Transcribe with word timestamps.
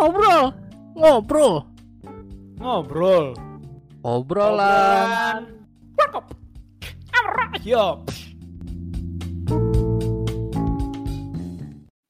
ngobrol, 0.00 0.44
ngobrol, 0.96 1.54
Ngobrol. 2.56 3.36
obrolan. 4.00 5.44
Warkop. 5.92 6.32
Yo. 7.60 8.00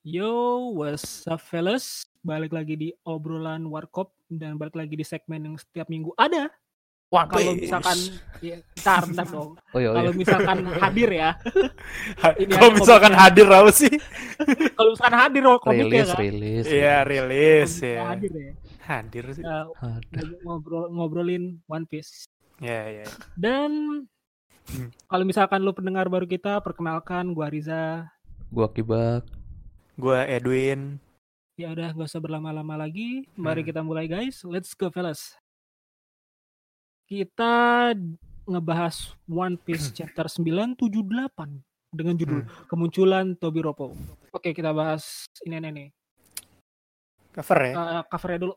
Yo, 0.07 0.31
what's 0.71 1.27
up 1.27 1.43
fellas? 1.43 2.07
Balik 2.23 2.55
lagi 2.55 2.79
di 2.79 2.89
obrolan 3.03 3.67
Warkop 3.67 4.15
dan 4.31 4.55
balik 4.55 4.79
lagi 4.79 4.95
di 4.95 5.03
segmen 5.03 5.51
yang 5.51 5.57
setiap 5.59 5.91
minggu 5.91 6.15
ada. 6.15 6.47
Wah, 7.11 7.27
Kalau 7.27 7.59
misalkan 7.59 7.99
ya, 8.39 8.55
ntar, 8.79 9.03
ntar 9.11 9.27
dong. 9.27 9.59
oh 9.59 9.79
iya, 9.83 9.91
Kalau 9.91 10.13
misalkan 10.15 10.59
hadir 10.79 11.11
ya. 11.11 11.31
Ini 12.39 12.53
Kalau 12.55 12.71
misalkan 12.71 13.11
komiknya. 13.11 13.23
hadir 13.27 13.47
apa 13.51 13.71
sih? 13.75 13.93
Kalau 14.73 14.91
misalkan 14.95 15.17
hadir 15.19 15.43
oh, 15.45 15.59
komiknya 15.59 16.07
rilis, 16.07 16.09
kan. 16.09 16.19
rilis. 16.23 16.65
Iya, 16.71 16.97
rilis 17.03 17.73
ya. 17.83 17.99
Hadir 18.07 18.31
ya. 18.33 18.53
Hadir 18.81 19.25
sih. 19.35 19.43
Ada. 19.43 20.21
ngobrol 20.41 20.87
ngobrolin 20.89 21.59
One 21.67 21.83
Piece. 21.85 22.31
Ya, 22.59 23.03
ya. 23.03 23.07
Dan 23.35 24.05
Hmm. 24.71 24.87
kalau 25.05 25.27
misalkan 25.27 25.67
lu 25.67 25.75
pendengar 25.75 26.07
baru 26.07 26.31
kita, 26.31 26.63
perkenalkan 26.63 27.35
gua 27.35 27.51
Riza. 27.51 28.07
Gua 28.49 28.71
kibak. 28.71 29.27
Gua 29.99 30.23
Edwin. 30.23 31.03
Ya 31.59 31.75
udah 31.75 31.91
gak 31.91 32.07
usah 32.07 32.23
berlama-lama 32.23 32.79
lagi. 32.79 33.27
Mari 33.35 33.61
Hmm. 33.61 33.69
kita 33.69 33.81
mulai 33.83 34.07
guys. 34.07 34.47
Let's 34.47 34.71
go 34.73 34.87
fellas. 34.87 35.35
Kita 37.11 37.91
ngebahas 38.47 39.19
One 39.27 39.59
Piece 39.59 39.91
chapter 39.99 40.31
978 40.31 40.95
dengan 41.91 42.15
judul 42.15 42.47
Kemunculan 42.71 43.35
Tobi 43.35 43.67
Roppo. 43.67 43.99
Oke, 44.31 44.55
kita 44.55 44.71
bahas 44.71 45.27
ini 45.43 45.59
ini 45.59 45.71
nih. 45.75 45.89
Cover 47.35 47.59
ya. 47.67 47.75
Eh, 47.75 48.03
covernya 48.07 48.39
dulu. 48.47 48.55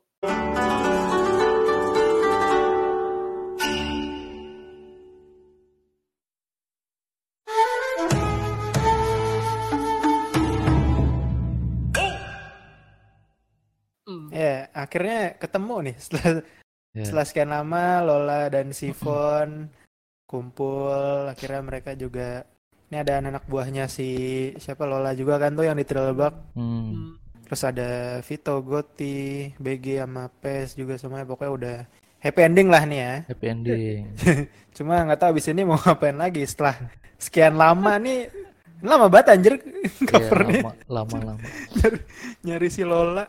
Hmm. 14.06 14.30
Ya, 14.30 14.70
akhirnya 14.70 15.34
ketemu 15.42 15.90
nih 15.90 15.96
setelah 15.98 16.46
Ya. 16.94 17.02
setelah 17.02 17.26
sekian 17.26 17.50
lama 17.50 18.06
Lola 18.06 18.46
dan 18.46 18.70
Sifon 18.70 19.66
kumpul. 20.30 21.26
Akhirnya 21.30 21.60
mereka 21.62 21.98
juga 21.98 22.46
ini 22.90 22.96
ada 23.02 23.18
anak 23.18 23.44
buahnya 23.50 23.90
si 23.90 24.08
siapa 24.62 24.86
Lola 24.86 25.10
juga 25.14 25.42
kan 25.42 25.58
tuh 25.58 25.66
yang 25.66 25.74
di 25.74 25.82
Trilbak. 25.82 26.54
Hmm. 26.54 27.18
Terus 27.44 27.62
ada 27.66 27.90
Vito, 28.24 28.56
Goti, 28.64 29.52
BG 29.60 30.00
sama 30.00 30.32
PES 30.32 30.80
juga 30.80 30.96
semuanya 30.96 31.28
pokoknya 31.28 31.52
udah 31.52 31.76
happy 32.24 32.40
ending 32.40 32.68
lah 32.72 32.82
nih 32.88 32.98
ya. 33.02 33.14
Happy 33.28 33.46
ending. 33.50 34.00
Cuma 34.76 35.04
nggak 35.04 35.20
tahu 35.20 35.36
abis 35.36 35.52
ini 35.52 35.62
mau 35.66 35.76
ngapain 35.76 36.16
lagi 36.16 36.46
setelah 36.46 36.78
sekian 37.20 37.58
lama 37.58 37.98
nih. 38.00 38.30
Lama 38.84 39.08
banget 39.08 39.34
anjir 39.34 39.54
Iya, 39.60 40.06
covernya 40.08 40.60
lama, 40.60 40.72
lama, 40.92 41.16
lama. 41.34 41.40
nyari 42.46 42.68
si 42.68 42.84
Lola. 42.84 43.24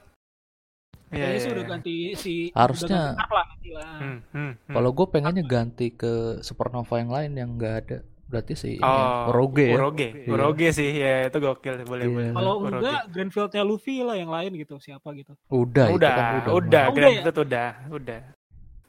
Iya, 1.06 1.16
Kayaknya 1.16 1.30
iya, 1.30 1.40
sih 1.40 1.50
udah 1.50 1.62
iya. 1.62 1.70
ganti 1.70 1.96
si 2.16 2.34
Harusnya- 2.52 3.14
lah. 3.14 3.48
Hmm, 3.96 4.20
hmm, 4.32 4.52
hmm. 4.66 4.74
Kalau 4.74 4.90
gue 4.92 5.08
pengennya 5.08 5.44
ganti 5.44 5.88
ke 5.92 6.14
Supernova 6.42 6.96
yang 6.96 7.10
lain 7.10 7.32
yang 7.34 7.50
nggak 7.56 7.76
ada. 7.80 7.98
Berarti 8.26 8.54
sih 8.54 8.74
ini 8.76 8.82
Oh, 8.82 9.30
Oroge 9.30 9.70
ya. 9.70 9.76
Uroge, 9.76 10.08
Iya. 10.18 10.28
Uroge 10.28 10.68
sih 10.72 10.90
ya 10.92 11.30
itu 11.30 11.38
gokil 11.38 11.86
boleh 11.86 12.04
Iya. 12.04 12.12
boleh. 12.12 12.30
Kalau 12.34 12.54
Uroge. 12.60 12.74
enggak 12.82 13.02
Grandfieldnya 13.10 13.62
Luffy 13.64 14.02
lah 14.02 14.16
yang 14.16 14.28
lain 14.28 14.52
gitu 14.56 14.76
siapa 14.78 15.14
gitu. 15.14 15.38
Udah, 15.48 15.88
itu 15.88 15.96
udah, 15.96 16.10
kan 16.10 16.18
udah, 16.18 16.42
udah. 16.42 16.54
udah, 16.58 16.84
Oh, 16.84 16.92
Grand 16.92 17.14
udah 17.14 17.22
ya? 17.22 17.32
Udah, 17.38 17.70
udah. 17.92 18.20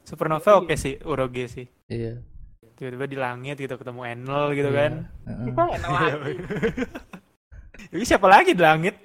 Supernova 0.02 0.48
Iya. 0.48 0.56
oke 0.56 0.74
sih, 0.74 0.94
Uroge 1.02 1.44
sih. 1.46 1.66
Iya. 1.86 2.24
Tiba-tiba 2.74 3.04
di 3.04 3.16
langit 3.16 3.56
gitu 3.56 3.74
ketemu 3.74 4.00
Enel 4.06 4.44
gitu 4.52 4.68
Iya. 4.68 4.78
kan. 4.78 4.92
Heeh. 5.26 5.68
Enak 5.74 5.90
lagi. 5.90 6.34
Ini 7.92 8.04
siapa 8.04 8.26
lagi 8.26 8.50
di 8.50 8.62
langit? 8.62 8.96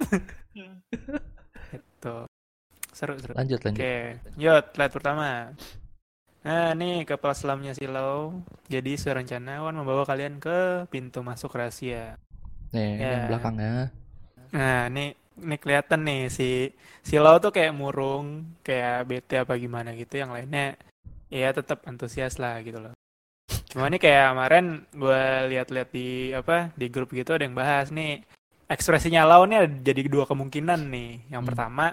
seru 3.02 3.18
seru. 3.18 3.34
Lanjut, 3.34 3.58
lanjut. 3.66 3.82
Oke, 3.82 3.94
yuk 4.38 4.62
slide 4.70 4.94
pertama. 4.94 5.50
Nah, 6.42 6.70
nih 6.74 7.02
kepala 7.02 7.34
selamnya 7.34 7.74
Silau. 7.74 8.42
Jadi 8.66 8.94
serencana 8.94 9.62
Wan 9.62 9.74
membawa 9.74 10.02
kalian 10.02 10.38
ke 10.38 10.86
pintu 10.86 11.22
masuk 11.22 11.54
rahasia. 11.54 12.18
Nih, 12.70 12.98
Ya. 12.98 13.10
yang 13.18 13.22
belakangnya. 13.30 13.74
Nah, 14.50 14.86
nih 14.86 15.14
ini 15.38 15.56
kelihatan 15.58 16.02
nih 16.02 16.22
si 16.30 16.70
Silau 17.02 17.38
tuh 17.38 17.50
kayak 17.50 17.74
murung, 17.74 18.46
kayak 18.62 19.06
bete 19.06 19.38
apa 19.38 19.54
gimana 19.54 19.94
gitu. 19.94 20.18
Yang 20.18 20.30
lainnya 20.34 20.66
ya 21.26 21.50
tetap 21.50 21.82
antusias 21.86 22.38
lah 22.38 22.58
gitu 22.62 22.78
loh. 22.78 22.94
Cuma 23.70 23.86
nih 23.86 23.98
kayak 23.98 24.34
kemarin 24.34 24.64
gue 24.92 25.22
lihat-lihat 25.50 25.88
di 25.90 26.08
apa 26.34 26.70
di 26.74 26.86
grup 26.90 27.10
gitu 27.10 27.32
ada 27.32 27.46
yang 27.46 27.56
bahas 27.56 27.88
nih 27.88 28.20
ekspresinya 28.68 29.24
Lau 29.24 29.48
nih 29.48 29.64
ada 29.64 29.68
jadi 29.70 30.10
dua 30.10 30.26
kemungkinan 30.26 30.90
nih. 30.90 31.10
Yang 31.30 31.42
Hmm. 31.42 31.48
pertama 31.54 31.86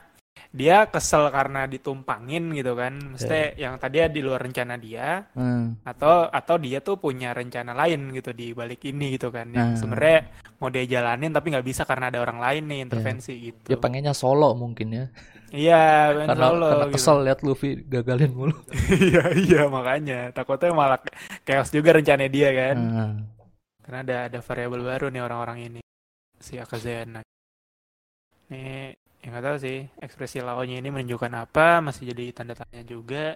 dia 0.50 0.90
kesel 0.90 1.30
karena 1.30 1.70
ditumpangin 1.70 2.50
gitu 2.58 2.74
kan, 2.74 2.98
mesti 3.14 3.54
yang 3.54 3.78
tadi 3.78 4.02
di 4.10 4.22
luar 4.26 4.42
rencana 4.42 4.82
dia 4.82 5.22
Hmm. 5.38 5.78
atau 5.86 6.26
atau 6.26 6.58
dia 6.58 6.82
tuh 6.82 6.98
punya 6.98 7.38
rencana 7.38 7.78
lain 7.78 8.10
gitu 8.18 8.34
di 8.34 8.50
balik 8.52 8.82
ini 8.82 9.14
gitu 9.14 9.30
kan 9.30 9.46
yang 9.54 9.74
Nah. 9.74 9.78
sebenarnya 9.78 10.20
mau 10.58 10.74
dia 10.74 10.90
jalanin 10.90 11.30
tapi 11.30 11.54
nggak 11.54 11.62
bisa 11.64 11.86
karena 11.86 12.10
ada 12.10 12.20
orang 12.26 12.42
lain 12.42 12.64
nih 12.66 12.80
intervensi 12.82 13.34
gitu. 13.54 13.70
Dia 13.70 13.78
pengennya 13.78 14.18
solo 14.18 14.58
mungkin 14.58 14.88
ya. 14.90 15.06
Iya, 15.50 15.82
pengen 16.14 16.28
Karena, 16.34 16.46
solo 16.50 16.66
karena 16.66 16.86
gitu. 16.86 16.96
kesel 16.98 17.18
lihat 17.26 17.40
Luffy 17.42 17.70
gagalin 17.86 18.32
mulu. 18.34 18.56
Iya, 19.06 19.24
iya 19.34 19.62
makanya 19.70 20.20
takutnya 20.34 20.74
malah 20.74 21.00
chaos 21.42 21.70
juga 21.70 21.94
rencananya 21.94 22.30
dia 22.30 22.50
kan. 22.54 22.78
Nah, 22.78 23.14
Karena 23.86 24.00
ada 24.06 24.18
ada 24.30 24.40
variabel 24.42 24.82
baru 24.82 25.06
nih 25.10 25.22
orang-orang 25.22 25.58
ini. 25.66 25.82
Si 26.38 26.58
Akazena. 26.58 27.22
Nih, 28.50 28.94
yang 29.24 29.30
nggak 29.36 29.46
tahu 29.46 29.58
sih 29.60 29.78
ekspresi 30.00 30.40
lawannya 30.40 30.80
ini 30.80 30.90
menunjukkan 30.90 31.34
apa, 31.44 31.84
masih 31.84 32.12
jadi 32.12 32.32
tanda 32.32 32.56
tanya 32.56 32.84
juga. 32.88 33.36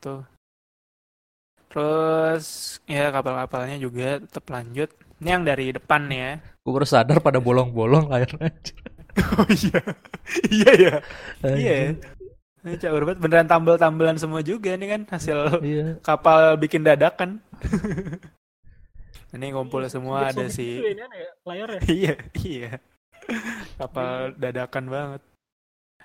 Tuh. 0.00 0.22
Terus 1.70 2.46
ya 2.90 3.14
kapal-kapalnya 3.14 3.76
juga 3.78 4.18
tetap 4.18 4.44
lanjut. 4.50 4.90
Ini 5.20 5.28
yang 5.36 5.44
dari 5.44 5.70
depan 5.70 6.08
nih 6.10 6.18
ya. 6.18 6.32
gue 6.60 6.72
baru 6.76 6.86
sadar 6.88 7.18
pada 7.20 7.38
bolong-bolong 7.42 8.08
layarnya. 8.10 8.50
Oh 9.34 9.44
iya. 9.50 9.82
iya 10.54 10.70
ya. 10.70 10.94
Iya. 11.42 11.74
Anjing. 11.90 11.94
Ini 12.62 12.72
Cak 12.78 12.92
Urbat 12.94 13.16
beneran 13.18 13.50
tambel-tambelan 13.50 14.16
semua 14.22 14.38
juga 14.40 14.70
nih 14.78 14.86
kan 14.86 15.02
hasil 15.10 15.58
Iya. 15.60 15.98
kapal 16.00 16.54
bikin 16.56 16.86
dadakan. 16.86 17.42
Ini 19.34 19.46
ngumpul 19.54 19.82
semua 19.86 20.30
Iya, 20.30 20.30
ada 20.30 20.44
sobek 20.46 20.54
si 20.54 20.66
gitu 20.66 20.82
ya, 20.82 20.90
ini 20.90 21.02
ya, 21.02 21.30
layarnya. 21.46 21.80
iya 21.98 22.14
iya 22.42 22.70
kapal 23.76 24.10
dadakan 24.34 24.84
banget. 24.86 25.22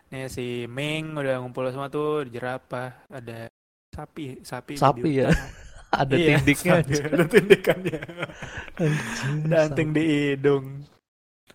Nih 0.08 0.28
si 0.28 0.46
Ming 0.66 1.14
udah 1.14 1.40
ngumpul 1.40 1.66
semua 1.70 1.88
tuh 1.88 2.24
di 2.24 2.34
jerapah 2.34 2.94
ada 3.08 3.50
sapi 3.90 4.40
sapi 4.42 4.74
di 4.74 4.80
Sapi 4.80 5.12
ya. 5.18 5.30
Ada 5.96 6.12
Iya, 6.12 6.28
tindiknya. 6.36 6.74
sapi, 6.84 6.94
ada 7.08 7.24
tindikannya 7.24 8.00
Anjing, 8.76 9.38
ada 9.48 9.58
anting 9.64 9.90
di 9.96 10.04
hidung. 10.04 10.84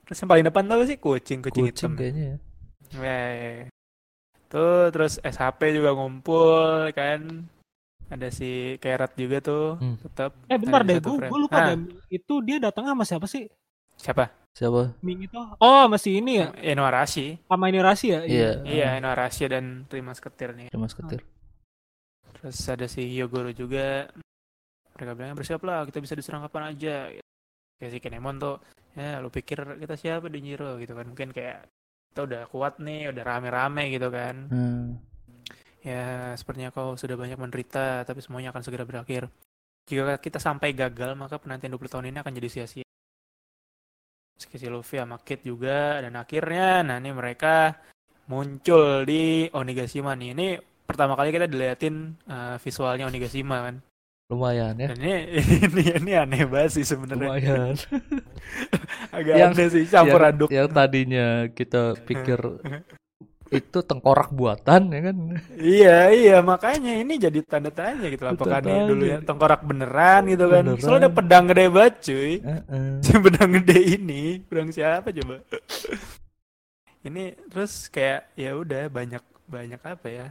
Terus 0.08 0.16
yang 0.16 0.30
paling 0.32 0.46
depan 0.48 0.64
tuh 0.64 0.88
sih 0.88 0.96
kucing 0.96 1.44
kucing, 1.44 1.68
Kucing 1.68 1.92
hitam. 1.92 1.92
kayaknya 1.92 2.24
ya. 2.24 3.66
Tuh 4.48 4.88
terus 4.90 5.20
SHP 5.20 5.76
juga 5.76 5.92
ngumpul 5.92 6.88
kan. 6.90 7.44
Ada 8.08 8.32
si 8.32 8.80
Kerat 8.80 9.12
juga 9.14 9.38
tuh 9.38 9.76
Hmm. 9.76 10.00
tetap. 10.00 10.32
Eh 10.48 10.56
bentar 10.56 10.82
deh, 10.82 10.98
gue 10.98 11.38
lupa 11.38 11.58
Ah. 11.60 11.66
deh. 11.70 11.78
Itu 12.08 12.40
dia 12.40 12.56
datangnya 12.58 12.96
sama 12.96 13.04
siapa 13.04 13.26
sih? 13.28 13.44
Siapa? 13.94 14.26
Siapa? 14.56 14.98
Ming 15.00 15.30
itu? 15.30 15.38
Oh, 15.62 15.84
masih 15.86 16.18
ini 16.18 16.42
ya? 16.42 16.50
Inuarashi. 16.58 17.38
Sama 17.46 17.70
ini 17.70 17.78
Rasi 17.78 18.12
ya? 18.12 18.20
Iya. 18.26 18.50
Iya, 18.66 18.88
Inuarashi 18.98 19.46
dan 19.46 19.86
Terima 19.86 20.12
Ketir 20.12 20.52
nih. 20.58 20.68
Cuma 20.74 20.90
seketir. 20.90 21.22
Terus 22.40 22.56
ada 22.66 22.86
si 22.90 23.04
Hyogoro 23.04 23.52
juga. 23.54 24.10
Mereka 24.96 25.12
bilang 25.16 25.38
bersiap 25.38 25.62
lah, 25.64 25.86
kita 25.88 26.02
bisa 26.02 26.16
diserang 26.18 26.44
kapan 26.44 26.76
aja. 26.76 27.08
Kayak 27.80 27.90
si 27.92 27.98
Kinemon 28.02 28.36
tuh, 28.36 28.56
ya 28.92 29.22
lu 29.24 29.32
pikir 29.32 29.64
kita 29.80 29.96
siapa 29.96 30.28
di 30.28 30.44
Jiro 30.44 30.76
gitu 30.76 30.92
kan. 30.92 31.08
Mungkin 31.08 31.32
kayak 31.32 31.64
kita 32.12 32.20
udah 32.26 32.42
kuat 32.50 32.82
nih, 32.82 33.08
udah 33.14 33.22
rame-rame 33.24 33.88
gitu 33.96 34.12
kan. 34.12 34.34
Hmm. 34.52 35.00
Ya, 35.80 36.36
sepertinya 36.36 36.68
kau 36.68 36.92
sudah 37.00 37.16
banyak 37.16 37.40
menderita, 37.40 38.04
tapi 38.04 38.20
semuanya 38.20 38.52
akan 38.52 38.60
segera 38.60 38.84
berakhir. 38.84 39.32
Jika 39.88 40.20
kita 40.20 40.36
sampai 40.36 40.76
gagal, 40.76 41.16
maka 41.16 41.40
penantian 41.40 41.72
20 41.72 41.88
tahun 41.88 42.12
ini 42.12 42.18
akan 42.20 42.32
jadi 42.36 42.48
sia-sia. 42.52 42.89
Si 44.48 44.66
Luffy 44.68 44.96
sama 44.96 45.20
Kid 45.20 45.44
juga, 45.44 46.00
dan 46.00 46.16
akhirnya, 46.16 46.80
nah 46.80 46.96
ini 46.96 47.12
mereka 47.12 47.76
muncul 48.30 49.04
di 49.04 49.50
Onigashima 49.52 50.16
nih. 50.16 50.32
Ini 50.32 50.46
pertama 50.86 51.18
kali 51.18 51.34
kita 51.34 51.50
diliatin 51.50 52.16
eh, 52.24 52.56
visualnya 52.62 53.10
Onigashima 53.10 53.68
kan. 53.68 53.76
Lumayan 54.30 54.78
ya. 54.78 54.94
Dan 54.94 54.98
ini, 55.02 55.14
ini, 55.66 55.82
ini 55.98 56.12
aneh 56.14 56.46
banget 56.46 56.80
sih 56.80 56.86
sebenarnya. 56.86 57.26
Lumayan. 57.26 57.74
Agak 59.16 59.34
Yang- 59.34 59.52
aneh 59.58 59.66
sih, 59.74 59.84
campur 59.90 60.22
yang, 60.22 60.30
aduk. 60.30 60.48
yang 60.48 60.68
tadinya 60.70 61.26
kita 61.50 61.98
pikir 62.06 62.38
itu 63.50 63.78
tengkorak 63.82 64.30
buatan 64.30 64.94
ya 64.94 65.00
kan 65.10 65.16
Iya, 65.58 65.98
iya, 66.10 66.36
makanya 66.38 66.92
ini 66.94 67.18
jadi 67.18 67.42
tanda 67.42 67.68
tanya 67.68 68.06
gitu 68.06 68.22
loh. 68.22 68.38
Apakah 68.38 68.62
dia 68.62 68.86
dulu 68.86 69.02
ya 69.04 69.18
tengkorak 69.20 69.60
beneran 69.66 70.22
gitu 70.26 70.46
kan. 70.46 70.62
Beneran. 70.64 70.80
Soalnya 70.80 71.02
ada 71.04 71.10
pedang 71.10 71.44
gede 71.50 71.64
banget 71.66 71.94
cuy. 72.06 72.32
Heeh. 72.38 72.88
Si 73.04 73.12
pedang 73.12 73.50
gede 73.58 73.78
ini, 73.98 74.22
pedang 74.46 74.70
siapa 74.70 75.10
coba? 75.10 75.42
ini 77.00 77.32
terus 77.48 77.88
kayak 77.88 78.28
ya 78.36 78.52
udah 78.54 78.86
banyak 78.86 79.22
banyak 79.48 79.80
apa 79.80 80.06
ya? 80.08 80.26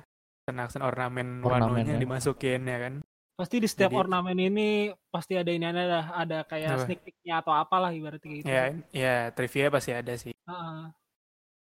Kenasan 0.45 0.81
ornamen 0.81 1.41
Ornamen 1.41 1.81
wanonya 1.83 1.95
ya. 1.97 2.01
dimasukin 2.01 2.61
ya 2.63 2.77
kan. 2.79 2.93
Pasti 3.35 3.55
di 3.57 3.67
setiap 3.67 3.91
Jadi- 3.91 4.01
ornamen 4.01 4.37
ini 4.37 4.67
pasti 5.07 5.33
ada 5.33 5.47
ini 5.47 5.63
ada 5.63 6.11
ada 6.13 6.37
kayak 6.43 6.69
Apa? 6.71 6.81
sneak 6.83 6.99
peeknya 7.01 7.39
atau 7.39 7.51
apalah 7.51 7.89
ibaratnya 7.89 8.31
gitu. 8.33 8.47
Ya, 8.47 8.63
ya 8.91 9.15
trivia 9.31 9.67
pasti 9.67 9.91
ada 9.91 10.13
sih. 10.13 10.31
Heeh. 10.31 10.79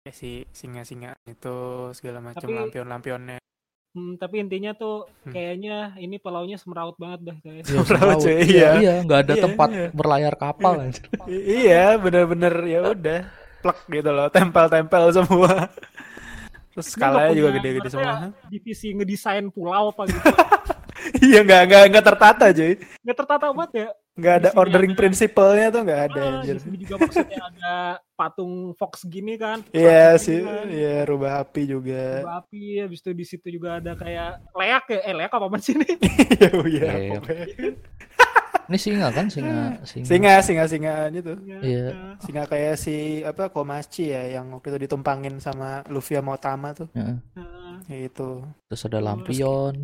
Kayak 0.02 0.18
si 0.18 0.32
singa-singa 0.50 1.14
itu 1.30 1.56
segala 1.94 2.26
macam 2.26 2.50
lampion-lampionnya. 2.50 3.38
Hmm, 3.94 4.18
tapi 4.18 4.42
intinya 4.42 4.74
tuh 4.74 5.06
Hmm. 5.22 5.30
kayaknya 5.30 5.94
ini 6.02 6.18
pulaunya 6.18 6.58
semeraut 6.58 6.98
banget 6.98 7.22
dah 7.22 7.38
kayak. 7.38 7.64
Iya, 7.70 7.80
Semeraut, 7.86 8.18
cuy, 8.18 8.34
iya 8.34 8.42
iya. 8.50 8.70
iya 8.82 8.94
nggak 9.06 9.20
ada 9.30 9.34
Iya, 9.38 9.44
tempat 9.46 9.70
iya. 9.70 9.88
berlayar 9.94 10.34
kapal 10.42 10.74
anjir. 10.82 11.06
I- 11.30 11.46
iya, 11.70 12.02
bener-bener 12.02 12.54
ya 12.66 12.80
udah 12.98 13.20
plek 13.62 13.80
gitu 13.94 14.10
loh, 14.10 14.26
tempel-tempel 14.34 15.04
semua. 15.14 15.70
Terus 16.74 16.88
skalanya 16.90 17.38
juga 17.38 17.50
gede-gede 17.62 17.90
semua. 17.94 18.34
Divisi 18.50 18.98
ngedesain 18.98 19.46
pulau 19.54 19.94
apa 19.94 20.10
gitu. 20.10 20.18
Iya 21.22 21.42
nggak 21.46 21.62
nggak 21.70 21.84
nggak 21.94 22.06
tertata 22.10 22.46
cuy. 22.50 22.74
Nggak 23.06 23.18
tertata 23.22 23.46
banget 23.54 23.72
ya. 23.74 23.88
Nggak 24.12 24.34
ada 24.44 24.50
ordering 24.60 24.92
principle-nya 24.92 25.72
tuh 25.72 25.82
nggak 25.88 26.02
ada 26.12 26.20
Ah, 26.22 26.32
anjir. 26.44 26.60
di 26.60 26.84
juga 26.84 26.96
maksudnya 27.00 27.40
ada 27.48 27.74
patung 28.14 28.76
Fox 28.76 29.08
gini 29.08 29.40
kan. 29.40 29.64
Iya 29.72 30.20
sih, 30.20 30.44
gini 30.44 30.52
kan. 30.52 30.66
iya 30.68 30.96
rubah 31.08 31.32
api 31.42 31.62
juga. 31.64 32.20
Rubah 32.20 32.44
api 32.44 32.62
habis 32.84 33.00
itu 33.00 33.12
di 33.16 33.26
situ 33.26 33.48
juga 33.48 33.80
ada 33.80 33.96
kayak 33.96 34.44
leak 34.52 34.86
ya 34.92 35.00
eh 35.08 35.14
leak 35.16 35.32
apa 35.32 35.58
sih 35.64 35.74
ini 35.80 35.88
Iya 36.76 36.92
iya. 37.00 37.20
Ini 38.72 38.80
singa 38.80 39.08
kan 39.12 39.28
singa 39.28 39.84
singa, 39.84 40.08
Singa 40.08 40.34
singa 40.40 40.64
singaan 40.64 41.12
itu. 41.12 41.36
Iya. 41.60 42.16
Singa 42.24 42.48
kayak 42.48 42.80
si 42.80 43.20
apa 43.28 43.52
Komachi 43.52 44.16
ya 44.16 44.40
yang 44.40 44.56
waktu 44.56 44.72
itu 44.72 44.88
ditumpangin 44.88 45.44
sama 45.44 45.84
Luffy 45.92 46.16
sama 46.16 46.40
Otama 46.40 46.72
tuh. 46.72 46.88
Heeh. 46.96 47.20
Ya 47.90 47.98
itu. 48.08 48.46
terus 48.70 48.86
ada 48.88 49.02
lampion 49.02 49.84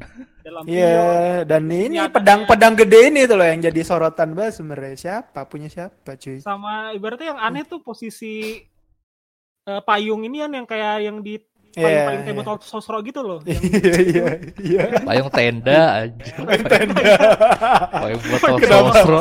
Iya, 0.63 1.43
dan 1.43 1.67
ini 1.67 1.97
pedang-pedang 2.07 2.77
gede 2.79 3.11
ini 3.11 3.27
tuh 3.27 3.35
loh 3.35 3.43
yang 3.43 3.59
jadi 3.59 3.81
sorotan 3.83 4.31
banget 4.31 4.61
sebenarnya. 4.61 4.95
Siapa 4.95 5.43
punya 5.49 5.67
siapa 5.67 6.15
cuy? 6.15 6.39
sama 6.39 6.95
ibaratnya 6.95 7.35
yang 7.35 7.41
aneh 7.41 7.67
tuh 7.67 7.83
posisi 7.83 8.63
eh, 9.67 9.81
payung 9.83 10.23
ini 10.23 10.47
kan 10.47 10.51
yang 10.55 10.67
kayak 10.69 10.95
yang 11.03 11.17
di 11.19 11.35
Iya. 11.77 11.85
payung-payung 11.85 12.23
kayak 12.23 12.37
botol 12.37 12.55
sosro 12.59 12.97
gitu 12.99 13.19
loh 13.21 13.37
yang 13.45 13.61
Iya 13.61 13.93
iya 14.01 14.27
iya. 14.57 14.83
payung 14.99 15.29
tenda 15.29 15.81
aja 16.03 16.31
Tenda. 16.73 17.13
payung 17.93 18.23
botol 18.25 18.55
Kenapa? 18.61 18.91
sosro 18.97 19.19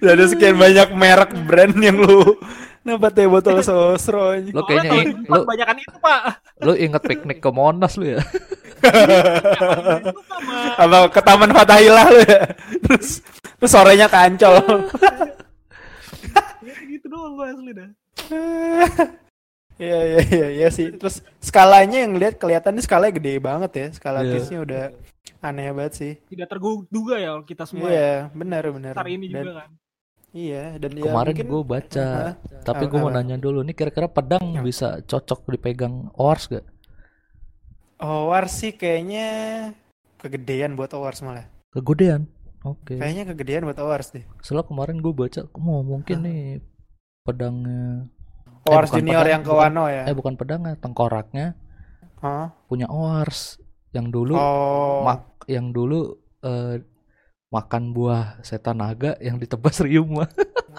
Ada 0.00 0.24
sekian 0.28 0.56
banyak 0.56 0.88
merek 0.92 1.30
brand 1.42 1.74
yang 1.76 1.98
lu 1.98 2.38
Kenapa 2.82 3.10
teh 3.10 3.26
botol 3.26 3.58
sosro 3.60 4.30
aja? 4.32 4.50
lo 4.50 4.62
kayaknya 4.62 5.10
lo 5.24 5.42
banyakan 5.42 5.76
itu 5.76 5.98
pak 5.98 6.20
lo 6.60 6.72
inget 6.72 6.98
piknik 7.00 7.38
ke 7.38 7.50
Monas 7.50 7.94
lu 7.94 8.06
ya 8.08 8.22
Apa 10.76 11.06
ke 11.08 11.20
Taman 11.20 11.50
Fatahillah 11.50 12.06
lu 12.08 12.20
ya? 12.20 12.40
Terus 12.80 13.22
terus 13.54 13.70
sorenya 13.70 14.06
ke 14.06 14.18
Ancol. 14.18 14.58
ya, 16.60 16.74
gitu 16.88 17.06
doang 17.06 17.34
gue 17.36 17.46
asli 17.48 17.72
dah 17.72 17.90
Iya 19.76 19.98
iya 20.04 20.20
iya 20.26 20.48
iya 20.52 20.68
sih. 20.68 20.92
Terus 20.92 21.20
skalanya 21.38 22.04
yang 22.04 22.16
lihat 22.16 22.36
kelihatannya 22.36 22.80
skalanya 22.80 23.14
gede 23.16 23.32
banget 23.38 23.72
ya. 23.72 23.86
Skala 23.92 24.20
Iya. 24.20 24.32
piece-nya 24.34 24.60
udah 24.60 24.82
aneh 25.40 25.68
banget 25.70 25.92
sih. 25.94 26.12
tidak 26.28 26.48
terduga 26.48 27.16
ya 27.16 27.34
kita 27.42 27.64
semua 27.64 27.86
ya. 27.86 27.92
Iya, 27.92 28.12
benar 28.32 28.62
benar. 28.68 28.94
Hari 28.94 29.12
ini 29.16 29.26
Dan- 29.28 29.42
juga 29.42 29.52
kan 29.60 29.70
Iya, 30.32 30.64
dan 30.80 30.90
ya 30.96 31.02
kemarin 31.04 31.32
mungkin- 31.36 31.50
gue 31.50 31.62
baca 31.66 32.06
Hah? 32.08 32.34
tapi 32.64 32.88
gue 32.88 32.96
mau 32.96 33.12
apa? 33.12 33.20
nanya 33.20 33.36
dulu 33.36 33.60
nih 33.60 33.76
kira-kira 33.76 34.08
pedang 34.08 34.40
Apa? 34.50 34.64
bisa 34.64 34.88
cocok 35.02 35.44
dipegang 35.46 36.08
Owars 36.16 36.48
gak 36.48 36.64
Owars 37.98 38.52
sih 38.56 38.72
kayaknya 38.72 39.26
kegedean 40.16 40.72
buat 40.72 40.88
Owars 40.90 41.20
malah. 41.20 41.44
kegedean 41.68 42.24
oke 42.62 42.96
Kayaknya 42.96 43.28
kegedean 43.28 43.62
buat 43.64 43.76
Owars 43.76 44.08
deh. 44.08 44.24
Soalnya 44.40 44.64
kemarin 44.64 44.98
gue 44.98 45.12
baca, 45.12 45.44
mau 45.54 45.82
mungkin 45.82 46.18
nih 46.22 46.42
pedangnya, 47.22 48.08
Owars 48.62 48.88
bukan 48.88 48.98
Junior 49.02 49.22
pedang, 49.22 49.32
yang 49.32 49.42
ke. 49.42 49.52
Wano 49.52 49.84
ya. 49.86 50.02
eh 50.06 50.14
bukan 50.14 50.34
pedangnya, 50.34 50.74
tengkoraknya 50.78 51.46
Hah? 52.18 52.54
punya 52.66 52.86
Owars 52.86 53.58
yang 53.90 54.08
dulu 54.08 54.34
Oh. 54.34 55.02
mak, 55.02 55.44
yang 55.46 55.70
dulu 55.70 56.16
eh, 56.40 56.80
makan 57.48 57.92
buah 57.92 58.40
setan 58.40 58.80
naga 58.80 59.18
yang 59.18 59.36
ditebas 59.36 59.82
Ryuma. 59.82 60.26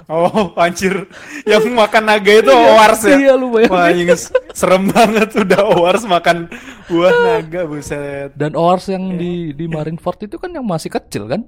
Oh, 0.09 0.51
anjir. 0.57 1.05
Yang 1.45 1.69
makan 1.69 2.09
naga 2.09 2.33
itu 2.33 2.49
Owars 2.49 3.05
ya. 3.05 3.13
Iya 3.13 3.33
lu 3.37 3.53
bayangin. 3.53 3.71
Wah, 3.71 3.87
anjing, 3.87 4.09
serem 4.57 4.89
banget 4.89 5.29
udah 5.37 5.61
Owars 5.69 6.03
makan 6.03 6.49
buah 6.89 7.13
naga 7.13 7.61
buset. 7.63 8.33
Dan 8.33 8.57
Owars 8.57 8.89
yang 8.89 9.13
Iya. 9.13 9.19
di 9.21 9.33
di 9.53 9.65
Marineford 9.69 10.25
itu 10.25 10.41
kan 10.41 10.49
yang 10.49 10.65
masih 10.65 10.89
kecil 10.89 11.29
kan? 11.29 11.45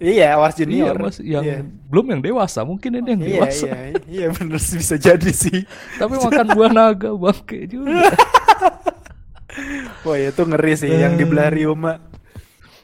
Iya, 0.00 0.38
Owars 0.38 0.56
Iya 0.56 0.60
Junior. 0.64 0.96
masih 0.96 1.22
yang 1.24 1.44
Iya. 1.44 1.58
belum 1.86 2.06
yang 2.08 2.20
dewasa, 2.20 2.60
mungkin 2.62 2.90
ini 2.94 3.08
yang 3.14 3.20
Iya, 3.20 3.28
dewasa. 3.30 3.66
iya, 3.68 3.78
iya 4.08 4.26
bener 4.30 4.58
sih 4.58 4.76
bisa 4.78 4.96
jadi 4.96 5.30
sih. 5.30 5.62
Tapi 5.96 6.14
makan 6.16 6.46
buah 6.52 6.70
naga 6.72 7.10
bangke 7.12 7.68
juga. 7.68 8.10
Wah, 10.02 10.18
itu 10.18 10.42
ngeri 10.42 10.74
sih 10.74 10.90
yang 10.90 11.14
di 11.14 11.24
belah 11.24 11.48
Ryuma. 11.48 12.02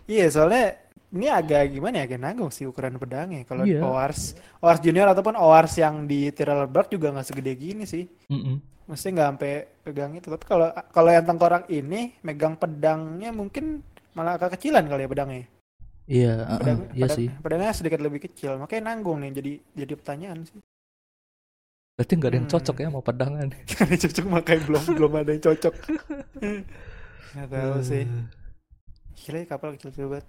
Iya, 0.06 0.30
soalnya 0.30 0.78
ini 1.10 1.26
agak 1.26 1.74
gimana 1.74 1.98
ya, 1.98 2.04
agak 2.06 2.20
nanggung 2.20 2.50
sih 2.50 2.66
ukuran 2.66 2.94
pedangnya. 2.94 3.42
Kalau 3.42 3.66
Iya. 3.66 3.82
Owars, 3.82 4.38
Owars 4.62 4.78
Junior 4.78 5.10
ataupun 5.10 5.34
Owars 5.34 5.74
yang 5.76 6.06
di 6.06 6.30
Tiralberg 6.30 6.86
juga 6.88 7.10
nggak 7.10 7.26
segede 7.26 7.52
gini 7.58 7.84
sih. 7.84 8.06
Mm-mm. 8.30 8.62
Mesti 8.86 9.06
nggak 9.10 9.28
sampai 9.34 9.52
pegang 9.82 10.12
itu. 10.14 10.30
Tapi 10.30 10.44
kalau 10.46 10.68
kalau 10.90 11.10
yang 11.10 11.26
tengkorak 11.26 11.66
ini 11.66 12.14
megang 12.22 12.54
pedangnya 12.54 13.30
mungkin 13.30 13.82
malah 14.12 14.34
agak 14.34 14.58
kecilan 14.58 14.86
kali 14.86 15.06
ya 15.06 15.10
pedangnya. 15.10 15.44
Iya, 16.10 16.34
Pedang, 16.58 16.78
iya 16.90 17.06
pedang- 17.06 17.18
sih. 17.22 17.28
pedangnya 17.38 17.70
sedikit 17.70 18.00
lebih 18.02 18.20
kecil, 18.20 18.58
makanya 18.58 18.82
nanggung 18.90 19.22
nih 19.22 19.30
jadi 19.30 19.52
jadi 19.78 19.92
pertanyaan 19.94 20.42
sih. 20.42 20.58
Berarti 21.94 22.12
nggak 22.18 22.26
ada 22.26 22.36
yang 22.36 22.48
Hmm. 22.48 22.54
cocok 22.56 22.76
ya 22.76 22.86
sama 22.90 23.00
pedangan. 23.00 23.46
Karena 23.70 23.94
cocok 23.94 24.24
makanya 24.26 24.60
belum 24.66 24.84
belum 24.90 25.12
ada 25.16 25.30
yang 25.30 25.44
cocok. 25.44 25.74
Nggak 27.32 27.48
tahu 27.48 27.74
sih. 27.80 28.02
Eh, 28.02 28.26
Gila 29.20 29.38
ya, 29.38 29.46
kapal 29.46 29.68
kecil 29.76 30.08
banget. 30.08 30.26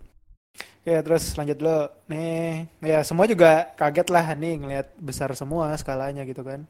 Ya 0.83 0.99
terus 0.99 1.23
lanjut 1.33 1.57
dulu 1.57 1.79
nih 2.09 2.67
ya 2.83 2.99
semua 3.01 3.23
juga 3.23 3.71
kaget 3.73 4.07
lah 4.11 4.25
nih 4.35 4.53
ngelihat 4.59 4.87
besar 4.99 5.31
semua 5.31 5.71
skalanya 5.77 6.25
gitu 6.25 6.41
kan 6.41 6.65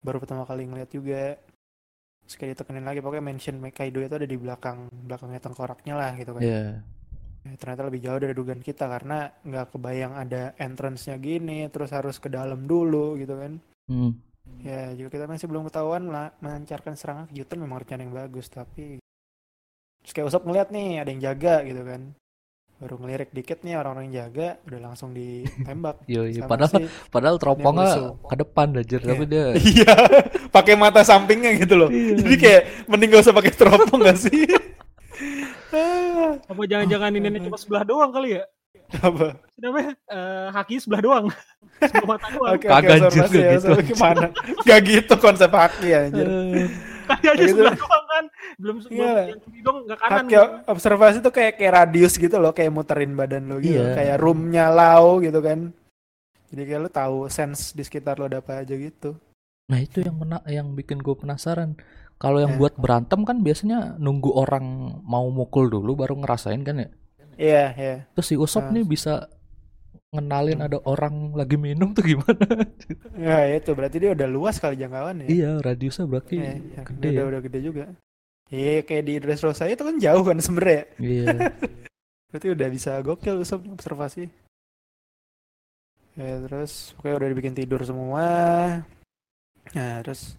baru 0.00 0.20
pertama 0.20 0.44
kali 0.44 0.68
ngeliat 0.68 0.86
juga 0.88 1.34
kayak 2.30 2.54
ditekenin 2.54 2.84
lagi 2.84 3.00
pokoknya 3.00 3.24
mention 3.24 3.56
Kaido 3.72 3.98
itu 3.98 4.14
ada 4.14 4.28
di 4.28 4.36
belakang 4.36 4.86
belakangnya 5.02 5.40
tengkoraknya 5.40 5.96
lah 5.96 6.12
gitu 6.14 6.30
kan 6.30 6.42
Iya. 6.44 6.84
Ya, 7.44 7.52
ternyata 7.54 7.84
lebih 7.84 8.00
jauh 8.00 8.16
dari 8.16 8.32
dugaan 8.32 8.58
kita 8.58 8.88
karena 8.88 9.28
nggak 9.38 9.66
kebayang 9.70 10.16
ada 10.16 10.56
entrance-nya 10.56 11.16
gini 11.16 11.68
terus 11.68 11.92
harus 11.92 12.16
ke 12.16 12.28
dalam 12.28 12.64
dulu 12.64 13.14
gitu 13.14 13.36
kan 13.36 13.60
Hmm. 13.84 14.16
ya 14.60 14.92
juga 14.92 15.12
kita 15.12 15.24
masih 15.26 15.44
belum 15.44 15.68
ketahuan 15.68 16.08
lah 16.08 16.32
melancarkan 16.38 16.94
serangan 16.94 17.28
kejutan 17.28 17.58
memang 17.58 17.78
rencana 17.78 18.00
yang 18.00 18.14
bagus 18.14 18.48
tapi 18.48 18.96
terus 20.00 20.12
kayak 20.14 20.26
Usop 20.26 20.42
ngeliat 20.42 20.68
nih 20.68 20.98
ada 20.98 21.10
yang 21.10 21.20
jaga 21.22 21.60
gitu 21.62 21.80
kan 21.80 22.16
baru 22.74 22.96
ngelirik 22.96 23.30
dikit 23.30 23.60
nih 23.60 23.76
orang-orang 23.76 24.08
yang 24.08 24.16
jaga 24.24 24.56
udah 24.62 24.80
langsung 24.82 25.12
ditembak 25.12 26.00
Iya, 26.10 26.22
iya. 26.26 26.42
Padahal 26.42 26.72
si- 26.74 26.88
padahal 27.06 27.36
teropongnya 27.36 27.92
ke 28.18 28.34
depan 28.36 28.68
aja, 28.74 28.96
tapi 28.98 29.24
dia 29.24 29.44
iya 29.70 29.94
pakai 30.48 30.74
mata 30.74 31.00
sampingnya 31.00 31.56
gitu 31.56 31.76
loh 31.76 31.88
Iya. 31.88 32.16
jadi 32.18 32.36
kayak 32.36 32.62
mending 32.88 33.08
gak 33.10 33.22
usah 33.22 33.32
pakai 33.32 33.52
teropong 33.52 34.00
gak 34.02 34.16
sih 34.18 34.48
apa 36.44 36.62
jangan-jangan 36.64 37.10
ini 37.12 37.38
cuma 37.42 37.56
sebelah 37.56 37.84
doang 37.84 38.10
kali 38.10 38.38
ya 38.38 38.44
apa 39.00 39.34
namanya 39.56 39.92
eh, 40.06 40.46
haki 40.52 40.76
sebelah 40.78 41.02
doang 41.02 41.24
sebelah 41.90 42.08
mata 42.08 42.26
doang 42.30 42.52
Oke, 42.54 42.66
Kagak 42.68 42.84
oke, 42.84 43.04
anjir, 43.08 43.22
gak 43.22 43.30
ya, 43.34 43.50
gitu, 43.56 43.68
gimana 43.90 44.26
gak 44.62 44.80
gitu 44.84 45.14
konsep 45.18 45.50
haki 45.50 45.88
anjir 45.90 46.26
Eh, 46.26 46.66
aja 47.04 47.36
Gitu. 47.36 47.52
sebelah 47.52 47.76
doang 47.76 48.04
kan 48.08 48.24
belum 48.56 48.76
belum 48.80 48.92
Iya. 48.96 49.12
yang 49.28 49.40
kiri 49.42 49.60
dong 49.60 49.76
nggak 49.84 49.98
kanan 50.00 50.24
Haki 50.24 50.34
observasi 50.64 51.16
tuh 51.20 51.32
kayak 51.32 51.52
kayak 51.60 51.72
radius 51.74 52.14
gitu 52.16 52.36
loh, 52.38 52.56
kayak 52.56 52.72
muterin 52.72 53.12
badan 53.12 53.44
lo 53.44 53.60
gitu, 53.60 53.76
Iya. 53.76 53.92
kayak 53.92 54.16
roomnya 54.16 54.72
lau 54.72 55.20
gitu 55.20 55.36
kan. 55.44 55.68
Jadi 56.48 56.62
kayak 56.64 56.80
lo 56.80 56.88
tahu 56.88 57.16
sense 57.28 57.76
di 57.76 57.84
sekitar 57.84 58.16
lo 58.16 58.24
ada 58.24 58.40
apa 58.40 58.64
aja 58.64 58.72
gitu. 58.72 59.20
Nah 59.68 59.78
itu 59.80 60.00
yang 60.00 60.16
mena 60.16 60.40
yang 60.46 60.72
bikin 60.72 60.96
gue 60.96 61.12
penasaran. 61.12 61.76
Kalau 62.16 62.38
yang 62.38 62.54
Eh. 62.54 62.58
buat 62.58 62.74
berantem 62.74 63.20
kan 63.22 63.42
biasanya 63.42 63.98
nunggu 63.98 64.30
orang 64.32 64.64
mau 65.02 65.26
mukul 65.28 65.66
dulu 65.68 65.94
baru 65.94 66.14
ngerasain 66.16 66.62
kan 66.62 66.78
ya. 66.78 66.88
Iya, 67.34 67.64
iya. 67.74 67.94
Terus 68.14 68.26
si 68.26 68.34
Usop 68.34 68.68
Ah. 68.68 68.72
nih 68.72 68.86
bisa 68.86 69.26
ngenalin 70.14 70.62
ada 70.62 70.78
orang 70.86 71.34
lagi 71.34 71.58
minum 71.58 71.90
tuh 71.90 72.06
gimana? 72.06 72.38
Ya 73.18 73.50
itu 73.50 73.74
berarti 73.74 73.98
dia 73.98 74.14
udah 74.14 74.28
luas 74.30 74.62
kali 74.62 74.78
jangkauan 74.78 75.22
ya. 75.22 75.26
iya, 75.26 75.50
radiusnya 75.58 76.06
berarti 76.06 76.38
ya, 76.38 76.54
gede 76.86 77.08
udah, 77.10 77.18
ya. 77.18 77.28
udah 77.28 77.40
gede 77.42 77.58
juga. 77.60 77.84
Iya 78.46 78.86
kayak 78.86 79.04
di 79.04 79.14
Dressrosa 79.18 79.66
itu 79.66 79.82
kan 79.82 79.98
jauh 79.98 80.22
kan 80.22 80.38
sebenarnya. 80.38 80.84
Iya. 81.00 81.26
Berarti 82.30 82.48
udah 82.50 82.68
bisa 82.68 82.98
gokil 83.00 83.38
Usop 83.40 83.62
observasi. 83.68 84.26
Ya 86.14 86.38
terus 86.42 86.94
oke 86.94 87.10
udah 87.10 87.26
dibikin 87.26 87.54
tidur 87.54 87.82
semua. 87.82 88.26
Nah 89.74 89.94
terus 90.02 90.38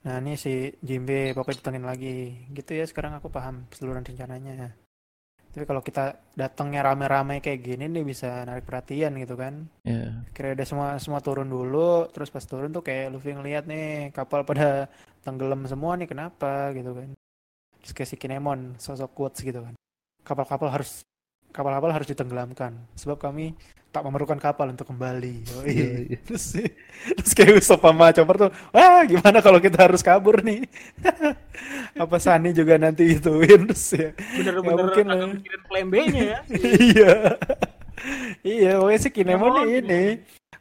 nah 0.00 0.16
ini 0.16 0.32
si 0.40 0.72
Jimbe 0.80 1.36
pokoknya 1.36 1.58
ditengin 1.60 1.84
lagi. 1.84 2.48
Gitu 2.52 2.70
ya 2.76 2.84
sekarang 2.88 3.16
aku 3.18 3.28
paham 3.28 3.68
keseluruhan 3.68 4.04
rencananya. 4.04 4.72
Tapi 5.50 5.66
kalau 5.66 5.82
kita 5.82 6.14
datangnya 6.38 6.86
rame-rame 6.86 7.42
kayak 7.42 7.58
gini 7.58 7.90
nih 7.90 8.06
bisa 8.06 8.46
narik 8.46 8.62
perhatian 8.62 9.18
gitu 9.18 9.34
kan. 9.34 9.66
Iya. 9.82 10.22
Kira 10.30 10.54
udah 10.54 10.66
semua 10.66 10.88
semua 11.02 11.18
turun 11.18 11.50
dulu, 11.50 12.06
terus 12.14 12.30
pas 12.30 12.46
turun 12.46 12.70
tuh 12.70 12.86
kayak 12.86 13.10
Luffy 13.10 13.34
ngeliat 13.34 13.66
nih 13.66 14.14
kapal 14.14 14.46
pada 14.46 14.86
tenggelam 15.26 15.66
semua 15.66 15.98
nih 15.98 16.06
kenapa 16.06 16.70
gitu 16.70 16.94
kan. 16.94 17.10
Terus 17.82 17.92
kayak 17.98 18.08
si 18.14 18.16
Kinemon 18.16 18.78
sosok 18.78 19.10
quotes 19.10 19.42
gitu 19.42 19.58
kan. 19.58 19.74
Kapal-kapal 20.22 20.70
harus 20.70 21.02
kapal-kapal 21.50 21.90
harus 21.90 22.08
ditenggelamkan 22.08 22.74
sebab 22.94 23.18
kami 23.18 23.54
tak 23.90 24.06
memerlukan 24.06 24.38
kapal 24.38 24.70
untuk 24.70 24.86
kembali. 24.86 25.34
Yoi. 25.50 25.66
Iya, 25.66 25.90
iya. 26.06 26.18
terus 26.26 26.54
terus 27.18 27.32
kayak 27.34 27.58
Usopp 27.58 27.82
sama 27.82 28.14
Chopper 28.14 28.36
tuh, 28.46 28.50
wah 28.70 29.02
gimana 29.02 29.42
kalau 29.42 29.58
kita 29.58 29.90
harus 29.90 30.00
kabur 30.00 30.46
nih? 30.46 30.62
Apa 32.02 32.22
Sani 32.22 32.54
juga 32.54 32.78
nanti 32.78 33.18
ituin 33.18 33.66
terus 33.66 33.90
ya. 33.90 34.14
Bener-bener 34.14 34.78
mungkin 34.78 35.06
agak 35.10 35.28
mikirin 35.34 35.62
plan 35.66 35.86
B-nya 35.90 36.22
ya. 36.22 36.38
iya. 36.94 37.14
iya, 38.46 38.70
pokoknya 38.78 39.00
si 39.02 39.10
Kinemon 39.10 39.52
nih 39.58 39.70
ini 39.82 40.04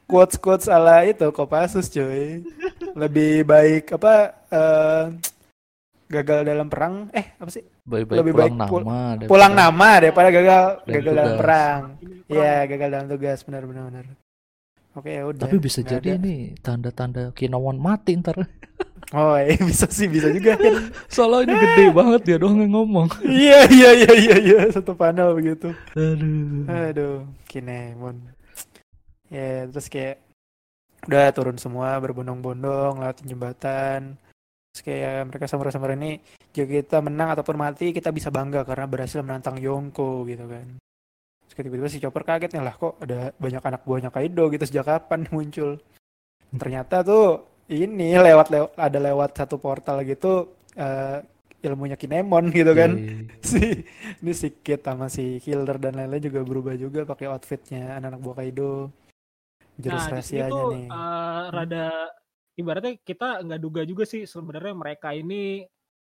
quotes-quotes 0.10 0.66
ala 0.66 1.06
itu 1.06 1.30
Kopassus 1.30 1.86
cuy. 1.94 2.42
Lebih 2.98 3.46
baik 3.46 3.94
apa 3.94 4.34
eh, 4.50 5.04
gagal 6.10 6.42
dalam 6.42 6.68
perang 6.68 7.08
eh 7.12 7.38
apa 7.38 7.48
sih? 7.48 7.62
Baik-baik 7.84 8.18
Lebih 8.20 8.34
pulang 8.34 8.50
baik 8.52 8.66
pul- 8.68 8.82
nama 8.82 8.98
daripada- 9.14 9.30
Pulang 9.30 9.54
nama 9.54 9.90
daripada 9.96 10.30
gagal 10.30 10.64
gagal 10.84 11.14
dalam 11.14 11.26
tugas. 11.28 11.40
perang. 11.40 11.82
Ini 11.96 12.16
Iya, 12.26 12.42
perang. 12.52 12.66
gagal 12.68 12.90
dalam 12.90 13.08
tugas 13.08 13.40
benar 13.46 13.64
benar 13.64 13.84
benar. 13.88 14.06
Oke, 14.92 15.10
ya 15.12 15.24
udah. 15.24 15.40
Tapi 15.40 15.58
bisa 15.58 15.80
Nggak 15.80 15.92
jadi 15.94 16.10
ada. 16.12 16.20
nih 16.20 16.40
tanda-tanda 16.60 17.24
Kinemon 17.32 17.78
mati 17.78 18.18
ntar. 18.18 18.36
Oh, 19.10 19.34
iya 19.34 19.58
bisa 19.58 19.90
sih, 19.90 20.06
bisa 20.06 20.30
juga. 20.30 20.54
Soalnya 21.10 21.50
ini 21.50 21.56
gede 21.58 21.86
banget 21.90 22.22
dia 22.24 22.38
doang 22.38 22.62
yang 22.62 22.78
ngomong. 22.78 23.10
iya, 23.26 23.66
iya, 23.66 23.90
iya, 23.96 24.14
iya, 24.14 24.36
iya, 24.38 24.60
satu 24.70 24.94
panel 24.94 25.34
begitu. 25.34 25.74
Aduh. 25.98 26.70
Aduh, 26.70 27.18
Kinemon. 27.44 28.22
Ya, 29.26 29.66
terus 29.66 29.90
kayak 29.90 30.22
udah 31.06 31.26
turun 31.32 31.58
semua 31.58 31.98
berbondong-bondong 31.98 33.02
lewat 33.02 33.26
jembatan. 33.26 34.14
Terus 34.70 34.82
kayak 34.86 35.34
mereka 35.34 35.46
samar-samar 35.50 35.98
ini 35.98 36.22
jika 36.54 36.68
kita 36.70 36.98
menang 37.02 37.34
ataupun 37.34 37.58
mati 37.58 37.90
kita 37.90 38.14
bisa 38.14 38.30
bangga 38.30 38.62
karena 38.64 38.86
berhasil 38.86 39.20
menantang 39.26 39.58
Yonko 39.58 40.26
gitu 40.30 40.46
kan. 40.46 40.78
Terus 41.50 41.54
tiba-tiba 41.58 41.90
si 41.90 41.98
Chopper 41.98 42.24
kaget 42.24 42.54
nih 42.54 42.64
lah 42.64 42.76
kok 42.78 43.02
ada 43.02 43.34
banyak 43.36 43.64
anak 43.66 43.82
buahnya 43.84 44.10
Kaido 44.14 44.48
gitu 44.54 44.64
sejak 44.70 44.86
kapan 44.86 45.26
muncul. 45.34 45.82
Ternyata 46.54 47.02
tuh 47.02 47.46
ini 47.70 48.18
lewat 48.18 48.48
lewat 48.50 48.72
ada 48.78 49.00
lewat 49.02 49.30
satu 49.38 49.62
portal 49.62 50.02
gitu 50.06 50.58
eh, 50.74 51.22
ilmunya 51.62 52.00
Kinemon 52.00 52.50
gitu 52.56 52.72
kan 52.72 52.92
Iya, 52.96 53.14
iya. 53.14 53.36
si 53.50 53.62
ini 54.24 54.32
si 54.34 54.48
Kid 54.64 54.82
sama 54.82 55.12
si 55.12 55.38
Killer 55.44 55.78
dan 55.78 56.00
lain-lain 56.00 56.24
juga 56.24 56.40
berubah 56.42 56.74
juga 56.80 57.04
pakai 57.06 57.28
outfitnya 57.30 58.00
anak-anak 58.00 58.22
buah 58.24 58.36
Kaido 58.42 58.72
jurus 59.80 60.04
Nah, 60.08 60.12
rahasianya 60.18 60.62
nih 60.76 60.86
eh, 60.88 61.44
rada 61.54 61.88
ibaratnya 62.60 63.00
kita 63.00 63.40
nggak 63.42 63.58
duga 63.58 63.82
juga 63.82 64.04
sih 64.04 64.24
sebenarnya 64.24 64.74
mereka 64.74 65.10
ini 65.12 65.64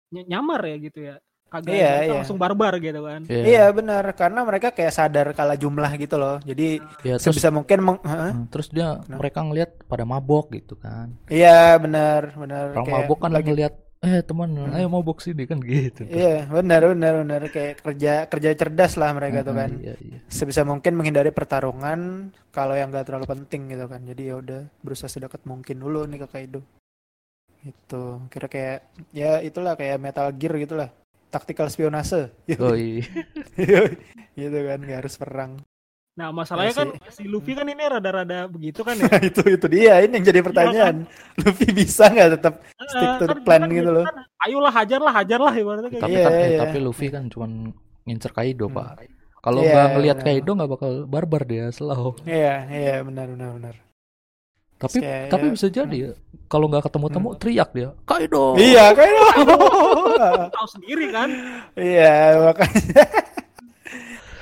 ny- 0.08 0.26
nyamar 0.26 0.62
ya 0.64 0.76
gitu 0.80 1.00
ya. 1.04 1.16
Kagak 1.46 1.72
Iya, 1.72 1.86
mereka 1.92 2.02
iya. 2.04 2.16
langsung 2.16 2.38
barbar 2.38 2.74
gitu 2.76 3.00
kan. 3.00 3.20
Iya. 3.24 3.42
iya 3.44 3.64
benar 3.70 4.02
karena 4.12 4.42
mereka 4.42 4.68
kayak 4.70 4.90
sadar 4.90 5.30
kalah 5.30 5.54
jumlah 5.54 5.94
gitu 5.94 6.14
loh 6.16 6.42
jadi 6.42 6.82
Iya, 7.00 7.16
terus 7.16 7.38
sebisa 7.38 7.54
mungkin 7.54 7.78
meng- 7.80 8.02
Hah? 8.02 8.34
Hmm, 8.34 8.50
terus 8.50 8.66
dia 8.68 8.98
Kenapa? 8.98 9.18
mereka 9.22 9.38
ngelihat 9.40 9.70
pada 9.84 10.02
mabok 10.02 10.50
gitu 10.50 10.74
kan. 10.74 11.14
iya 11.28 11.74
benar 11.76 12.34
benar 12.34 12.74
Orang 12.74 12.82
kayak 12.84 12.98
mabok 12.98 13.18
kan 13.20 13.30
lagi 13.30 13.46
ngelihat 13.46 13.74
eh 14.04 14.20
teman, 14.22 14.52
Hmm. 14.54 14.76
ayo 14.76 14.86
mabok 14.86 15.18
sini 15.18 15.48
kan 15.48 15.58
gitu. 15.58 16.04
iya 16.06 16.44
benar 16.46 16.84
benar 16.92 17.24
benar 17.24 17.42
kayak 17.48 17.80
kerja 17.80 18.12
kerja 18.28 18.50
cerdas 18.54 18.94
lah 18.94 19.10
mereka 19.16 19.40
tuh 19.42 19.56
Heeh, 19.56 19.60
kan 19.66 19.70
Iya, 19.82 19.94
iya. 19.98 20.18
sebisa 20.28 20.62
mungkin 20.62 20.94
menghindari 20.94 21.32
pertarungan 21.32 22.30
kalau 22.52 22.76
yang 22.76 22.92
gak 22.92 23.08
terlalu 23.08 23.26
penting 23.26 23.72
gitu 23.72 23.88
kan 23.88 24.00
jadi 24.04 24.22
ya 24.30 24.34
udah 24.38 24.60
berusaha 24.84 25.08
sedekat 25.08 25.42
mungkin 25.42 25.80
dulu 25.80 26.04
nih 26.06 26.22
ke 26.22 26.28
Kaido 26.28 26.60
itu 27.66 28.02
kira 28.30 28.46
kayak 28.46 28.78
ya 29.10 29.42
itulah 29.42 29.74
kayak 29.74 29.98
Metal 29.98 30.28
Gear 30.30 30.54
gitulah 30.56 30.88
taktikal 31.26 31.66
spionase 31.66 32.30
gitu, 32.46 32.62
Oh 32.62 32.76
iya. 32.78 33.02
gitu 34.38 34.58
kan 34.62 34.78
nggak 34.78 34.98
harus 35.02 35.14
perang 35.18 35.52
Nah 36.16 36.32
masalahnya 36.32 36.72
Ya 36.72 36.78
kan 36.78 36.88
si 37.12 37.24
Luffy 37.24 37.52
kan 37.52 37.64
ini 37.64 37.76
rada-rada 37.78 38.48
begitu 38.48 38.80
kan 38.80 38.96
ya. 38.96 39.04
itu 39.28 39.44
itu 39.46 39.66
dia 39.68 40.00
ini 40.00 40.16
yang 40.16 40.24
jadi 40.24 40.40
pertanyaan 40.40 41.04
Luffy 41.36 41.68
bisa 41.70 42.08
nggak 42.08 42.40
tetap 42.40 42.54
stick 42.82 43.10
to 43.14 43.24
Eh, 43.24 43.28
the 43.28 43.36
kan- 43.36 43.44
plan 43.44 43.62
kan 43.62 43.70
gitu 43.70 43.90
loh 43.92 44.04
kan, 44.04 44.16
Ayolah 44.40 44.72
hajarlah 44.72 45.12
hajarlah 45.14 45.52
ibaratnya 45.54 45.90
kayak 45.90 46.02
tapi 46.02 46.14
Iya, 46.14 46.24
kan 46.24 46.32
eh, 46.32 46.48
iya. 46.48 46.58
tapi 46.64 46.76
Luffy 46.78 47.06
kan 47.08 47.24
cuman 47.26 47.50
ngincer 48.02 48.30
Kaido, 48.30 48.66
Hmm. 48.66 48.76
Pak. 48.76 48.90
Kalau 49.38 49.60
Iya, 49.60 49.70
nggak 49.70 49.86
ngelihat 49.92 50.16
benar. 50.16 50.26
Kaido 50.32 50.50
nggak 50.54 50.70
bakal 50.72 50.90
barbar 51.04 51.42
dia 51.44 51.64
slow. 51.68 52.16
iya 52.24 52.54
iya 52.66 52.94
benar 53.00 53.26
benar 53.28 53.50
benar 53.52 53.74
Tapi 54.76 54.98
Kayak- 54.98 55.28
tapi 55.28 55.46
ya. 55.46 55.52
bisa 55.52 55.66
jadi 55.68 55.96
ya, 55.96 56.10
kalau 56.46 56.66
nggak 56.66 56.84
ketemu-temu 56.84 57.28
teriak 57.34 57.70
dia, 57.72 57.88
Kaido. 58.02 58.56
iya 58.56 58.92
Kaido 58.92 59.20
gitu. 59.34 59.54
tahu 60.56 60.66
sendiri 60.70 61.06
kan. 61.10 61.28
iya 61.74 62.40
makanya 62.42 63.04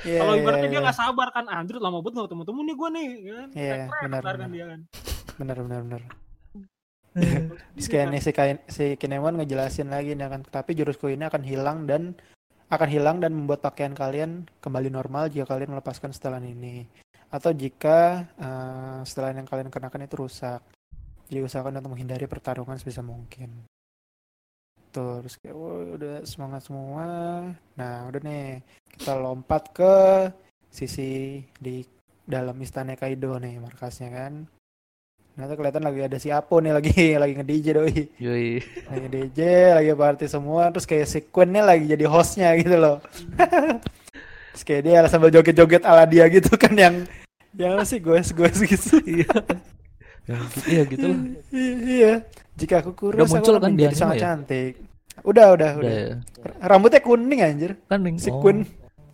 Iya, 0.05 0.19
Kalau 0.21 0.33
iya, 0.37 0.41
ibaratnya 0.45 0.69
dia 0.69 0.77
iya. 0.77 0.85
nggak 0.85 0.99
sabar 1.01 1.27
kan, 1.33 1.45
anjir 1.49 1.75
lama 1.81 1.97
banget 1.99 2.13
nggak 2.15 2.27
ketemu-temu 2.29 2.59
nih 2.61 2.75
gue 2.77 2.89
nih. 2.93 3.07
Kan? 3.09 3.47
Iya, 3.57 3.73
Tek-tek, 3.73 4.01
benar, 4.05 4.21
kan 4.21 4.49
dia 4.53 4.65
kan. 4.69 4.79
benar 5.35 5.57
benar 5.65 5.81
benar 5.83 6.01
Iya. 7.75 7.87
Kayak 7.87 8.07
nih 8.11 8.21
si, 8.21 8.31
Kain- 8.35 8.63
si 8.67 8.85
Kinemon 8.99 9.39
ngejelasin 9.39 9.87
lagi 9.87 10.13
nih 10.15 10.27
kan, 10.27 10.41
tapi 10.43 10.75
jurusku 10.75 11.07
ini 11.07 11.23
akan 11.25 11.43
hilang 11.47 11.87
dan 11.87 12.11
akan 12.67 12.89
hilang 12.91 13.17
dan 13.23 13.31
membuat 13.31 13.63
pakaian 13.63 13.95
kalian 13.95 14.45
kembali 14.59 14.89
normal 14.91 15.31
jika 15.31 15.47
kalian 15.47 15.71
melepaskan 15.77 16.11
setelan 16.11 16.43
ini 16.43 16.83
atau 17.31 17.55
jika 17.55 18.25
eh, 18.35 18.99
setelan 19.07 19.41
yang 19.43 19.47
kalian 19.47 19.71
kenakan 19.71 20.05
itu 20.05 20.15
rusak. 20.19 20.59
Jadi 21.25 21.39
usahakan 21.41 21.81
untuk 21.81 21.97
menghindari 21.97 22.29
pertarungan 22.29 22.77
sebisa 22.77 23.01
mungkin. 23.01 23.65
Terus 24.95 25.35
kayak 25.43 25.55
"Woi, 25.59 25.99
udah 25.99 26.23
semangat 26.23 26.61
semua. 26.63 27.05
Nah, 27.75 28.07
udah 28.07 28.21
nih 28.23 28.63
kita 28.95 29.11
lompat 29.19 29.75
ke 29.75 29.95
sisi 30.71 31.43
di 31.59 31.83
dalam 32.23 32.55
istana 32.63 32.95
Kaido 32.95 33.35
nih 33.35 33.59
markasnya 33.59 34.07
kan. 34.07 34.47
Nah, 35.35 35.51
tuh 35.51 35.59
kelihatan 35.59 35.83
lagi 35.83 35.99
ada 35.99 36.15
si 36.15 36.31
Apo 36.31 36.63
nih 36.63 36.71
lagi 36.71 36.95
lagi 37.21 37.33
nge-DJ 37.35 37.67
doi. 37.75 38.07
Yoi. 38.23 38.63
Lagi 38.87 39.07
DJ, 39.11 39.39
lagi 39.75 39.91
party 39.91 40.25
semua, 40.31 40.71
terus 40.71 40.87
kayak 40.87 41.07
si 41.11 41.19
Queen 41.27 41.51
nih 41.51 41.63
lagi 41.63 41.85
jadi 41.91 42.05
hostnya 42.07 42.55
gitu 42.55 42.79
loh. 42.79 43.03
terus 44.55 44.63
kayak 44.63 44.81
dia 44.87 44.99
sambil 45.11 45.27
joget-joget 45.27 45.83
ala 45.83 46.07
dia 46.07 46.23
gitu 46.31 46.55
kan 46.55 46.71
yang 46.71 47.03
yang 47.51 47.83
sih 47.83 47.99
goes-goes 47.99 48.63
gitu. 48.63 49.03
Iya. 49.03 49.27
Ya, 50.25 50.39
gitu, 50.41 50.59
iya 50.71 50.83
gitu 50.87 51.05
lah. 51.11 51.19
I- 51.51 51.79
iya. 51.99 52.13
Jika 52.55 52.75
aku 52.79 52.91
kurus 52.93 53.19
Udah 53.19 53.27
muncul 53.29 53.53
aku 53.53 53.57
kan 53.57 53.61
akan 53.61 53.71
di 53.71 53.75
menjadi 53.77 53.91
anime 53.91 54.01
sangat 54.01 54.15
ya? 54.15 54.21
cantik. 54.23 54.73
Udah, 55.21 55.45
udah, 55.51 55.71
Udah 55.75 55.91
udah. 55.91 55.91
ya. 55.91 56.15
Rambutnya 56.61 57.01
kuning 57.01 57.39
anjir. 57.41 57.71
Kan 57.85 57.99
ning- 58.01 58.17
Si 58.17 58.29
oh, 58.29 58.39
Queen. 58.39 58.63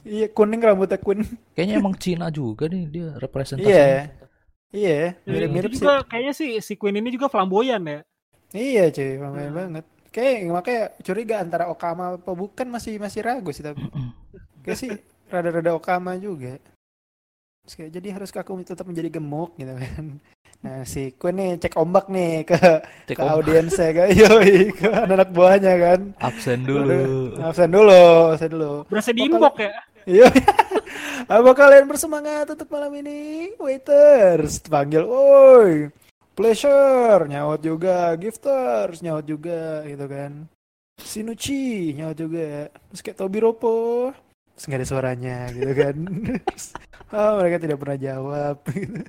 Iya, 0.01 0.27
kuning 0.29 0.59
rambutnya 0.59 0.97
Queen. 0.97 1.21
Kayaknya 1.55 1.75
emang 1.77 1.95
Cina 1.95 2.27
juga 2.29 2.65
nih 2.65 2.83
dia 2.85 3.07
representasinya. 3.15 3.69
Iya. 3.69 4.01
Iya, 4.71 4.95
Ya, 5.19 5.27
mirip-mirip 5.27 5.69
sih. 5.69 5.83
juga 5.83 5.99
kayaknya 6.05 6.31
si 6.31 6.45
si 6.59 6.73
Queen 6.73 6.95
ini 6.95 7.11
juga 7.11 7.27
flamboyan 7.27 7.83
ya. 7.83 7.99
Iya 8.51 8.87
cuy, 8.87 9.09
lumayan 9.15 9.47
Hmm. 9.47 9.57
banget. 9.57 9.85
Kayak 10.11 10.35
makanya 10.47 10.83
curiga 11.01 11.35
antara 11.39 11.65
Okama 11.67 12.15
apa 12.15 12.31
bukan 12.31 12.67
masih 12.67 12.95
masih 12.95 13.19
ragu 13.21 13.51
sih 13.51 13.61
tapi. 13.61 13.83
Kayak 14.61 14.77
sih 14.77 14.91
rada-rada 15.27 15.71
Okama 15.71 16.15
juga. 16.15 16.55
Terus 17.61 17.73
kayak, 17.77 17.91
jadi 17.93 18.07
harus 18.11 18.31
aku 18.31 18.51
tetap 18.61 18.83
menjadi 18.83 19.11
gemuk 19.11 19.53
gitu 19.55 19.71
kan. 19.71 20.05
Nah 20.61 20.85
si 20.85 21.09
Queen 21.17 21.33
nih 21.33 21.51
cek 21.57 21.73
ombak 21.73 22.05
nih 22.07 22.45
ke, 22.45 22.53
Cek 23.09 23.17
ke 23.17 23.23
audiensnya 23.25 23.89
kan. 23.91 24.07
Yoi, 24.21 24.69
ke 24.71 24.87
anak 24.87 25.33
buahnya 25.33 25.73
kan. 25.75 25.99
absen 26.21 26.61
dulu. 26.61 27.33
Absen 27.41 27.69
dulu, 27.73 28.03
absen 28.31 28.49
dulu. 28.53 28.71
Berasa 28.85 29.09
di 29.09 29.25
Bakal- 29.25 29.33
inbox 29.33 29.55
ya. 29.57 29.73
Iya. 30.01 30.27
Apa 31.33 31.51
kalian 31.53 31.85
bersemangat 31.85 32.49
untuk 32.49 32.69
malam 32.69 32.93
ini? 32.97 33.53
Waiters, 33.57 34.61
panggil, 34.65 35.05
woi. 35.05 35.89
Pleasure, 36.33 37.25
nyaut 37.25 37.61
juga. 37.61 38.13
Gifters, 38.17 39.01
nyaut 39.01 39.25
juga, 39.25 39.85
gitu 39.85 40.05
kan. 40.05 40.45
Sinuchi, 40.97 41.93
nyaut 41.93 42.13
juga. 42.13 42.69
Terus 42.89 43.01
kayak 43.01 43.17
Tobi 43.17 43.39
Ropo. 43.41 43.77
terus 44.51 44.67
nggak 44.67 44.79
ada 44.83 44.89
suaranya 44.93 45.37
gitu 45.49 45.73
kan 45.73 45.95
oh, 47.09 47.31
mereka 47.41 47.57
tidak 47.57 47.81
pernah 47.81 47.97
jawab 47.97 48.55
gitu. 48.69 49.01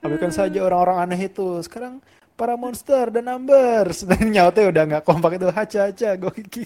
Abaikan 0.00 0.30
saja 0.30 0.58
orang-orang 0.60 0.98
aneh 1.00 1.20
itu. 1.26 1.60
Sekarang 1.60 1.98
para 2.34 2.54
monster 2.54 3.08
dan 3.08 3.24
numbers. 3.24 4.02
Dan 4.08 4.30
nyautnya 4.30 4.68
udah 4.68 4.82
nggak 4.86 5.04
kompak 5.04 5.36
itu. 5.36 5.46
Haca 5.48 5.80
haca 5.88 6.08
gue 6.14 6.32
kiki. 6.42 6.64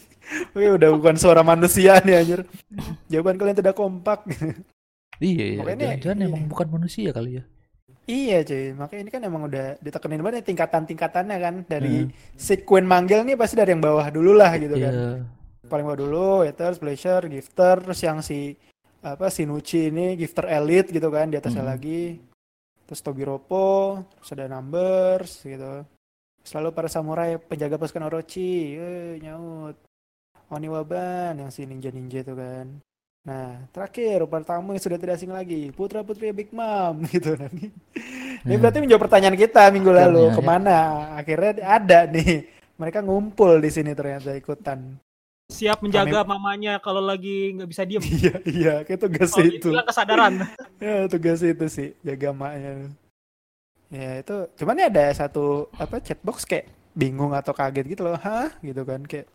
Oke, 0.52 0.68
udah 0.74 0.88
bukan 0.92 1.14
suara 1.14 1.42
manusia 1.42 2.00
nih 2.00 2.14
anjir. 2.16 2.40
Jawaban 3.06 3.36
kalian 3.36 3.56
tidak 3.56 3.74
kompak. 3.74 4.24
Iya, 5.18 5.58
Makanya- 5.58 5.98
jangan-jangan 5.98 6.18
iya. 6.18 6.26
emang 6.26 6.42
bukan 6.46 6.66
manusia 6.70 7.10
kali 7.10 7.30
ya. 7.36 7.44
iya 8.06 8.40
cuy. 8.40 8.72
Makanya 8.72 9.00
ini 9.02 9.10
kan 9.10 9.20
emang 9.20 9.42
udah 9.44 9.76
ditekenin 9.78 10.22
banget 10.22 10.40
nih 10.40 10.46
tingkatan-tingkatannya 10.48 11.36
kan. 11.36 11.54
Dari 11.64 12.06
Hmm. 12.06 12.12
si 12.32 12.54
Queen 12.58 12.86
manggil 12.86 13.20
nih 13.20 13.34
pasti 13.34 13.52
dari 13.52 13.70
yang 13.70 13.82
bawah 13.82 14.08
dulu 14.08 14.32
lah 14.32 14.54
gitu 14.56 14.74
kan. 14.74 14.94
Iya. 14.94 15.10
paling 15.68 15.84
bawah 15.84 16.00
dulu 16.00 16.28
haters 16.42 16.80
pleasure 16.80 17.28
gifter. 17.28 17.76
Terus 17.82 18.00
yang 18.00 18.18
si 18.22 18.56
apa 18.98 19.28
si 19.28 19.44
Nucci 19.44 19.92
ini 19.92 20.14
gifter 20.14 20.48
elite 20.48 20.88
gitu 20.90 21.12
kan 21.12 21.28
di 21.28 21.36
atasnya 21.36 21.60
Mhm. 21.60 21.68
lagi 21.68 22.00
terus 22.88 23.04
Tobiropo 23.04 24.00
terus 24.16 24.32
ada 24.32 24.48
numbers 24.48 25.44
gitu. 25.44 25.84
Selalu 26.40 26.72
para 26.72 26.88
samurai 26.88 27.36
penjaga 27.36 27.76
pasukan 27.76 28.08
Orochi. 28.08 28.72
Eh 28.74 29.20
nyaut. 29.20 29.76
Oniwaban 30.48 31.36
yang 31.36 31.52
si 31.52 31.68
ninja 31.68 31.92
ninja 31.92 32.24
itu 32.24 32.32
kan. 32.32 32.80
Nah 33.28 33.68
terakhir 33.68 34.24
para 34.24 34.40
tamu 34.40 34.72
yang 34.72 34.80
sudah 34.80 34.96
tidak 34.96 35.20
asing 35.20 35.28
lagi 35.28 35.68
putra 35.76 36.00
putri 36.00 36.32
Big 36.32 36.48
Mom 36.50 37.04
gitu. 37.12 37.36
Nanti 37.36 37.68
ini 37.68 38.54
Hmm. 38.54 38.62
berarti 38.62 38.78
menjawab 38.78 39.02
pertanyaan 39.04 39.34
kita 39.34 39.66
minggu 39.68 39.90
lalu 39.90 40.22
Akhirnya, 40.24 40.32
ya. 40.32 40.36
ke 40.38 40.42
mana? 40.46 40.78
Akhirnya 41.18 41.52
ada 41.60 41.98
nih. 42.06 42.34
Mereka 42.78 43.02
ngumpul 43.02 43.58
di 43.58 43.68
sini 43.68 43.90
ternyata 43.92 44.30
ikutan 44.32 44.94
Siap 45.48 45.80
menjaga 45.80 46.28
mamanya 46.28 46.76
kalau 46.76 47.00
lagi 47.00 47.56
nggak 47.56 47.70
bisa 47.72 47.82
diem. 47.88 48.04
Iya, 48.20 48.34
iya, 48.44 48.74
kayak 48.84 49.00
tugas 49.00 49.32
Kalau 49.32 49.48
itu. 49.48 49.68
kesadaran. 49.72 50.34
Ya, 50.78 51.10
tugas 51.10 51.42
itu 51.42 51.66
sih, 51.66 51.88
jaga 52.06 52.30
maknya. 52.30 52.94
Ya, 53.90 54.20
itu 54.22 54.36
cuman 54.60 54.78
ya 54.78 54.86
ada 54.86 55.10
satu 55.10 55.66
apa 55.74 55.98
chatbox 55.98 56.46
kayak 56.46 56.70
bingung 56.94 57.34
atau 57.34 57.50
kaget 57.56 57.98
gitu 57.98 58.06
loh. 58.06 58.14
Hah? 58.14 58.54
Gitu 58.62 58.84
kan 58.86 59.02
kayak 59.02 59.26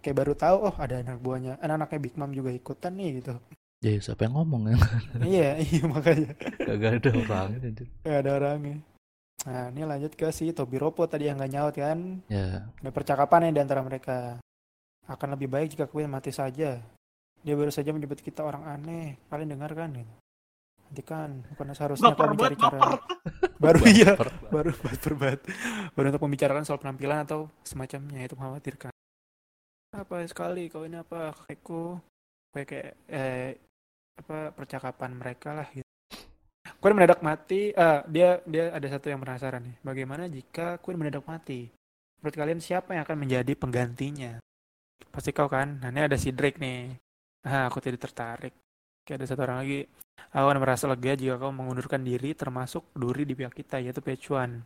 kayak 0.00 0.16
baru 0.16 0.32
tahu 0.32 0.56
oh 0.70 0.74
ada 0.80 1.04
anak 1.04 1.20
buahnya, 1.20 1.60
anak-anaknya 1.60 2.00
Big 2.00 2.14
Mom 2.16 2.32
juga 2.32 2.48
ikutan 2.54 2.96
nih 2.96 3.20
gitu. 3.20 3.36
Ya 3.84 3.96
siapa 4.00 4.24
yang 4.24 4.40
ngomong 4.40 4.72
ya? 4.72 4.76
iya, 5.36 5.50
iya 5.60 5.82
makanya 5.84 6.32
Gak 6.64 6.92
ada 7.04 7.10
orang 7.16 7.48
anjir. 7.60 7.88
Gak 8.06 8.18
ada 8.24 8.30
orangnya. 8.40 8.76
Nah, 9.44 9.72
ini 9.72 9.82
lanjut 9.88 10.12
ke 10.16 10.28
si 10.32 10.52
Tobiropo 10.52 11.04
tadi 11.04 11.28
yang 11.28 11.40
gak 11.40 11.52
nyaut 11.52 11.74
kan. 11.76 12.24
Ya, 12.28 12.68
Ada 12.80 12.90
percakapan 12.92 13.48
nih 13.48 13.52
di 13.56 13.60
antara 13.64 13.80
mereka. 13.84 14.36
Akan 15.08 15.32
lebih 15.32 15.48
baik 15.48 15.76
jika 15.76 15.86
Queen 15.88 16.10
mati 16.10 16.34
saja. 16.34 16.80
Dia 17.40 17.54
baru 17.56 17.72
saja 17.72 17.94
menyebut 17.94 18.20
kita 18.20 18.44
orang 18.44 18.66
aneh. 18.68 19.16
Kalian 19.32 19.56
dengar 19.56 19.72
kan? 19.72 19.94
Gitu. 19.96 20.14
Nanti 20.90 21.02
kan, 21.06 21.30
bukan 21.54 21.70
seharusnya 21.70 22.10
Baper 22.10 22.18
kalian 22.18 22.34
mencari 22.34 22.56
cara. 22.58 22.78
baper. 22.82 22.98
Baru 23.62 23.80
iya, 23.92 24.16
baru 24.48 24.72
baper 24.72 25.12
banget. 25.20 25.40
Baru 25.92 26.06
untuk 26.08 26.24
membicarakan 26.24 26.64
soal 26.64 26.80
penampilan 26.80 27.28
atau 27.28 27.52
semacamnya 27.60 28.24
itu 28.24 28.32
mengkhawatirkan. 28.32 28.88
Apa 29.92 30.24
sekali 30.24 30.72
kau 30.72 30.88
ini 30.88 30.96
apa 30.96 31.36
kakekku? 31.36 32.00
Kayak 32.56 32.66
kayak 32.72 32.90
eh, 33.12 33.50
apa 34.16 34.56
percakapan 34.56 35.12
mereka 35.12 35.52
lah 35.52 35.68
gitu. 35.70 35.84
Queen 36.80 36.96
mendadak 36.96 37.20
mati. 37.20 37.76
Ah, 37.76 38.00
dia 38.08 38.40
dia 38.48 38.72
ada 38.72 38.88
satu 38.88 39.12
yang 39.12 39.20
penasaran 39.20 39.60
nih. 39.60 39.76
Bagaimana 39.84 40.24
jika 40.26 40.80
Queen 40.80 40.96
mendadak 40.96 41.28
mati? 41.28 41.68
Menurut 42.24 42.36
kalian 42.40 42.60
siapa 42.64 42.96
yang 42.96 43.04
akan 43.04 43.18
menjadi 43.20 43.52
penggantinya? 43.54 44.40
Pasti 45.08 45.32
kau 45.32 45.48
kan? 45.48 45.80
Nah, 45.80 45.88
ini 45.88 46.04
ada 46.04 46.20
si 46.20 46.30
Drake 46.30 46.60
nih. 46.60 46.92
Ah, 47.48 47.72
aku 47.72 47.80
tidak 47.80 48.04
tertarik. 48.04 48.52
Kayak 49.02 49.24
ada 49.24 49.26
satu 49.26 49.40
orang 49.48 49.58
lagi. 49.64 49.80
Aku 50.36 50.44
akan 50.44 50.60
merasa 50.60 50.84
lega 50.84 51.16
jika 51.16 51.40
kau 51.40 51.50
mengundurkan 51.50 52.04
diri 52.04 52.36
termasuk 52.36 52.92
duri 52.92 53.24
di 53.24 53.32
pihak 53.32 53.56
kita 53.56 53.80
yaitu 53.80 54.04
Pechuan. 54.04 54.60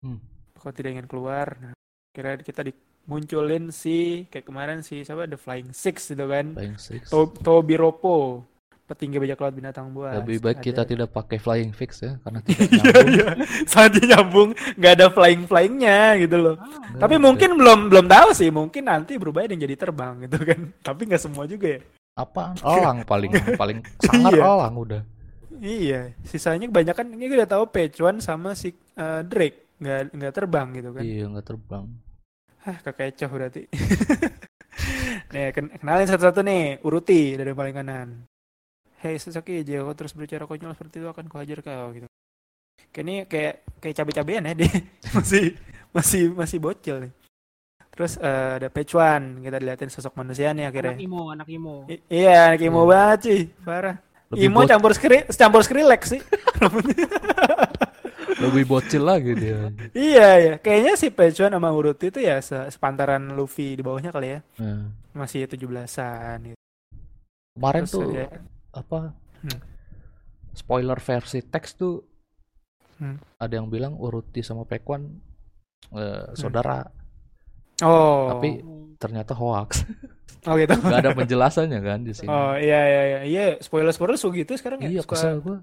Hmm. 0.00 0.22
Kau 0.54 0.70
tidak 0.70 0.94
ingin 0.94 1.10
keluar. 1.10 1.58
Nah, 1.58 1.74
kira 2.14 2.38
kita 2.38 2.62
dimunculin 2.62 3.74
si 3.74 4.24
kayak 4.30 4.46
kemarin 4.46 4.78
si 4.86 5.02
siapa 5.02 5.26
The 5.26 5.36
Flying 5.36 5.74
Six 5.74 6.14
gitu 6.14 6.30
kan. 6.30 6.54
Flying 6.54 6.78
Six. 6.78 7.10
To 7.10 7.26
Tobiropo, 7.34 8.46
petinggi 8.92 9.16
bajak 9.16 9.40
laut 9.40 9.54
binatang 9.54 9.88
buas. 9.90 10.20
Lebih 10.20 10.38
baik 10.38 10.60
Ada- 10.60 10.66
kita 10.68 10.82
tidak 10.84 11.08
pakai 11.10 11.36
flying 11.36 11.72
fix 11.72 11.98
ya, 11.98 12.20
karena 12.20 12.38
tidak 12.46 12.60
Iya, 12.62 12.76
nyambung. 12.76 13.08
iya. 13.08 13.26
Sangat 13.64 13.92
nyambung, 13.98 14.48
nggak 14.76 14.92
ada 14.92 15.06
flying 15.08 15.42
flyingnya 15.44 16.00
gitu 16.20 16.36
loh. 16.36 16.56
Nggak 16.60 17.00
Tapi 17.00 17.14
ada. 17.16 17.24
mungkin 17.24 17.50
belum 17.56 17.78
belum 17.88 18.06
tahu 18.06 18.28
sih, 18.32 18.48
mungkin 18.48 18.82
nanti 18.84 19.16
berubah 19.16 19.48
dan 19.48 19.56
jadi 19.56 19.74
terbang 19.74 20.14
gitu 20.22 20.36
kan. 20.38 20.58
Tapi 20.86 21.00
nggak 21.08 21.22
semua 21.22 21.44
juga 21.44 21.76
ya. 21.76 21.80
apaan? 22.12 22.52
Elang 22.68 22.98
paling 23.02 23.32
paling 23.56 23.78
sangar 23.98 24.36
Iya. 24.36 24.44
elang 24.44 24.74
udah. 24.76 25.02
Iya, 25.56 26.00
sisanya 26.22 26.66
kebanyakan 26.66 27.14
ini 27.14 27.24
gue 27.24 27.38
udah 27.38 27.48
tahu 27.48 27.64
Pechuan 27.66 28.18
sama 28.18 28.52
si 28.52 28.68
eh, 28.74 29.22
Drake 29.22 29.78
nggak 29.78 30.00
nggak 30.12 30.32
terbang 30.32 30.68
gitu 30.74 30.90
kan. 30.90 31.02
Iya 31.02 31.24
nggak 31.26 31.46
terbang. 31.46 31.84
Hah, 32.62 32.76
kekecoh 32.78 33.30
berarti. 33.30 33.62
nih, 35.32 35.50
ken- 35.50 35.72
kenalin 35.74 36.06
satu-satu 36.06 36.40
nih, 36.40 36.78
uruti 36.80 37.34
dari 37.34 37.52
paling 37.52 37.74
kanan. 37.74 38.08
Hei 39.02 39.18
Sasaki, 39.18 39.66
jika 39.66 39.82
kau 39.82 39.94
terus 39.94 40.14
berbicara 40.14 40.46
konyol 40.46 40.72
seperti 40.72 41.02
itu 41.02 41.08
akan 41.10 41.26
kuhajar 41.26 41.58
kau 41.58 41.90
gitu. 41.90 42.06
Kayak 42.92 43.02
ini 43.02 43.14
kayak 43.26 43.54
kayak 43.82 43.94
cabe-cabean 43.98 44.46
ya 44.46 44.54
dia 44.62 44.70
masih 45.10 45.44
masih 45.90 46.22
masih 46.30 46.58
bocil 46.62 46.96
nih. 47.02 47.12
Terus 47.92 48.16
eh, 48.16 48.50
ada 48.56 48.68
Pechuan, 48.70 49.42
kita 49.42 49.58
diliatin 49.58 49.90
sosok 49.90 50.14
manusia 50.16 50.54
nih 50.54 50.64
akhirnya. 50.64 50.94
Anak 50.96 51.02
imo, 51.04 51.22
anak 51.28 51.48
imo. 51.50 51.74
I- 51.90 52.02
iya, 52.08 52.48
anak 52.48 52.62
imo 52.62 52.80
Iya. 52.80 52.88
banget 52.88 53.18
sih, 53.20 53.40
parah. 53.60 53.96
Lebih, 54.32 54.48
Imo 54.48 54.60
campur 54.64 54.92
skri 54.96 55.18
campur 55.28 55.60
Skrillex 55.60 56.00
sih. 56.08 56.20
lebih 58.42 58.64
bocil 58.64 59.02
lagi 59.04 59.36
dia. 59.36 59.68
iya, 59.92 60.28
iya. 60.38 60.54
Kayaknya 60.56 60.94
si 60.96 61.10
Pechuan 61.10 61.52
sama 61.52 61.68
Uruti 61.68 62.08
itu 62.08 62.16
ya 62.18 62.40
se- 62.40 62.70
sepantaran 62.70 63.34
Luffy 63.34 63.76
di 63.76 63.82
bawahnya 63.82 64.08
kali 64.08 64.32
ya. 64.32 64.40
Nah, 64.56 64.88
Masih 65.12 65.44
17-an 65.44 66.48
gitu. 66.48 66.58
kemarin 67.52 67.84
Terus 67.84 67.92
tuh 67.92 68.08
ada- 68.08 68.40
apa? 68.72 69.12
Hmm. 69.40 69.60
Spoiler 70.52 70.98
versi 70.98 71.40
teks 71.42 71.74
tuh 71.74 71.94
Hmm. 72.94 73.18
ada 73.36 73.50
yang 73.52 73.66
bilang 73.66 73.96
Uruti 73.96 74.40
sama 74.40 74.62
Pekwan 74.62 75.02
eh, 75.90 76.24
saudara, 76.32 76.86
Oh. 77.80 78.30
tapi 78.30 78.62
ternyata 78.96 79.34
hoax. 79.34 79.82
Oh 80.42 80.58
gitu. 80.58 80.74
Gak 80.74 81.06
ada 81.06 81.14
penjelasannya 81.14 81.78
kan 81.78 82.02
di 82.02 82.10
sini. 82.12 82.26
Oh 82.26 82.54
iya 82.54 82.80
iya 82.82 83.02
iya. 83.04 83.20
Iya, 83.22 83.44
spoiler 83.58 83.90
spoiler 83.90 84.14
suka 84.16 84.34
gitu 84.36 84.54
sekarang 84.54 84.82
ya. 84.82 84.90
iya, 84.90 85.02
Suka- 85.02 85.14
kesel 85.14 85.38
gua. 85.38 85.62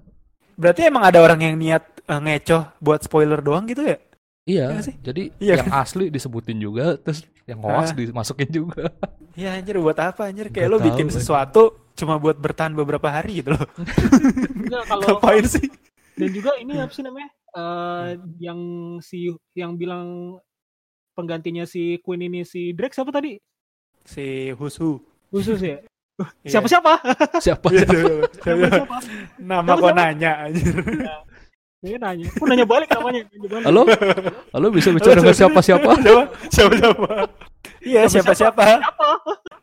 Berarti 0.56 0.88
emang 0.88 1.04
ada 1.04 1.20
orang 1.20 1.36
yang 1.38 1.56
niat 1.56 1.84
eh, 2.00 2.16
ngecoh 2.16 2.64
buat 2.78 3.00
spoiler 3.00 3.40
doang 3.40 3.64
gitu 3.64 3.84
ya? 3.84 4.00
Iya, 4.48 4.64
Iya 4.72 4.80
sih? 4.80 4.94
jadi 4.98 5.22
Iya 5.36 5.54
yang 5.60 5.68
asli 5.70 6.08
disebutin 6.08 6.56
juga, 6.56 6.96
terus 6.96 7.28
yang 7.50 7.60
hoax 7.60 7.90
Ah. 7.90 7.96
dimasukin 7.96 8.48
juga. 8.48 8.86
Iya 9.30 9.56
anjir 9.56 9.78
buat 9.78 9.94
apa 9.94 10.26
anjir? 10.26 10.50
Kayak 10.50 10.58
Nggak 10.58 10.68
lo 10.68 10.76
tahu, 10.76 10.86
bikin 10.90 11.06
anjir. 11.06 11.16
sesuatu 11.16 11.62
cuma 11.94 12.14
buat 12.16 12.34
bertahan 12.34 12.72
beberapa 12.72 13.08
hari 13.08 13.40
gitu 13.40 13.54
loh. 13.54 13.62
Enggak 14.58 14.82
kalau 14.86 15.02
Ngapain 15.06 15.46
sih? 15.46 15.66
dan 16.14 16.28
juga 16.30 16.50
ini 16.56 16.72
apa 16.76 16.92
sih 16.92 17.00
namanya? 17.00 17.30
Eh 17.50 18.08
yang 18.38 18.60
si 18.98 19.30
yang 19.52 19.74
bilang 19.74 20.36
penggantinya 21.12 21.62
si 21.62 21.98
Queen 21.98 22.22
ini 22.22 22.42
si 22.42 22.70
Drake 22.70 22.92
siapa 22.92 23.10
tadi? 23.10 23.38
Si 24.02 24.50
Husu. 24.52 24.98
Khusus 25.28 25.58
ya? 25.58 25.78
Iya. 26.44 26.50
Siapa 26.52 26.66
siapa? 26.68 26.92
Siapa? 27.38 27.66
Iya, 27.70 27.80
siapa? 27.80 27.96
siapa, 28.36 28.44
Siapa 28.44 28.60
siapa? 28.60 28.76
siapa? 28.76 28.96
Nama 29.40 29.62
Siapa, 29.64 29.72
kok 29.72 29.88
siapa? 29.88 29.96
nanya 29.96 30.32
anjir. 30.42 30.74
Dia 31.80 31.96
nanya. 31.96 32.28
Aku 32.28 32.44
nanya 32.44 32.66
balik 32.68 32.88
namanya. 32.92 33.24
Nanya 33.32 33.48
balik. 33.48 33.64
Halo? 33.68 33.82
Halo 34.52 34.66
bisa 34.68 34.92
bicara 34.92 35.16
dengan 35.16 35.32
siapa-siapa? 35.32 35.90
Siapa? 35.96 36.22
Siapa 36.54 36.72
siapa? 36.76 37.08
Iya 37.80 38.02
siapa 38.06 38.32
siapa? 38.36 38.64
Siapa? 38.84 39.08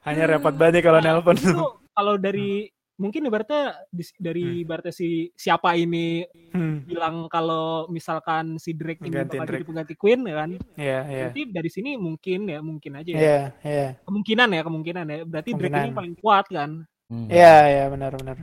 Hanya 0.02 0.24
repot 0.26 0.54
banget 0.58 0.82
nih 0.82 0.84
kalau 0.84 1.00
Nah, 1.00 1.14
nelpon. 1.14 1.38
itu 1.38 1.54
kalau 1.94 2.18
dari 2.18 2.66
mungkin 2.98 3.22
ibaratnya 3.22 3.78
dari 4.18 4.66
ibaratnya 4.66 4.90
si 4.90 5.30
siapa 5.38 5.78
ini 5.78 6.26
Hmm. 6.50 6.82
bilang 6.90 7.30
kalau 7.30 7.86
misalkan 7.88 8.58
si 8.58 8.74
Drake 8.74 9.06
ini 9.06 9.14
bakal 9.14 9.46
jadi 9.46 9.62
pengganti 9.62 9.94
Queen 9.94 10.26
ya 10.26 10.36
kan. 10.42 10.50
Iya 10.74 11.00
iya. 11.06 11.26
Berarti 11.30 11.42
dari 11.54 11.70
sini 11.70 11.90
mungkin 11.94 12.40
ya, 12.50 12.60
mungkin 12.66 12.92
aja 12.98 13.10
ya. 13.14 13.20
Iya 13.22 13.40
iya. 13.62 13.88
Kemungkinan 14.02 14.50
ya, 14.50 14.62
kemungkinan 14.66 15.06
ya. 15.06 15.18
Berarti 15.22 15.50
Drake 15.54 15.78
ini 15.86 15.94
paling 15.94 16.16
kuat 16.18 16.50
kan. 16.50 16.82
Hmm. 17.14 17.30
Iya 17.30 17.56
iya 17.70 17.84
benar 17.94 18.10
benar. 18.18 18.42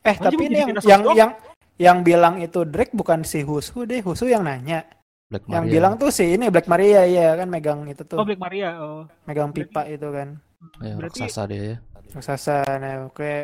Eh 0.00 0.16
Wajib 0.16 0.40
tapi 0.40 0.44
ini 0.48 0.54
jadi 0.56 0.60
yang 0.64 0.70
yang 0.88 1.02
yang 1.12 1.30
yang 1.76 2.00
bilang 2.00 2.38
itu 2.38 2.64
Drake 2.64 2.92
bukan 2.92 3.20
si 3.20 3.40
Husu 3.40 3.84
deh, 3.84 4.00
Husu 4.00 4.26
yang 4.26 4.42
nanya. 4.42 4.84
Black 5.26 5.42
Yang 5.44 5.58
Maria. 5.60 5.72
bilang 5.72 5.92
tuh 5.96 6.08
si 6.08 6.24
ini 6.30 6.46
Black 6.46 6.66
Maria 6.66 7.02
iya 7.02 7.34
kan 7.34 7.46
megang 7.46 7.82
itu 7.84 8.02
tuh, 8.02 8.14
Oh, 8.14 8.24
Black 8.24 8.38
Maria. 8.38 8.78
Oh. 8.78 9.02
megang 9.24 9.50
pipa 9.50 9.82
itu 9.84 10.06
kan. 10.06 10.38
ya, 10.78 10.94
berarti- 10.94 11.20
raksasa 11.20 11.42
dia 11.44 11.62
ya. 11.62 11.76
Raksasa. 12.08 12.56
Nah, 12.76 12.94
oke. 13.06 13.34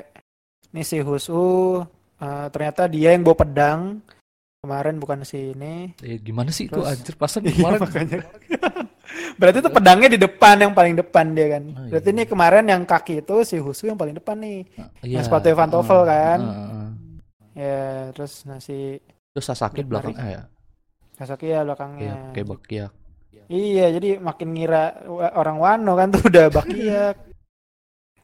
Ini 0.71 0.83
si 0.83 0.97
Husu 0.99 1.43
eh, 2.17 2.47
ternyata 2.49 2.87
dia 2.87 3.11
yang 3.11 3.21
bawa 3.21 3.37
pedang. 3.37 3.81
Kemarin 4.59 4.95
bukan 4.97 5.21
si 5.23 5.51
ini. 5.51 5.91
Eh, 5.99 6.17
gimana 6.17 6.49
sih 6.49 6.65
itu 6.65 6.79
Terus- 6.79 6.87
anjir 6.89 7.15
pasan 7.17 7.43
Iya 7.45 7.51
kemarin 7.53 7.81
makanya. 7.83 8.19
Berarti 9.39 9.59
tuh 9.59 9.73
pedangnya 9.73 10.09
di 10.09 10.19
depan 10.19 10.57
yang 10.57 10.73
paling 10.73 10.95
depan 10.95 11.35
dia 11.35 11.47
kan. 11.53 11.65
Oh, 11.69 11.91
Berarti 11.91 12.09
iya. 12.09 12.15
ini 12.15 12.23
kemarin 12.25 12.65
yang 12.65 12.83
kaki 12.85 13.21
itu 13.21 13.43
si 13.43 13.59
Husu 13.59 13.85
yang 13.85 13.99
paling 13.99 14.15
depan 14.15 14.39
nih. 14.39 14.63
Iya. 15.03 15.21
sepatu 15.21 15.51
Van 15.51 15.67
Toffel 15.67 15.99
Heeh, 15.99 16.07
kan. 16.07 16.41
heeh. 16.41 16.82
Ya, 17.53 18.09
terus 18.17 18.45
nasi 18.49 18.99
Terus 19.33 19.47
Sasaki 19.49 19.85
Black 19.85 20.09
belakang 20.09 20.29
ya. 20.29 20.43
Sasaki 21.17 21.47
ya 21.53 21.61
belakangnya. 21.65 22.01
Iya, 22.05 22.17
kayak 22.33 22.49
Bakiak. 22.49 22.93
Iya, 23.53 23.87
jadi 24.01 24.09
makin 24.17 24.49
ngira 24.57 25.05
orang 25.37 25.57
Wano 25.61 25.93
kan 25.97 26.09
tuh 26.09 26.25
udah 26.33 26.47
bakiak. 26.49 27.17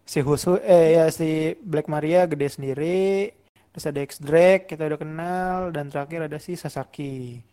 si 0.09 0.25
Husu 0.25 0.57
eh 0.65 0.97
ya 0.97 1.05
si 1.13 1.53
Black 1.61 1.85
Maria 1.93 2.25
gede 2.25 2.49
sendiri. 2.49 3.29
Terus 3.77 3.85
ada 3.85 4.01
X 4.01 4.17
Drake 4.25 4.65
kita 4.65 4.89
udah 4.89 4.97
kenal 5.01 5.59
dan 5.69 5.93
terakhir 5.93 6.25
ada 6.33 6.41
si 6.41 6.57
Sasaki. 6.57 7.45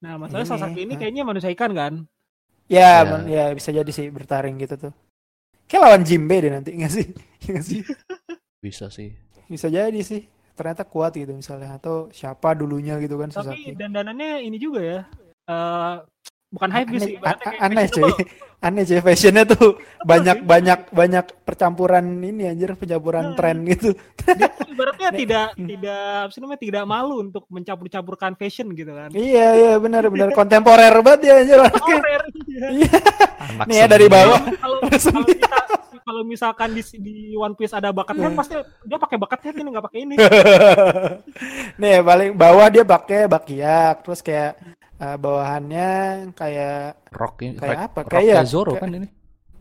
Nah, 0.00 0.16
masalahnya 0.16 0.48
Ini, 0.48 0.52
Sasaki 0.56 0.80
ini 0.84 0.92
hah? 0.96 1.00
kayaknya 1.04 1.22
manusia 1.28 1.52
ikan 1.52 1.72
kan? 1.76 1.92
Ya, 2.66 3.04
Ya. 3.04 3.10
men- 3.12 3.28
ya 3.28 3.44
bisa 3.52 3.70
jadi 3.70 3.90
sih 3.92 4.08
bertaring 4.08 4.56
gitu 4.58 4.88
tuh. 4.88 4.92
Kayak 5.68 5.82
lawan 5.84 6.02
Jimbe 6.08 6.36
deh 6.40 6.52
nanti 6.52 6.72
nggak 6.78 6.92
sih? 6.92 7.06
Nggak 7.48 7.64
sih? 7.64 7.80
Bisa 8.64 8.88
sih. 8.88 9.12
Bisa 9.46 9.68
jadi 9.68 10.00
sih. 10.00 10.24
Ternyata 10.56 10.82
kuat 10.82 11.12
gitu 11.12 11.30
misalnya 11.30 11.76
atau 11.76 12.08
siapa 12.10 12.52
dulunya 12.52 12.96
gitu 12.96 13.14
kan 13.14 13.28
Tapi 13.28 13.44
Sasaki. 13.52 13.70
dandanannya 13.76 14.40
ini 14.40 14.56
juga 14.56 14.80
ya. 14.80 15.00
eh 15.46 15.94
bukan 16.46 16.70
hype 16.70 16.88
Aneh, 16.90 17.00
sih, 17.02 17.14
aneh 17.60 17.86
cuy. 17.86 18.12
Aneh 18.58 18.82
cuy 18.82 18.98
fashionnya 18.98 19.44
tuh 19.44 19.76
banyak 20.02 20.42
banyak 20.42 20.88
banyak 20.90 21.24
percampuran 21.42 22.02
ini 22.18 22.48
anjir 22.48 22.72
percampuran 22.72 23.30
Nah. 23.30 23.36
tren 23.36 23.62
gitu. 23.62 23.92
Dia 24.26 24.48
ibaratnya 24.64 25.10
tidak 25.20 25.46
tidak 25.54 26.00
apa 26.18 26.32
sih 26.32 26.40
namanya 26.40 26.60
tidak 26.62 26.84
malu 26.84 27.20
untuk 27.20 27.44
mencampur-campurkan 27.46 28.32
fashion 28.34 28.72
gitu 28.72 28.90
kan. 28.90 29.12
Iya 29.12 29.46
iya 29.54 29.72
benar 29.76 30.08
benar 30.08 30.32
kontemporer 30.32 30.94
banget 30.98 31.20
ya 31.22 31.34
anjir 31.36 31.58
rare, 31.60 32.26
iya. 32.48 32.66
Iya. 32.72 32.90
Nih 33.68 33.76
ya 33.76 33.86
dari 33.86 34.06
bawah. 34.08 34.40
kalau 34.56 34.78
kalau 34.88 35.22
kita 35.22 35.46
kalau 36.06 36.22
misalkan 36.22 36.70
di 36.70 36.82
di 36.96 37.14
One 37.34 37.52
Piece 37.52 37.74
ada 37.74 37.90
bakat 37.90 38.14
kan 38.14 38.30
Iya. 38.30 38.38
pasti 38.38 38.54
dia 38.86 38.94
pakai 38.96 39.18
bakatnya 39.18 39.50
ini 39.52 39.68
nggak 39.68 39.84
pakai 39.84 40.00
ini. 40.00 40.14
Nih 41.82 41.98
paling 42.00 42.30
bawah 42.32 42.66
dia 42.68 42.84
pakai 42.84 43.26
bakiak 43.26 43.94
terus 44.00 44.22
kayak 44.22 44.54
eh, 44.96 45.16
bawahannya 45.16 45.90
kayak 46.32 46.78
Rock 47.10 47.34
ini 47.42 47.58
Kayak 47.58 47.66
Rock- 47.72 47.84
apa? 47.84 47.98
Rock 48.00 48.12
Kayak- 48.14 48.46
Zoro 48.46 48.70
kayak- 48.70 48.82
kan 48.82 48.90
ini. 48.94 49.08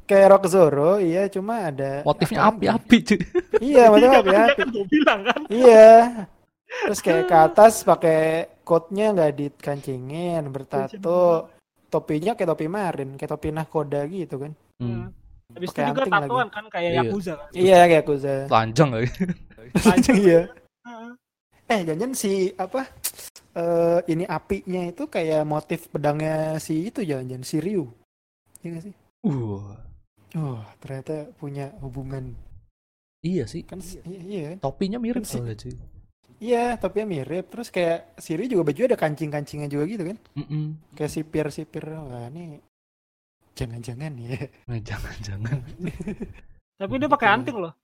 kayak 0.06 0.28
Rock 0.30 0.46
Zoro 0.46 0.92
iya 1.02 1.26
cuma 1.28 1.54
ada 1.66 2.06
Motifnya 2.06 2.40
api-api 2.46 2.98
cuy. 3.04 3.20
Iya 3.66 3.84
motifnya 3.90 4.06
Iya, 4.06 4.22
api 4.22 4.22
kan 4.22 4.24
dia 4.30 4.46
api. 4.46 4.54
kan 4.56 4.68
gue 4.70 4.86
bilang 4.88 5.20
kan. 5.24 5.40
Iya. 5.50 5.90
Terus 6.86 7.00
kayak 7.00 7.24
ke 7.26 7.38
atas 7.42 7.74
pakai 7.82 8.20
coatnya 8.62 9.06
nggak 9.12 9.34
dikancingin, 9.34 10.46
bertato. 10.48 11.50
Topinya 11.88 12.34
kayak 12.34 12.50
topi 12.52 12.68
marin, 12.68 13.10
kayak 13.16 13.32
topi 13.32 13.50
nahkoda 13.50 14.06
gitu 14.06 14.36
kan. 14.38 14.52
Hmm. 14.78 15.10
Habis 15.54 15.70
itu 15.72 15.82
juga 15.86 16.04
tatuan 16.10 16.48
kan 16.50 16.66
kayak 16.68 16.90
Iya. 16.92 17.00
Yakuza 17.06 17.34
kan. 17.38 17.48
Iya 17.54 17.80
kayak 17.86 18.06
Kuza. 18.08 18.34
Telanjang 18.50 18.90
lagi. 18.96 19.10
iya. 20.18 20.42
Heeh. 20.86 21.12
Eh 21.66 21.80
jangan 21.86 22.12
si 22.14 22.32
apa? 22.56 22.82
eh 23.56 24.00
ini 24.12 24.28
apinya 24.28 24.84
itu 24.84 25.08
kayak 25.08 25.48
motif 25.48 25.88
pedangnya 25.88 26.60
si 26.60 26.92
itu 26.92 27.00
jangan-jangan 27.02 27.46
si 27.46 27.58
Ryu. 27.64 27.86
Iya 28.62 28.68
nggak 28.74 28.84
sih? 28.84 28.94
Uh. 29.24 29.64
Oh, 30.36 30.60
ternyata 30.84 31.32
punya 31.40 31.72
hubungan. 31.80 32.36
Iya 33.24 33.48
sih. 33.48 33.64
Kan 33.64 33.80
iya, 34.04 34.20
iya? 34.28 34.50
Topinya 34.60 35.00
mirip 35.00 35.24
Kan 35.24 35.30
si- 35.30 35.40
soalnya 35.40 35.56
cuy. 35.56 35.76
Iya, 36.44 36.76
topinya 36.76 37.08
mirip. 37.16 37.48
Terus 37.48 37.72
kayak 37.72 38.20
si 38.20 38.36
Ryu 38.36 38.52
juga 38.52 38.68
baju 38.68 38.82
ada 38.92 39.00
kancing-kancingnya 39.00 39.72
juga 39.72 39.88
gitu 39.88 40.04
kan. 40.12 40.18
Mm-mm. 40.36 40.66
Kayak 40.94 41.12
sipir-sipir. 41.16 41.88
Wah, 41.88 42.28
ini 42.28 42.60
jangan-jangan 43.56 44.12
ya. 44.20 44.36
Nah, 44.68 44.80
jangan-jangan. 44.90 45.58
Tapi 46.80 46.94
dia 47.00 47.10
pakai 47.10 47.30
anting 47.32 47.58
loh. 47.58 47.74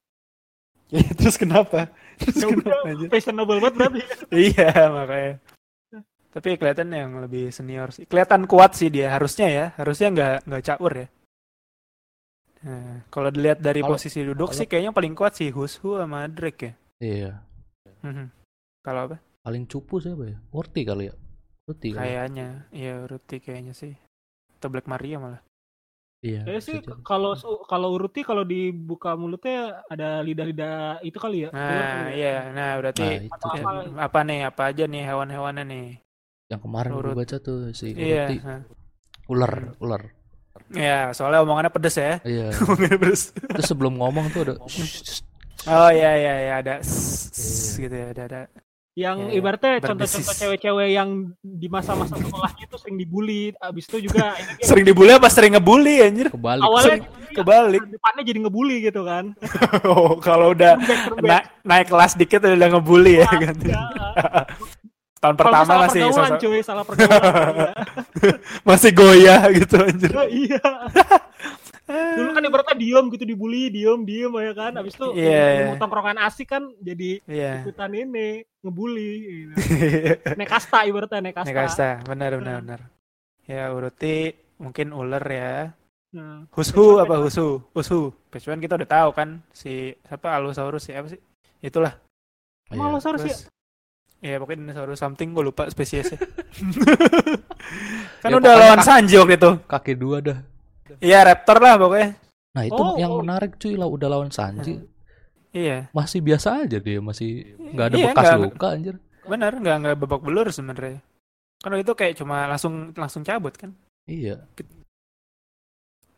Ya, 0.91 1.07
terus 1.15 1.39
kenapa? 1.39 1.87
Terus 2.19 2.35
Ya 2.35 2.51
kenapa 2.51 2.67
udah, 2.83 2.91
aja? 2.91 3.05
fashionable 3.07 3.63
banget 3.63 3.75
berarti. 3.79 4.01
Iya, 4.27 4.69
makanya. 4.91 5.33
Tapi 6.35 6.59
kelihatan 6.59 6.91
yang 6.91 7.11
lebih 7.15 7.47
senior 7.47 7.95
sih. 7.95 8.03
Kelihatan 8.03 8.43
kuat 8.43 8.75
sih 8.75 8.91
dia, 8.91 9.07
harusnya 9.07 9.47
ya. 9.47 9.65
Harusnya 9.79 10.11
nggak 10.11 10.35
nggak 10.51 10.63
caur 10.67 10.91
ya. 10.91 11.07
Nah, 12.61 13.07
kalau 13.07 13.31
dilihat 13.31 13.63
dari 13.63 13.79
Kalau- 13.79 13.95
posisi 13.95 14.19
duduk 14.21 14.51
kalau- 14.51 14.59
sih 14.59 14.67
kayaknya 14.67 14.91
paling 14.91 15.15
kuat 15.15 15.33
sih 15.33 15.47
Hushu 15.49 15.95
sama 15.95 16.27
Drake 16.27 16.59
ya. 16.61 16.73
Iya. 16.99 17.31
Mhm. 18.03 18.27
Kalau 18.83 19.01
apa? 19.07 19.17
Paling 19.41 19.63
cupu 19.65 19.97
siapa 19.97 20.27
ya? 20.27 20.37
Worty 20.51 20.81
kali 20.83 21.07
ya. 21.07 21.15
Worty 21.65 21.87
kali. 21.95 22.03
Kayaknya, 22.03 22.47
iya 22.69 22.95
Ruti 23.07 23.39
kayaknya 23.39 23.73
sih. 23.73 23.95
Atau 24.59 24.69
Black 24.69 24.85
Maria 24.85 25.17
malah. 25.17 25.41
Iya. 26.21 26.45
Bisa 26.45 26.61
sih 26.61 26.77
kalau 27.01 27.33
kalau 27.65 27.89
Uruti 27.97 28.21
kalau 28.21 28.45
dibuka 28.45 29.17
mulutnya 29.17 29.81
ada 29.89 30.21
lidah-lidah 30.21 31.01
itu 31.01 31.17
kali 31.17 31.45
ya. 31.45 31.49
Nah, 31.49 32.13
ya. 32.13 32.13
iya. 32.13 32.35
Nah, 32.53 32.69
berarti 32.77 33.01
Nah, 33.01 33.13
itu 33.25 33.47
ya, 33.57 33.61
apa? 33.65 33.71
apa 33.97 34.19
nih? 34.21 34.39
Apa 34.45 34.61
aja 34.69 34.83
nih 34.85 35.01
hewan-hewannya 35.01 35.63
nih? 35.65 35.87
Yang 36.53 36.61
kemarin 36.61 36.89
gue 36.93 37.01
Urut. 37.01 37.15
baca 37.17 37.37
tuh 37.41 37.57
si 37.73 37.97
Iya. 37.97 38.29
Worty. 38.29 38.37
nah. 38.45 38.61
Ular, 39.33 39.53
ular. 39.81 40.01
Ya, 40.69 41.09
soalnya 41.11 41.41
omongannya 41.41 41.73
pedes 41.73 41.97
ya. 41.97 42.21
Iya. 42.21 42.53
omongannya 42.69 42.97
pedes. 43.01 43.33
Terus 43.33 43.65
sebelum 43.65 43.97
ngomong 43.97 44.29
tuh 44.29 44.41
ada. 44.45 44.55
Oh 45.69 45.89
iya 45.89 46.11
iya 46.17 46.33
iya 46.37 46.53
ada 46.61 46.75
Iya. 46.81 47.81
gitu 47.81 47.95
ya, 47.97 48.07
ada 48.13 48.21
ada. 48.29 48.41
Yang 48.93 49.17
Ya, 49.17 49.25
ya. 49.25 49.33
ibaratnya 49.33 49.71
contoh-contoh 49.81 50.35
cewek-cewek 50.35 50.89
yang 50.91 51.09
di 51.39 51.67
masa-masa 51.67 52.11
sekolahnya 52.13 52.63
itu 52.65 52.75
sering 52.75 52.97
dibully, 52.97 53.55
abis 53.57 53.87
itu 53.87 54.11
juga 54.11 54.35
ini 54.51 54.59
Sering 54.61 54.83
dibully 54.83 55.11
apa 55.11 55.27
sering 55.27 55.55
ngebully 55.55 55.95
anjir? 56.01 56.27
kebalik. 56.27 56.59
awalnya 56.59 56.99
sering 56.99 57.03
kebalik. 57.31 57.81
depannya 57.87 58.23
jadi 58.25 58.39
ngebully 58.41 58.77
gitu 58.83 59.01
kan. 59.01 59.31
Oh, 59.87 60.19
kalau 60.19 60.51
udah 60.51 60.75
na- 61.19 61.47
naik 61.61 61.87
kelas 61.87 62.13
dikit 62.13 62.43
udah 62.43 62.53
ngebully 62.69 63.13
ya 63.17 63.31
kan. 63.31 63.55
Ya. 63.63 63.79
Tahun 65.17 65.35
pertama 65.35 65.63
salah 65.63 65.85
masih 65.85 66.01
pergaulan 66.03 66.27
sosok- 66.27 66.41
cuy, 66.41 66.59
salah 66.59 66.83
pergaulan. 66.83 67.73
masih 68.67 68.91
goyah 68.91 69.41
gitu 69.53 69.75
anjir. 69.79 70.11
Ya, 70.11 70.23
iya. 70.27 70.61
Dulu 71.91 72.29
kan 72.33 72.43
ibaratnya 72.47 72.75
diem 72.77 73.05
gitu 73.11 73.23
dibully, 73.27 73.63
diem, 73.69 73.99
diem 74.03 74.31
ya 74.31 74.53
kan. 74.55 74.71
Abis 74.77 74.93
itu 74.95 75.07
Iya. 75.15 75.43
yeah. 75.71 75.77
tongkrongan 75.77 76.17
asik 76.23 76.47
kan 76.51 76.63
jadi 76.79 77.19
Iya. 77.27 77.63
ikutan 77.63 77.91
ini 77.93 78.43
ngebully. 78.63 79.11
Gitu. 79.25 79.53
Naik 80.37 80.49
kasta 80.49 80.85
ibaratnya 80.87 81.19
naik 81.19 81.35
kasta. 81.37 81.51
Nek 81.51 81.67
Asta, 81.67 81.89
benar 82.07 82.31
benar 82.39 82.55
benar. 82.63 82.81
Ya 83.45 83.69
uruti 83.73 84.35
mungkin 84.61 84.93
ular 84.93 85.23
ya. 85.25 85.73
Nah, 86.11 86.43
Hushu 86.51 86.99
apa 86.99 87.15
Husu? 87.23 87.63
Husu. 87.71 88.11
Pecuan 88.27 88.59
kita 88.59 88.75
udah 88.75 88.89
tahu 88.89 89.09
kan 89.15 89.39
si 89.55 89.95
apa 90.11 90.35
Allosaurus 90.35 90.87
si 90.87 90.91
apa 90.91 91.07
sih? 91.07 91.19
Itulah. 91.63 91.95
Iya. 92.71 92.79
malah 92.79 93.03
harus 93.03 93.23
ya. 93.23 93.37
Iya 94.21 94.37
pokoknya 94.37 94.69
dinosaurus 94.69 95.01
something 95.01 95.33
gue 95.33 95.43
lupa 95.43 95.65
spesiesnya. 95.71 96.19
kan 98.21 98.29
Ya, 98.29 98.37
udah 98.37 98.53
lawan 98.53 98.81
Sanji 98.85 99.17
waktu 99.17 99.35
itu. 99.39 99.51
Kaki 99.65 99.93
dua 99.97 100.21
dah. 100.21 100.37
Iya 100.99 101.19
raptor 101.23 101.57
lah 101.57 101.75
pokoknya. 101.77 102.09
Nah, 102.51 102.63
itu 102.65 102.75
Oh, 102.75 102.99
yang 102.99 103.11
oh. 103.11 103.23
menarik 103.23 103.55
cuy 103.55 103.79
lah 103.79 103.87
udah 103.87 104.07
lawan 104.07 104.27
Sanji. 104.27 104.75
Iya 105.51 105.87
Masih 105.91 106.19
biasa 106.19 106.63
aja 106.63 106.79
dia, 106.79 106.99
masih 106.99 107.43
nggak 107.71 107.85
ada 107.85 107.95
Iya, 107.95 108.05
bekas 108.09 108.23
nggak- 108.25 108.41
luka 108.41 108.67
anjir. 108.71 108.95
benar 109.21 109.51
nggak 109.53 109.75
nggak 109.79 109.95
babak 109.99 110.21
belur 110.21 110.47
sebenarnya. 110.49 110.99
Kan 111.59 111.77
itu 111.77 111.93
kayak 111.93 112.17
cuma 112.17 112.47
langsung 112.47 112.91
langsung 112.91 113.21
cabut 113.21 113.53
kan. 113.53 113.71
Iya. 114.03 114.43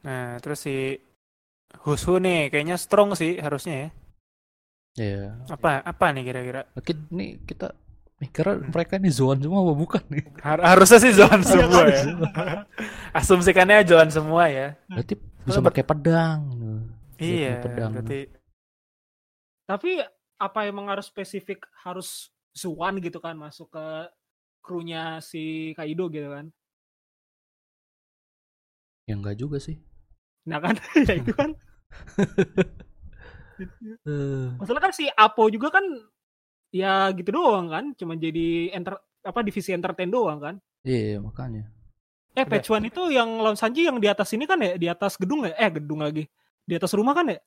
Nah 0.03 0.37
terus 0.39 0.61
si 0.61 0.97
Husu 1.83 2.17
nih 2.17 2.47
kayaknya 2.47 2.77
strong 2.77 3.13
sih 3.13 3.37
harusnya 3.37 3.75
ya. 3.75 3.89
Iya. 4.95 5.25
Apa 5.49 5.81
apa 5.81 6.05
nih 6.13 6.23
kira-kira? 6.23 6.61
Mungkin 6.71 6.97
nih 7.09 7.29
kita 7.43 7.73
mikirnya 8.23 8.63
mereka 8.63 8.95
nih 8.95 9.11
Zoan 9.11 9.37
semua 9.37 9.59
apa 9.61 9.73
bukan 9.75 10.01
nih? 10.07 10.23
Har- 10.39 10.63
harusnya 10.63 10.97
sih 10.97 11.11
Zoan 11.11 11.37
Iya, 11.37 11.45
semua 11.45 11.75
kan? 11.75 11.85
ya. 11.91 12.01
Asumsikannya 13.19 13.83
Zoan 13.83 14.07
semua 14.07 14.47
ya. 14.47 14.67
Berarti 14.87 15.13
bisa 15.43 15.59
pakai 15.59 15.83
pedang. 15.83 16.39
Iya. 17.19 17.59
pedang. 17.59 17.91
Berarti 17.93 18.19
Tapi 19.63 19.99
apa 20.39 20.59
emang 20.63 20.87
harus 20.87 21.07
spesifik 21.07 21.63
harus 21.83 22.31
Zuan 22.51 22.99
gitu 22.99 23.17
kan 23.17 23.33
masuk 23.33 23.69
ke 23.69 23.85
krunya 24.59 25.17
si 25.19 25.71
Kaido 25.73 26.07
gitu 26.07 26.29
kan? 26.29 26.45
Ya 29.03 29.15
enggak 29.15 29.35
juga 29.35 29.59
sih. 29.59 29.79
Nah 30.47 30.59
kan 30.59 30.75
ya 31.07 31.13
itu 31.15 31.31
kan. 31.31 31.55
Masalah 34.59 34.81
kan 34.81 34.91
si 34.91 35.07
Apo 35.13 35.47
juga 35.47 35.71
kan 35.71 35.85
ya 36.73 37.13
gitu 37.13 37.29
doang 37.31 37.69
kan, 37.69 37.93
cuma 37.93 38.13
jadi 38.15 38.73
enter 38.73 38.97
apa 39.21 39.39
divisi 39.39 39.69
entertain 39.69 40.09
doang 40.09 40.41
kan. 40.41 40.55
iya 40.81 41.15
makanya. 41.17 41.69
Eh. 42.33 42.43
Patch 42.43 42.67
One 42.67 42.89
itu 42.89 43.07
yang 43.07 43.37
lawan 43.37 43.53
Sanji 43.53 43.85
yang 43.85 43.95
di 43.95 44.09
atas 44.09 44.33
ini 44.33 44.43
kan 44.43 44.57
ya, 44.57 44.73
di 44.73 44.89
atas 44.89 45.15
gedung 45.15 45.45
ya? 45.45 45.53
Eh 45.53 45.69
gedung 45.71 46.01
lagi. 46.01 46.25
Di 46.59 46.73
atas 46.73 46.91
rumah 46.91 47.13
kan 47.13 47.29
ya? 47.29 47.39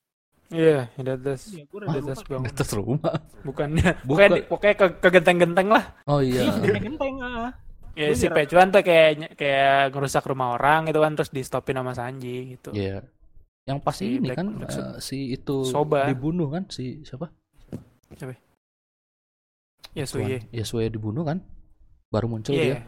iya 0.46 0.86
di 0.94 1.10
atas 1.10 1.50
Iya, 1.50 1.66
gue 1.66 1.78
di 1.82 1.86
atas 1.90 1.98
lupa. 1.98 2.22
Di 2.22 2.30
bangun. 2.30 2.46
atas 2.46 2.70
rumah. 2.70 3.12
Bukannya 3.42 3.90
Bukan. 4.08 4.28
pokoknya, 4.30 4.46
pokoknya 4.46 4.74
ke, 4.78 4.86
ke 4.96 5.08
genteng-genteng 5.10 5.68
lah. 5.68 5.84
Oh 6.06 6.22
Iya, 6.22 6.40
iya. 6.40 6.54
genteng-genteng 6.56 7.14
ah. 7.18 7.50
Ya 7.98 8.12
si 8.12 8.28
Pecuan 8.30 8.68
tuh 8.70 8.80
kayak 8.80 9.34
kayak 9.34 9.90
ngerusak 9.90 10.22
rumah 10.22 10.54
orang 10.54 10.86
gitu 10.86 11.00
kan 11.00 11.12
terus 11.12 11.34
di 11.34 11.42
stopin 11.42 11.74
sama 11.74 11.92
Sanji 11.92 12.54
gitu. 12.54 12.70
Iya. 12.70 13.02
Yang 13.66 13.78
pas 13.82 13.96
Si 13.96 14.06
ini 14.06 14.22
Black- 14.22 14.38
kan 14.38 14.46
Black 14.54 14.70
eh, 14.70 14.96
si 15.02 15.34
itu 15.34 15.66
Soba. 15.66 16.06
dibunuh 16.06 16.46
kan 16.46 16.70
si 16.70 17.02
siapa? 17.02 17.26
Ya 19.96 20.04
Suye. 20.04 20.44
Yasuye 20.52 20.92
dibunuh 20.92 21.24
kan? 21.24 21.40
Baru 22.12 22.28
muncul 22.28 22.52
Iya. 22.52 22.62
dia 22.62 22.78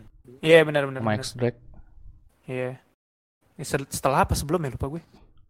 Iya 0.45 0.61
benar 0.63 0.85
benar. 0.85 1.01
benar. 1.01 1.19
X-Drake. 1.19 1.57
Iya. 2.45 2.77
Ini 3.57 3.65
sel- 3.65 3.89
Setelah 3.89 4.29
apa 4.29 4.37
sebelum 4.37 4.61
ya 4.61 4.71
lupa 4.71 4.87
gue. 4.89 5.03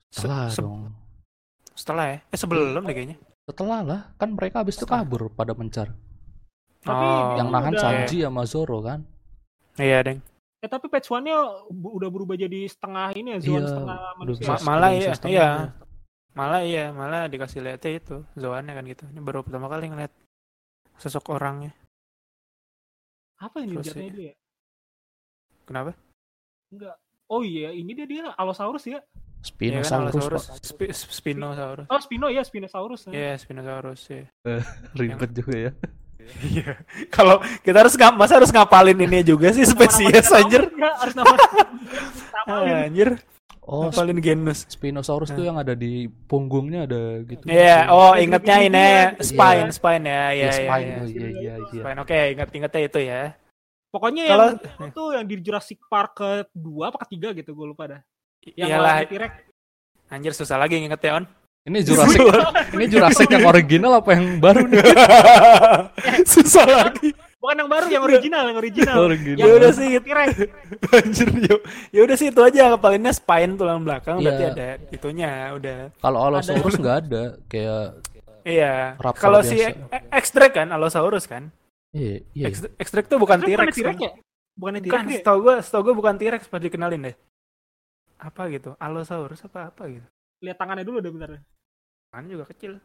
Se- 0.09 0.23
Setelah 0.23 0.47
se- 0.49 0.63
dong. 0.63 0.95
Setelah 1.75 2.05
ya? 2.15 2.19
Eh 2.31 2.39
sebelum 2.39 2.83
deh 2.83 2.95
kayaknya. 2.95 3.19
Setelah 3.43 3.81
lah, 3.83 4.01
kan 4.15 4.29
mereka 4.33 4.63
habis 4.63 4.79
itu 4.79 4.87
kabur 4.87 5.29
pada 5.29 5.53
mencar. 5.53 5.93
Tapi 6.79 7.07
Oh. 7.07 7.35
yang 7.35 7.51
nahan 7.51 7.75
udah- 7.75 7.83
Sanji 7.83 8.23
sama 8.23 8.47
Zoro 8.47 8.79
kan? 8.81 9.03
Iya, 9.75 9.99
Deng. 10.07 10.23
Eh 10.59 10.67
tapi 10.67 10.87
patch 10.87 11.07
one-nya 11.09 11.39
udah 11.71 12.09
berubah 12.09 12.35
jadi 12.35 12.67
setengah 12.67 13.15
ini 13.15 13.35
ya, 13.35 13.39
Zoan 13.39 13.63
Iya, 13.63 13.69
setengah 13.69 13.99
manusia. 14.17 14.47
Ma- 14.47 14.63
malah 14.65 14.91
udah 14.91 14.99
iya, 14.99 15.13
iya. 15.27 15.31
ya. 15.31 15.49
Malah 16.35 16.63
iya, 16.63 16.85
malah 16.91 17.27
dikasih 17.27 17.63
lihatnya 17.63 17.91
itu 17.95 18.17
Zoannya 18.35 18.73
kan 18.75 18.85
gitu. 18.87 19.05
Ini 19.07 19.21
baru 19.21 19.43
pertama 19.43 19.67
kali 19.67 19.87
ngeliat 19.87 20.13
sosok 20.99 21.39
orangnya. 21.39 21.73
Apa 23.39 23.63
yang 23.63 23.79
ninjanya 23.79 24.03
ya. 24.03 24.15
dia? 24.15 24.35
Kenapa? 25.63 25.95
Enggak. 26.75 26.97
Oh 27.29 27.45
iya, 27.45 27.71
ini 27.71 27.93
dia 27.95 28.07
dia 28.09 28.23
Allosaurus 28.35 28.89
ya. 28.89 28.99
Iya 28.99 28.99
kan 28.99 29.47
Spinosaurus, 29.47 29.93
Allosaurus, 30.19 30.45
Pak. 30.51 30.57
Spi- 30.67 30.91
Spinosaurus. 31.15 31.87
Oh, 31.87 32.01
Spino 32.03 32.27
ya, 32.27 32.43
Spinosaurus. 32.43 33.01
ya. 33.07 33.13
Iya, 33.15 33.33
Spinosaurus 33.39 34.03
ya. 34.11 34.27
Ribet 34.99 35.31
juga 35.31 35.55
ya. 35.55 35.71
Iya. 36.43 36.73
Kalau 37.15 37.39
kita 37.63 37.87
harus 37.87 37.95
ngap, 37.95 38.19
masa 38.19 38.43
harus 38.43 38.51
ngapalin 38.51 38.99
ini 38.99 39.23
juga 39.23 39.55
sih 39.55 39.63
spesies 39.63 40.27
anjir. 40.35 40.67
Enggak, 40.67 40.95
harus 40.99 41.15
nama. 41.15 41.35
Anjir, 42.89 43.21
Oh, 43.69 43.93
ngapalin 43.93 44.17
genus. 44.19 44.65
Spinosaurus 44.65 45.29
tuh 45.29 45.45
yang 45.45 45.61
ada 45.61 45.77
di 45.77 46.09
punggungnya 46.09 46.89
ada 46.89 47.21
gitu. 47.21 47.45
Iya, 47.45 47.93
oh 47.93 48.17
Ada 48.17 48.25
ingatnya 48.25 48.57
gigi-giginya, 48.65 48.89
ini 48.89 49.13
gitu. 49.13 49.25
spine, 49.29 49.61
Iya. 49.69 49.77
spine 49.77 50.05
ya, 50.05 50.09
Iya, 50.09 50.25
iya, 50.33 50.49
iya. 50.49 50.53
spine. 50.57 50.89
iya. 50.89 50.97
Oh, 50.97 51.05
iya, 51.05 51.29
iya, 51.29 51.55
iya. 51.61 51.83
Spine, 51.85 51.99
oke, 52.01 52.19
ingat 52.33 52.49
ingatnya 52.57 52.81
itu 52.81 53.01
ya. 53.05 53.23
Pokoknya 53.93 54.23
Kalau- 54.25 54.53
yang 54.57 54.89
itu 54.89 55.03
yang 55.13 55.25
di 55.29 55.35
Jurassic 55.41 55.79
Park 55.85 56.11
kedua 56.17 56.85
apa 56.89 56.99
ketiga 57.05 57.37
gitu 57.37 57.53
gue 57.53 57.67
lupa 57.69 57.85
dah. 57.89 58.01
Yang 58.57 58.69
Iyalah, 58.73 58.97
anjir 60.09 60.33
susah 60.33 60.57
lagi 60.57 60.81
ngingetnya 60.81 61.21
on. 61.21 61.25
Ini 61.69 61.79
Jurassic, 61.85 62.21
ini 62.81 62.85
Jurassic 62.89 63.29
yang 63.29 63.45
original 63.45 64.01
apa 64.01 64.17
yang 64.17 64.41
baru 64.41 64.65
nih? 64.65 64.81
susah 66.33 66.65
lagi. 66.65 67.13
Bukan 67.39 67.55
yang 67.55 67.71
baru, 67.71 67.87
yang 67.87 68.03
original, 68.03 68.45
yang 68.51 68.59
original. 68.59 68.97
Original. 68.99 69.39
Ya 69.39 69.47
udah 69.55 69.71
sih, 69.71 69.89
T-Rex. 70.03 70.29
anjir 70.91 71.29
yuk. 71.39 71.61
Ya 71.95 72.01
udah 72.03 72.17
sih 72.19 72.29
itu 72.29 72.41
aja 72.43 72.75
ngapalinnya 72.75 73.15
spine 73.15 73.55
tulang 73.55 73.87
belakang 73.87 74.19
berarti 74.19 74.43
Iya. 74.43 74.51
ada 74.59 74.69
itunya 74.91 75.31
udah. 75.55 75.79
Kalau 76.03 76.19
Allosaurus 76.27 76.75
nggak 76.75 76.97
ada, 77.07 77.23
kayak 77.47 78.03
Iya. 78.43 78.99
Kalau 79.15 79.41
si 79.47 79.55
biasa. 79.55 80.11
X-Drake 80.19 80.55
kan 80.57 80.69
Allosaurus 80.73 81.31
kan? 81.31 81.55
iya, 81.95 82.21
iya. 82.35 82.47
X-Drake 82.75 83.07
tuh 83.07 83.23
bukan 83.23 83.39
T-Rex 83.39 83.55
bukan 83.55 83.77
T-Rex 83.77 83.97
kan? 83.97 84.03
ya? 84.03 84.13
Bukan 84.59 84.73
Bukan, 84.75 84.83
T-Rex 84.83 85.07
ya? 85.07 85.19
setahu 85.23 85.39
gue, 85.39 85.55
setahu 85.63 85.83
gue 85.87 85.95
bukan 85.95 86.15
T-Rex 86.19 86.43
pas 86.51 86.59
dikenalin 86.59 87.07
deh. 87.07 87.17
Apa 88.19 88.51
gitu? 88.51 88.75
Allosaurus 88.83 89.47
apa 89.47 89.71
apa 89.71 89.87
gitu. 89.87 90.09
Lihat 90.43 90.59
tangannya 90.59 90.83
dulu 90.83 90.99
deh 90.99 91.15
bentar. 91.15 91.39
Kan 92.11 92.27
juga 92.27 92.51
kecil. 92.51 92.83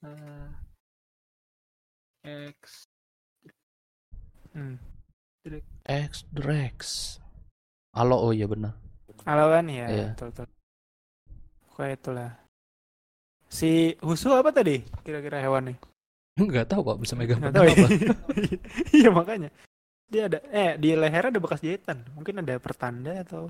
Eh, 0.00 0.48
X. 2.28 2.84
Hmm. 4.52 4.76
X 5.88 6.28
Drex. 6.28 6.76
Halo, 7.96 8.20
oh 8.20 8.32
iya 8.36 8.44
benar. 8.44 8.76
Halo 9.24 9.48
kan 9.48 9.64
ya, 9.68 9.86
Iya. 9.88 10.06
betul 10.12 10.28
betul. 10.32 10.46
Pokoknya 11.72 11.94
itulah. 11.96 12.30
Si 13.48 13.96
Husu 14.04 14.28
apa 14.36 14.52
tadi? 14.52 14.84
Kira-kira 15.00 15.40
hewan 15.40 15.72
nih? 15.72 15.78
Nggak 16.38 16.68
tahu 16.68 16.84
pak 16.84 16.98
bisa 17.00 17.16
megang 17.16 17.40
pedang 17.40 17.64
apa. 17.64 17.88
Iya 18.98 19.08
makanya. 19.10 19.48
Dia 20.08 20.28
ada 20.28 20.38
eh 20.52 20.76
di 20.76 20.92
leher 20.92 21.32
ada 21.32 21.40
bekas 21.40 21.64
jahitan. 21.64 22.04
Mungkin 22.12 22.44
ada 22.44 22.60
pertanda 22.60 23.24
atau 23.24 23.48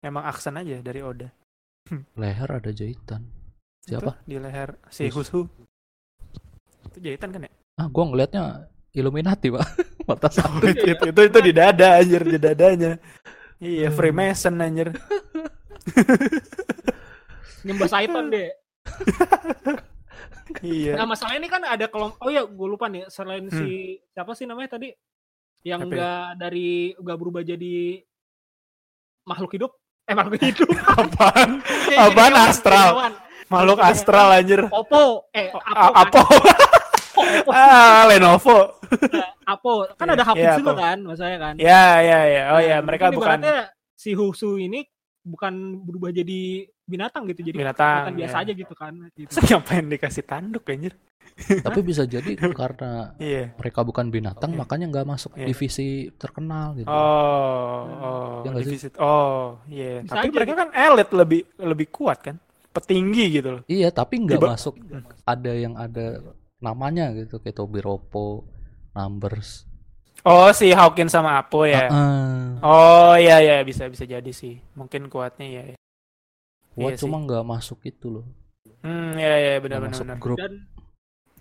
emang 0.00 0.24
aksen 0.24 0.56
aja 0.56 0.80
dari 0.80 1.04
Oda. 1.04 1.28
Leher 2.20 2.48
ada 2.48 2.70
jahitan. 2.72 3.28
Siapa? 3.84 4.16
Itu, 4.24 4.28
di 4.32 4.36
leher 4.40 4.80
si 4.88 5.12
Husu. 5.12 5.20
Husu. 5.20 5.40
Itu 6.88 6.98
jahitan 7.04 7.30
kan 7.36 7.44
ya? 7.44 7.52
Ah, 7.74 7.86
gua 7.86 8.04
ngelihatnya 8.06 8.70
Illuminati 8.94 9.50
pak. 9.50 9.66
Mata 10.08 10.28
satu. 10.28 10.62
itu, 10.62 10.84
itu, 10.86 11.04
itu, 11.10 11.20
itu 11.26 11.38
di 11.40 11.52
dada 11.52 11.98
anjir 11.98 12.22
di 12.22 12.38
dadanya. 12.38 12.92
Iya, 13.58 13.88
Freemason 13.90 14.54
anjir. 14.58 14.94
Nyembah 17.64 17.88
Saiton 17.88 18.24
deh. 18.30 18.50
Iya. 20.60 21.00
Nah 21.00 21.08
masalah 21.08 21.40
ini 21.40 21.48
kan 21.48 21.64
ada 21.64 21.88
kelompok. 21.88 22.20
Oh 22.20 22.28
ya, 22.28 22.44
gue 22.44 22.68
lupa 22.68 22.84
nih. 22.86 23.08
Selain 23.08 23.48
si 23.48 23.96
siapa 24.12 24.36
sih 24.36 24.44
namanya 24.44 24.76
tadi? 24.76 24.92
Yang 25.64 25.80
Siapa 25.80 25.88
ya? 25.88 25.96
enggak 25.96 26.26
dari 26.36 26.68
enggak 26.94 27.18
berubah 27.18 27.42
jadi 27.42 27.76
makhluk 29.24 29.56
hidup. 29.56 29.72
Eh 30.04 30.12
makhluk 30.12 30.36
hidup. 30.38 30.68
Apaan? 30.84 31.64
Apaan 31.96 32.34
astral? 32.36 32.88
Makhluk 33.48 33.80
astral 33.80 34.28
anjir. 34.36 34.60
Oppo. 34.68 35.32
Eh, 35.32 35.48
A- 35.48 36.04
Apo. 36.04 36.20
Apo. 36.20 36.36
Ah, 37.48 38.06
Lenovo. 38.06 38.58
Apo. 39.52 39.84
Kan 39.94 40.08
Iya, 40.08 40.14
ada 40.16 40.24
Hafiz 40.24 40.42
iya, 40.42 40.54
juga 40.56 40.72
Apo. 40.72 40.80
kan, 40.80 40.98
maksudnya 41.02 41.38
kan. 41.38 41.54
Ya, 41.56 41.84
ya, 42.00 42.20
ya. 42.24 42.42
Oh 42.56 42.60
ya, 42.60 42.76
mereka 42.80 43.04
mungkin 43.08 43.18
bukan 43.20 43.38
ibaratnya 43.40 43.58
si 43.94 44.10
Husu 44.12 44.56
ini 44.56 44.80
bukan 45.20 45.54
berubah 45.84 46.10
jadi 46.10 46.40
binatang 46.84 47.24
gitu, 47.32 47.40
jadi 47.42 47.56
binatang. 47.56 48.12
biasa 48.12 48.36
ya. 48.36 48.42
aja 48.44 48.52
gitu 48.52 48.74
kan. 48.74 48.92
Gitu. 49.12 49.28
Ngapain 49.48 49.86
dikasih 49.86 50.24
tanduk 50.24 50.64
anjir? 50.68 50.92
Tapi 51.34 51.80
bisa 51.80 52.04
jadi 52.04 52.36
karena 52.60 53.16
Iya. 53.16 53.56
mereka 53.56 53.80
bukan 53.80 54.12
binatang 54.12 54.52
Iya. 54.52 54.58
makanya 54.60 54.86
nggak 54.92 55.06
masuk 55.08 55.32
Iya. 55.34 55.46
divisi 55.48 55.88
terkenal 56.14 56.76
gitu. 56.76 56.88
Oh, 56.88 57.80
oh, 57.88 58.34
Ya 58.44 58.50
defisit. 58.54 58.92
Oh, 59.00 59.56
iya. 59.66 60.04
Bisa 60.04 60.20
Tapi 60.20 60.28
aja 60.28 60.34
mereka 60.36 60.52
gitu. 60.52 60.60
kan 60.60 60.68
elit 60.72 61.08
lebih 61.10 61.40
lebih 61.56 61.86
kuat 61.88 62.20
kan? 62.20 62.36
Petinggi 62.74 63.24
gitu 63.40 63.48
loh. 63.48 63.62
Iya, 63.64 63.88
tapi 63.88 64.20
nggak 64.20 64.40
masuk. 64.40 64.76
Ada 65.24 65.52
yang 65.56 65.74
ada 65.78 66.20
namanya 66.64 67.12
gitu 67.12 67.36
kayak 67.38 67.60
Tobiropo, 67.60 68.48
Numbers. 68.96 69.68
Oh, 70.24 70.48
si 70.56 70.72
Hawkins 70.72 71.12
sama 71.12 71.36
Apo 71.36 71.68
ya. 71.68 71.92
Ah, 71.92 72.56
Oh, 72.64 73.12
iya 73.14 73.44
iya 73.44 73.60
bisa 73.60 73.84
bisa 73.86 74.08
jadi 74.08 74.32
sih. 74.32 74.56
Mungkin 74.72 75.12
kuatnya 75.12 75.44
ya. 75.44 75.62
ya. 75.68 75.76
kuat 76.72 76.96
Iya 76.96 77.04
cuma 77.04 77.20
nggak 77.20 77.44
masuk 77.44 77.84
itu 77.84 78.08
loh. 78.08 78.26
Hmm, 78.80 79.12
iya 79.14 79.36
iya 79.36 79.52
benar 79.60 79.84
Nggak 79.84 79.84
benar 79.84 79.92
masuk 79.92 80.06
benar. 80.08 80.18
grup. 80.18 80.38
Dan 80.40 80.52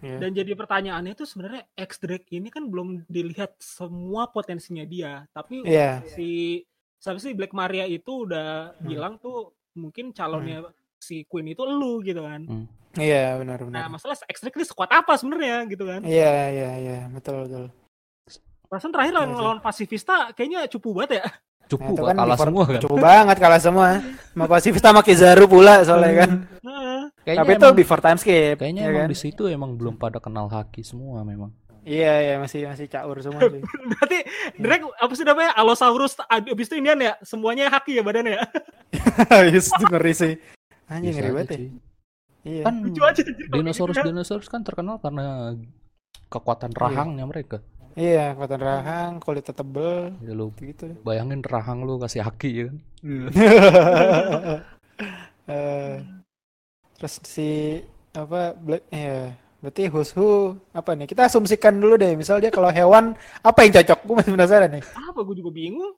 Iya. 0.04 0.18
dan 0.20 0.32
jadi 0.36 0.52
pertanyaannya 0.52 1.16
itu 1.16 1.24
sebenarnya 1.24 1.64
X 1.80 2.04
Drake 2.04 2.28
ini 2.28 2.52
kan 2.52 2.68
belum 2.68 3.08
dilihat 3.08 3.56
semua 3.64 4.28
potensinya 4.28 4.84
dia, 4.84 5.24
tapi 5.32 5.64
Iya. 5.64 6.04
si 6.04 6.60
siapa 7.00 7.24
sih 7.24 7.32
Black 7.32 7.56
Maria 7.56 7.88
itu 7.88 8.28
udah 8.28 8.76
Hmm. 8.76 8.84
bilang 8.84 9.16
tuh 9.16 9.56
mungkin 9.74 10.12
calonnya 10.12 10.60
si 11.04 11.28
Queen 11.28 11.52
itu 11.52 11.62
lu 11.62 12.00
gitu 12.00 12.24
kan. 12.24 12.48
Iya, 12.96 13.36
benar 13.36 13.60
Nah, 13.60 13.68
benar. 13.68 13.86
masalah 13.92 14.16
X 14.24 14.40
Drake 14.40 14.56
ini 14.56 14.64
sekuat 14.64 14.90
apa 14.90 15.14
sebenarnya 15.14 15.68
gitu 15.68 15.84
kan. 15.84 16.00
Iya, 16.02 16.34
iya, 16.50 16.72
iya, 16.80 17.00
betul 17.10 17.44
betul. 17.44 17.66
Perasaan 18.66 18.90
terakhir 18.90 19.12
Iya 19.12 19.20
lawan, 19.20 19.30
sih. 19.30 19.44
lawan 19.44 19.60
Pasifista 19.60 20.16
kayaknya 20.32 20.66
cupu 20.66 20.96
banget 20.96 21.22
ya. 21.22 21.26
Cukup 21.64 21.96
Nah, 21.96 22.06
kan 22.06 22.16
kalah 22.18 22.38
semua 22.38 22.64
kan. 22.66 22.80
Cukup 22.80 23.00
banget 23.00 23.38
kalah 23.38 23.62
semua. 23.62 23.88
Sama 24.34 24.46
Pasifista 24.48 24.88
sama 24.90 25.02
Kizaru 25.02 25.46
pula 25.46 25.82
soalnya 25.84 26.14
kan. 26.22 26.32
Nah, 26.62 27.02
Kayaknya 27.24 27.40
Tapi 27.40 27.54
itu 27.56 27.68
before 27.78 28.02
time 28.02 28.20
skip. 28.20 28.58
kayaknya 28.58 28.84
ya 28.84 28.90
emang 28.90 29.06
kan? 29.06 29.10
di 29.10 29.18
situ 29.18 29.44
emang 29.48 29.72
belum 29.74 29.96
pada 29.96 30.20
kenal 30.20 30.52
haki 30.52 30.84
semua 30.84 31.24
memang. 31.24 31.56
Iya, 31.84 32.14
iya 32.20 32.36
masih 32.36 32.64
masih 32.66 32.88
caur 32.88 33.16
semua 33.20 33.44
sih. 33.44 33.60
berarti 33.90 34.20
Drake 34.56 34.84
apa 34.94 35.14
sih 35.14 35.24
namanya 35.24 35.52
Allosaurus 35.54 36.16
abis 36.22 36.68
itu 36.68 36.76
inian 36.78 36.96
ya 36.98 37.14
semuanya 37.22 37.68
haki 37.70 37.96
ya 37.96 38.04
badannya 38.04 38.40
ya. 38.40 38.44
Yes, 39.52 39.68
itu 39.70 39.86
ngeri 39.86 40.14
sih. 40.14 40.34
Anjing 40.94 41.14
ngeri 41.14 41.32
banget 41.32 41.48
ya. 41.48 41.58
sih. 41.58 41.70
Iya. 42.44 42.62
Kan 42.64 42.76
Lucu 42.84 43.02
aja 43.02 43.22
dinosaurus 43.50 43.96
gitu 43.96 44.00
kan. 44.00 44.10
dinosaurus 44.12 44.48
kan 44.48 44.62
terkenal 44.62 44.96
karena 45.00 45.26
kekuatan 46.28 46.72
rahangnya 46.74 47.26
mereka. 47.26 47.58
Iya, 47.94 48.34
kekuatan 48.34 48.58
rahang, 48.60 49.12
kulitnya 49.22 49.54
tebel, 49.54 50.18
Ya, 50.20 50.34
lu 50.34 50.50
gitu 50.56 50.90
deh. 50.90 50.98
bayangin 51.02 51.42
rahang 51.42 51.86
lu 51.86 51.98
kasih 51.98 52.22
haki 52.22 52.50
ya 52.52 52.64
kan. 52.70 52.78
Eh, 55.44 55.96
terus 56.96 57.20
si 57.28 57.82
apa 58.16 58.56
Black 58.56 58.88
ya 58.88 59.36
berarti 59.60 59.92
Husu 59.92 60.56
apa 60.72 60.96
nih 60.96 61.04
kita 61.04 61.28
asumsikan 61.28 61.76
dulu 61.76 62.00
deh 62.00 62.16
misal 62.16 62.40
dia 62.40 62.48
kalau 62.48 62.72
hewan 62.72 63.12
apa 63.42 63.60
yang 63.60 63.76
cocok 63.76 64.00
gue 64.02 64.16
masih 64.16 64.32
penasaran 64.32 64.70
nih 64.72 64.84
Apa 64.88 65.20
gue 65.20 65.36
juga 65.36 65.52
bingung. 65.52 65.92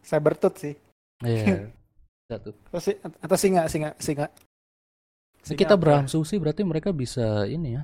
Sabertooth 0.00 0.54
sih 0.56 0.74
Iya. 1.18 1.74
Satu. 2.32 2.50
atau, 2.64 2.80
si, 2.80 2.92
atau 2.96 3.36
singa 3.36 3.62
singa 3.66 3.90
singa 3.96 4.26
Ini 4.28 5.44
Singa 5.44 5.58
kita 5.58 5.74
berasumsi 5.74 6.38
berarti 6.38 6.62
mereka 6.62 6.90
bisa 6.90 7.44
ini 7.44 7.74
ya. 7.74 7.82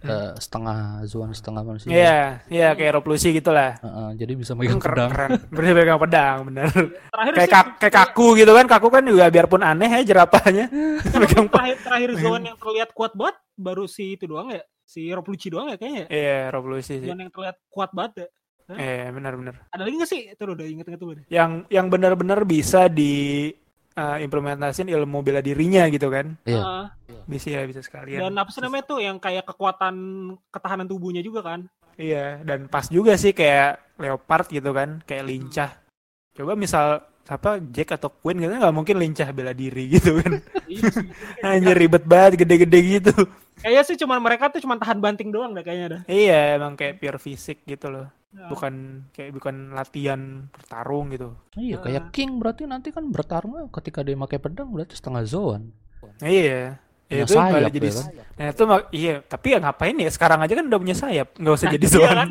eh, 0.00 0.30
setengah 0.36 1.02
Zoan 1.04 1.30
setengah 1.30 1.62
manusia. 1.64 1.90
Iya, 1.90 2.18
iya 2.46 2.68
kayak 2.72 2.98
Roplusi 2.98 3.30
gitu 3.30 3.50
lah. 3.50 3.78
Heeh, 3.78 4.08
jadi 4.14 4.32
bisa 4.34 4.54
megang 4.54 4.78
Keren, 4.78 4.94
pedang. 4.94 5.10
keren. 5.10 5.30
Bener 5.48 5.72
pegang 5.74 5.98
pedang, 5.98 6.36
bener. 6.44 6.66
Terakhir 7.10 7.32
kayak 7.34 7.46
sih, 7.46 7.54
kak- 7.54 7.74
kayak 7.78 7.94
kaku 7.96 8.26
gitu 8.34 8.52
kan. 8.52 8.66
Kaku 8.66 8.88
kan 8.88 9.02
juga 9.02 9.26
biarpun 9.26 9.58
aneh 9.60 9.90
ya 9.90 10.00
jerapahnya. 10.04 10.70
pegang 11.02 11.46
terakhir, 11.52 11.76
terakhir 11.82 12.10
Zoan 12.14 12.42
yang 12.44 12.54
terlihat 12.54 12.90
kuat 12.92 13.10
banget 13.14 13.36
baru 13.54 13.86
si 13.86 14.14
itu 14.14 14.26
doang 14.26 14.50
ya. 14.50 14.62
Si 14.82 15.10
Lucci 15.10 15.50
doang 15.50 15.66
ya 15.66 15.76
kayaknya. 15.76 16.06
ya? 16.06 16.08
Iya, 16.10 16.38
Roplusi 16.50 16.94
sih. 16.94 17.06
Zoan 17.06 17.18
yang 17.18 17.30
terlihat 17.30 17.56
kuat 17.66 17.90
banget 17.90 18.12
ya. 18.14 18.28
Iya, 18.68 19.10
benar-benar. 19.10 19.54
Ada 19.70 19.82
lagi 19.82 19.94
gak 19.96 20.10
sih? 20.10 20.20
Itu 20.30 20.42
udah 20.46 20.62
inget-inget 20.62 21.00
tuh. 21.00 21.26
Yang 21.26 21.50
yang 21.70 21.86
benar-benar 21.88 22.42
bisa 22.42 22.86
di 22.86 23.50
eh, 23.98 24.16
implementasin 24.22 24.86
ilmu 24.86 25.18
bela 25.20 25.42
dirinya 25.42 25.90
gitu 25.90 26.06
kan. 26.06 26.38
Iya. 26.46 26.62
Ah, 26.62 26.86
Bisa 27.26 27.50
ya, 27.50 27.66
bisa 27.66 27.82
sekalian. 27.82 28.22
dan 28.22 28.34
apa 28.38 28.48
sih 28.48 28.62
namanya 28.62 28.84
tuh 28.86 29.02
yang 29.02 29.18
kayak 29.18 29.44
kekuatan 29.44 29.94
ketahanan 30.48 30.86
tubuhnya 30.86 31.20
juga 31.20 31.42
kan? 31.42 31.66
Iya, 31.98 32.40
dan 32.40 32.70
pas 32.70 32.86
juga 32.86 33.18
sih 33.18 33.34
kayak 33.34 33.98
leopard 33.98 34.46
gitu 34.48 34.70
kan, 34.70 35.02
kayak 35.02 35.26
lincah. 35.26 35.70
Coba 36.32 36.54
misal 36.54 37.02
apa 37.28 37.60
Jack 37.60 37.92
atau 37.92 38.08
Queen 38.08 38.40
gitu 38.40 38.48
nggak 38.48 38.72
mungkin 38.72 38.96
lincah 38.96 39.28
bela 39.34 39.52
diri 39.52 39.98
gitu 39.98 40.16
kan. 40.16 40.40
Iya. 40.68 40.88
Anjir 41.58 41.76
ribet 41.76 42.04
banget 42.04 42.44
gede-gede 42.44 42.80
gitu. 43.00 43.12
Kayaknya 43.58 43.82
sih 43.84 43.96
cuman 43.98 44.20
mereka 44.20 44.48
tuh 44.48 44.60
cuman 44.62 44.76
tahan 44.78 45.00
banting 45.00 45.28
doang 45.28 45.50
dah 45.52 45.64
kayaknya 45.64 45.86
dah. 45.88 46.00
iya, 46.06 46.54
emang 46.56 46.76
kayak 46.76 47.00
pure 47.02 47.18
fisik 47.18 47.64
gitu 47.64 47.88
loh. 47.88 48.06
Nah, 48.28 48.52
Bukan 48.52 49.04
kayak 49.16 49.30
bukan 49.32 49.72
latihan 49.72 50.20
bertarung 50.52 51.08
gitu. 51.16 51.32
Iya, 51.56 51.80
kayak 51.80 52.12
King 52.12 52.36
berarti 52.36 52.68
nanti 52.68 52.92
kan 52.92 53.08
bertarung 53.08 53.56
ketika 53.72 54.04
dia 54.04 54.12
pakai 54.20 54.36
pedang 54.36 54.68
berarti 54.68 54.92
setengah 55.00 55.24
Zoan. 55.24 55.72
Iya. 56.20 56.76
Ya, 57.08 57.24
itu 57.24 57.40
sayap 57.40 57.56
balik 57.56 57.72
jadi 57.72 57.88
ya 57.88 57.94
kan? 57.96 58.06
Nah, 58.36 58.46
itu 58.52 58.62
mak- 58.68 58.88
iya, 58.92 59.14
tapi 59.24 59.56
ya 59.56 59.58
ngapain 59.64 59.96
ya? 59.96 60.10
Sekarang 60.12 60.44
aja 60.44 60.52
kan 60.52 60.64
udah 60.68 60.76
punya 60.76 60.92
sayap, 60.92 61.32
nggak 61.40 61.54
usah 61.56 61.68
jadi 61.72 61.86
iya 61.88 61.94
Zoan. 61.96 62.16
kan? 62.20 62.28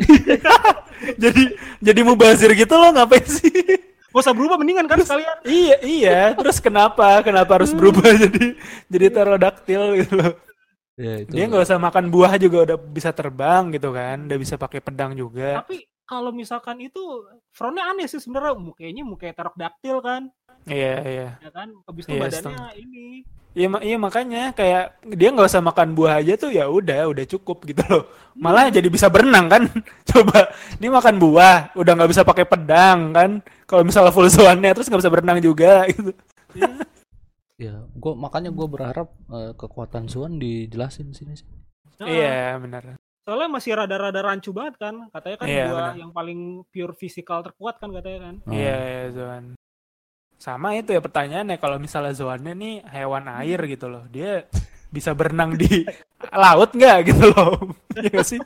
jadi 1.26 1.44
jadi 1.82 2.02
mubazir 2.06 2.54
gitu 2.54 2.78
loh 2.78 2.94
ngapain 2.94 3.26
sih? 3.26 3.50
Gak 4.14 4.22
usah 4.22 4.34
berubah 4.38 4.58
mendingan 4.58 4.86
kan 4.86 5.02
sekalian. 5.02 5.38
iya, 5.46 5.78
iya. 5.82 6.20
Terus 6.38 6.62
kenapa? 6.62 7.26
Kenapa 7.26 7.58
harus 7.58 7.74
berubah 7.74 8.06
jadi 8.30 8.54
jadi 8.86 9.06
pterodaktil 9.10 9.82
gitu 10.06 10.14
loh? 10.14 10.34
Ya, 10.98 11.22
itu. 11.22 11.30
Dia 11.30 11.46
nggak 11.46 11.62
usah 11.62 11.78
makan 11.78 12.10
buah 12.10 12.34
juga 12.42 12.58
udah 12.66 12.78
bisa 12.82 13.14
terbang 13.14 13.70
gitu 13.70 13.94
kan, 13.94 14.26
udah 14.26 14.38
bisa 14.42 14.58
pakai 14.58 14.82
pedang 14.82 15.14
juga. 15.14 15.62
Tapi 15.62 15.86
kalau 16.10 16.34
misalkan 16.34 16.82
itu 16.82 17.00
frontnya 17.54 17.86
aneh 17.86 18.10
sih 18.10 18.18
sebenarnya 18.18 18.58
mukanya 18.58 19.04
muka 19.06 19.30
pterodaktil 19.30 20.02
kan, 20.02 20.34
Iya, 20.68 20.96
iya. 21.08 21.30
ya 21.40 21.52
kan? 21.54 21.70
Habis 21.88 22.04
itu 22.10 22.14
Iya, 22.18 22.22
badannya 22.28 22.66
ini. 22.82 23.08
Iya, 23.58 23.68
iya 23.82 23.98
makanya 23.98 24.42
kayak 24.54 25.02
dia 25.18 25.34
nggak 25.34 25.50
usah 25.50 25.64
makan 25.66 25.98
buah 25.98 26.22
aja 26.22 26.34
tuh 26.38 26.54
ya 26.54 26.70
udah, 26.70 27.10
udah 27.10 27.26
cukup 27.26 27.66
gitu 27.66 27.82
loh. 27.90 28.04
Malah 28.38 28.70
jadi 28.70 28.86
bisa 28.92 29.08
berenang 29.10 29.50
kan? 29.50 29.64
Coba 30.10 30.54
dia 30.78 30.90
makan 30.94 31.16
buah, 31.18 31.74
udah 31.74 31.92
nggak 31.98 32.12
bisa 32.14 32.22
pakai 32.22 32.46
pedang 32.46 33.14
kan? 33.16 33.42
Kalau 33.66 33.82
misalnya 33.82 34.14
full 34.14 34.30
zoannya 34.30 34.74
terus 34.76 34.90
nggak 34.92 35.02
bisa 35.02 35.14
berenang 35.14 35.40
juga 35.42 35.86
gitu. 35.90 36.12
Ya, 37.58 37.90
gua 37.98 38.14
makanya 38.14 38.54
gua 38.54 38.70
berharap 38.70 39.10
eh, 39.34 39.54
kekuatan 39.58 40.06
Zoan 40.06 40.38
dijelasin 40.38 41.10
sini 41.18 41.34
sih. 41.34 41.50
Nah, 41.98 42.06
Iya, 42.06 42.62
benar. 42.62 43.02
Soalnya 43.26 43.50
masih 43.50 43.74
rada-rada 43.74 44.22
rancu 44.22 44.54
banget 44.54 44.78
kan. 44.78 45.10
Katanya 45.10 45.38
kan 45.42 45.48
Iya, 45.50 45.66
dua 45.68 45.86
yang 45.98 46.12
paling 46.14 46.64
pure 46.70 46.94
fisikal 46.94 47.42
terkuat 47.42 47.82
kan 47.82 47.90
katanya 47.90 48.30
kan. 48.30 48.36
Hmm. 48.46 48.54
Iya, 48.54 48.76
iya, 48.78 49.04
zoan. 49.10 49.44
Sama 50.38 50.78
itu 50.78 50.94
ya 50.94 51.02
pertanyaannya 51.02 51.58
kalau 51.58 51.82
misalnya 51.82 52.14
zoannya 52.14 52.54
nih 52.54 52.76
hewan 52.94 53.26
air 53.42 53.60
gitu 53.66 53.90
loh. 53.90 54.06
Dia 54.14 54.46
bisa 54.94 55.18
berenang 55.18 55.58
di 55.58 55.82
laut 56.46 56.78
nggak 56.78 56.98
gitu 57.10 57.26
loh. 57.34 57.58
Iya 57.98 58.10
nggak 58.14 58.28
sih? 58.30 58.40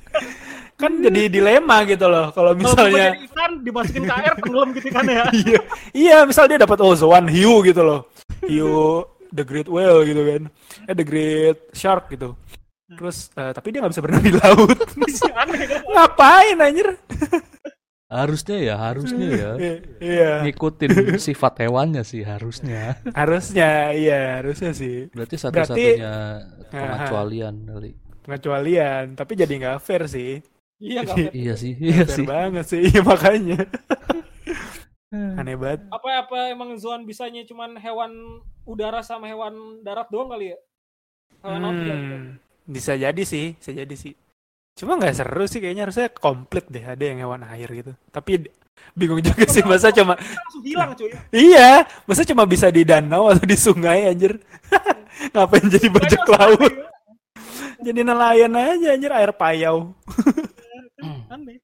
Kan 0.82 0.98
jadi 1.06 1.22
dilema 1.30 1.86
gitu 1.86 2.10
loh. 2.10 2.34
Kalau 2.34 2.58
misalnya 2.58 3.14
jadi 3.14 3.30
ikan 3.30 3.52
dimasukin 3.62 4.04
ke 4.10 4.14
air 4.18 4.34
tenggelam 4.42 4.70
gitu 4.74 4.90
kan 4.90 5.06
ya. 5.06 5.26
iya, 5.46 5.60
iya, 5.94 6.18
misal 6.26 6.50
dia 6.50 6.58
dapat 6.58 6.82
oh 6.82 6.98
zoan 6.98 7.30
hiu 7.30 7.62
gitu 7.62 7.86
loh. 7.86 8.10
Hiu 8.42 9.06
the 9.30 9.46
great 9.46 9.70
whale 9.70 10.02
gitu 10.02 10.22
kan. 10.26 10.42
Eh 10.90 10.96
the 10.98 11.06
great 11.06 11.70
shark 11.78 12.10
gitu. 12.10 12.34
Terus 12.92 13.30
eh, 13.38 13.54
tapi 13.54 13.72
dia 13.72 13.80
nggak 13.86 13.94
bisa 13.94 14.02
berenang 14.02 14.26
di 14.26 14.34
laut. 14.34 14.78
Aneh 15.42 15.64
kan. 15.70 15.82
Ngapain 15.86 16.58
anjir? 16.60 16.88
Harusnya 18.12 18.58
ya, 18.60 18.76
harusnya 18.76 19.28
ya. 19.32 19.52
Iya. 20.04 20.32
Ngikutin 20.44 21.16
sifat 21.16 21.64
hewannya 21.64 22.04
sih 22.04 22.28
harusnya. 22.28 23.00
Harusnya 23.16 23.96
iya, 23.96 24.44
harusnya 24.44 24.76
sih. 24.76 25.08
Berarti 25.16 25.36
satu-satunya 25.40 26.14
pengecualian 26.72 27.56
kali. 27.68 27.92
pengecualian 28.22 29.18
tapi 29.18 29.34
jadi 29.34 29.50
nggak 29.50 29.78
fair 29.82 30.06
sih 30.06 30.40
Iya 30.82 31.02
kan. 31.06 31.16
Iya 31.30 31.54
sih, 31.54 31.74
iya 31.78 32.02
fair 32.10 32.18
sih. 32.18 32.26
banget 32.26 32.66
sih 32.66 32.80
iya 32.90 33.02
makanya 33.06 33.58
aneh 35.12 35.56
banget 35.60 35.82
Apa 35.94 36.10
apa 36.26 36.38
emang 36.50 36.74
Zoan 36.82 37.06
bisanya 37.06 37.46
cuman 37.46 37.78
hewan 37.78 38.42
udara 38.66 39.06
sama 39.06 39.30
hewan 39.30 39.84
darat 39.86 40.10
doang 40.10 40.34
kali 40.34 40.56
ya? 40.56 40.58
Hewan 41.44 41.60
laut 41.62 41.78
ya? 41.78 41.96
Hmm, 41.96 42.26
bisa 42.66 42.94
jadi 42.96 43.22
sih 43.22 43.54
bisa 43.60 43.72
jadi 43.72 43.94
sih 43.94 44.14
cuma 44.72 44.96
nggak 44.98 45.14
seru 45.14 45.46
sih 45.46 45.60
kayaknya 45.60 45.84
harusnya 45.86 46.08
komplit 46.10 46.66
deh 46.72 46.82
ada 46.82 47.04
yang 47.04 47.20
hewan 47.22 47.44
air 47.44 47.68
gitu 47.70 47.92
tapi 48.10 48.48
bingung 48.96 49.20
juga 49.22 49.44
sih 49.46 49.62
masa 49.62 49.92
cuma 49.92 50.16
Langsung 50.18 50.64
hilang 50.64 50.96
cuy. 50.96 51.12
iya 51.52 51.84
masa 52.08 52.24
cuma 52.24 52.48
bisa 52.48 52.72
di 52.72 52.82
danau 52.88 53.30
atau 53.30 53.44
di 53.46 53.54
sungai 53.60 54.10
anjir 54.10 54.40
ngapain 55.36 55.68
jadi 55.68 55.88
bajak 55.92 56.24
laut 56.26 56.74
jadi 57.84 58.00
nelayan 58.02 58.54
aja 58.56 58.88
anjir 58.96 59.12
air 59.12 59.32
payau 59.36 59.92
ya. 59.92 60.61
Aneh. 61.34 61.58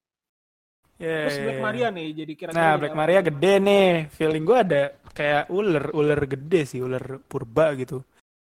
Ya, 0.98 1.30
Terus 1.30 1.38
Black. 1.46 1.62
Maria 1.62 1.88
nih 1.94 2.06
jadi 2.10 2.32
kira-kira. 2.34 2.58
Nah, 2.58 2.72
Black 2.74 2.94
apa? 2.94 3.00
Maria 3.06 3.20
gede 3.22 3.54
nih. 3.62 3.88
Feeling 4.10 4.44
gue 4.44 4.58
ada 4.58 4.82
kayak 5.14 5.44
ular, 5.46 5.84
ular 5.94 6.20
gede 6.26 6.60
sih, 6.66 6.82
ular 6.82 7.22
purba 7.22 7.70
gitu. 7.78 8.02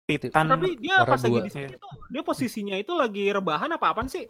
Titan. 0.05 0.45
Tapi 0.45 0.77
dia 0.77 1.01
pas 1.09 1.17
lagi 1.17 1.41
di 1.41 1.49
sini 1.49 1.73
tuh 1.81 1.89
dia 2.13 2.21
posisinya 2.21 2.77
itu 2.77 2.93
lagi 2.93 3.33
rebahan 3.33 3.73
apa 3.73 3.89
apaan 3.89 4.13
sih? 4.13 4.29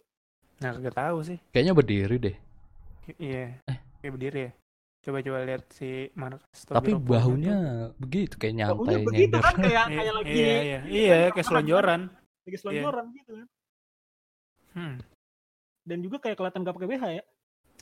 Nah, 0.63 0.71
gak 0.79 0.95
tahu 0.95 1.27
sih. 1.27 1.35
Kayaknya 1.51 1.73
berdiri 1.75 2.15
deh. 2.15 2.35
Iya. 3.19 3.59
Eh. 3.67 3.77
Kayak 3.99 4.13
berdiri 4.15 4.39
ya. 4.47 4.51
Coba-coba 5.05 5.37
lihat 5.45 5.63
si 5.69 6.09
Marcus 6.15 6.59
Tapi 6.65 6.95
bahunya 6.95 7.57
begitu 7.99 8.39
kayak 8.39 8.57
Bahunya 8.57 8.71
nyantai 8.71 9.05
begitu 9.05 9.35
nyender. 9.35 9.43
kan 9.43 9.55
kayak 9.59 9.85
Iya, 9.85 9.97
kayak 9.99 10.13
lagi 10.15 10.31
iya, 10.31 10.55
iya, 10.63 10.79
iya, 10.87 11.17
kayak 11.35 11.45
selonjoran. 11.45 12.01
lagi 12.47 12.57
selonjoran 12.57 13.05
gitu 13.13 13.31
kan. 13.35 13.47
Hmm. 14.73 14.95
Dan 15.85 16.01
juga 16.01 16.17
kayak 16.17 16.35
kelihatan 16.35 16.65
gak 16.65 16.75
pakai 16.75 16.89
BH 16.89 17.03
ya. 17.13 17.23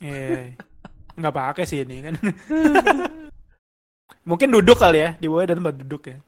Iya. 0.04 0.38
Nggak 1.18 1.34
pakai 1.34 1.64
sih 1.64 1.80
ini 1.80 2.04
kan. 2.04 2.14
Mungkin 4.28 4.48
duduk 4.52 4.76
kali 4.76 4.98
ya, 5.00 5.10
di 5.16 5.30
bawah 5.30 5.46
ada 5.46 5.56
tempat 5.56 5.74
duduk 5.80 6.02
ya. 6.12 6.18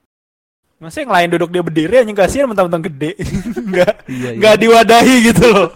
Masa 0.77 1.01
yang 1.03 1.13
lain 1.13 1.33
duduk 1.33 1.51
dia 1.51 1.65
berdiri 1.65 1.95
anjing 2.05 2.17
kasihan 2.17 2.47
mentang-mentang 2.47 2.87
gede. 2.87 3.17
Enggak 3.67 4.05
Iya, 4.07 4.29
iya. 4.33 4.39
nggak 4.39 4.57
diwadahi 4.63 5.15
gitu 5.33 5.45
loh. 5.51 5.69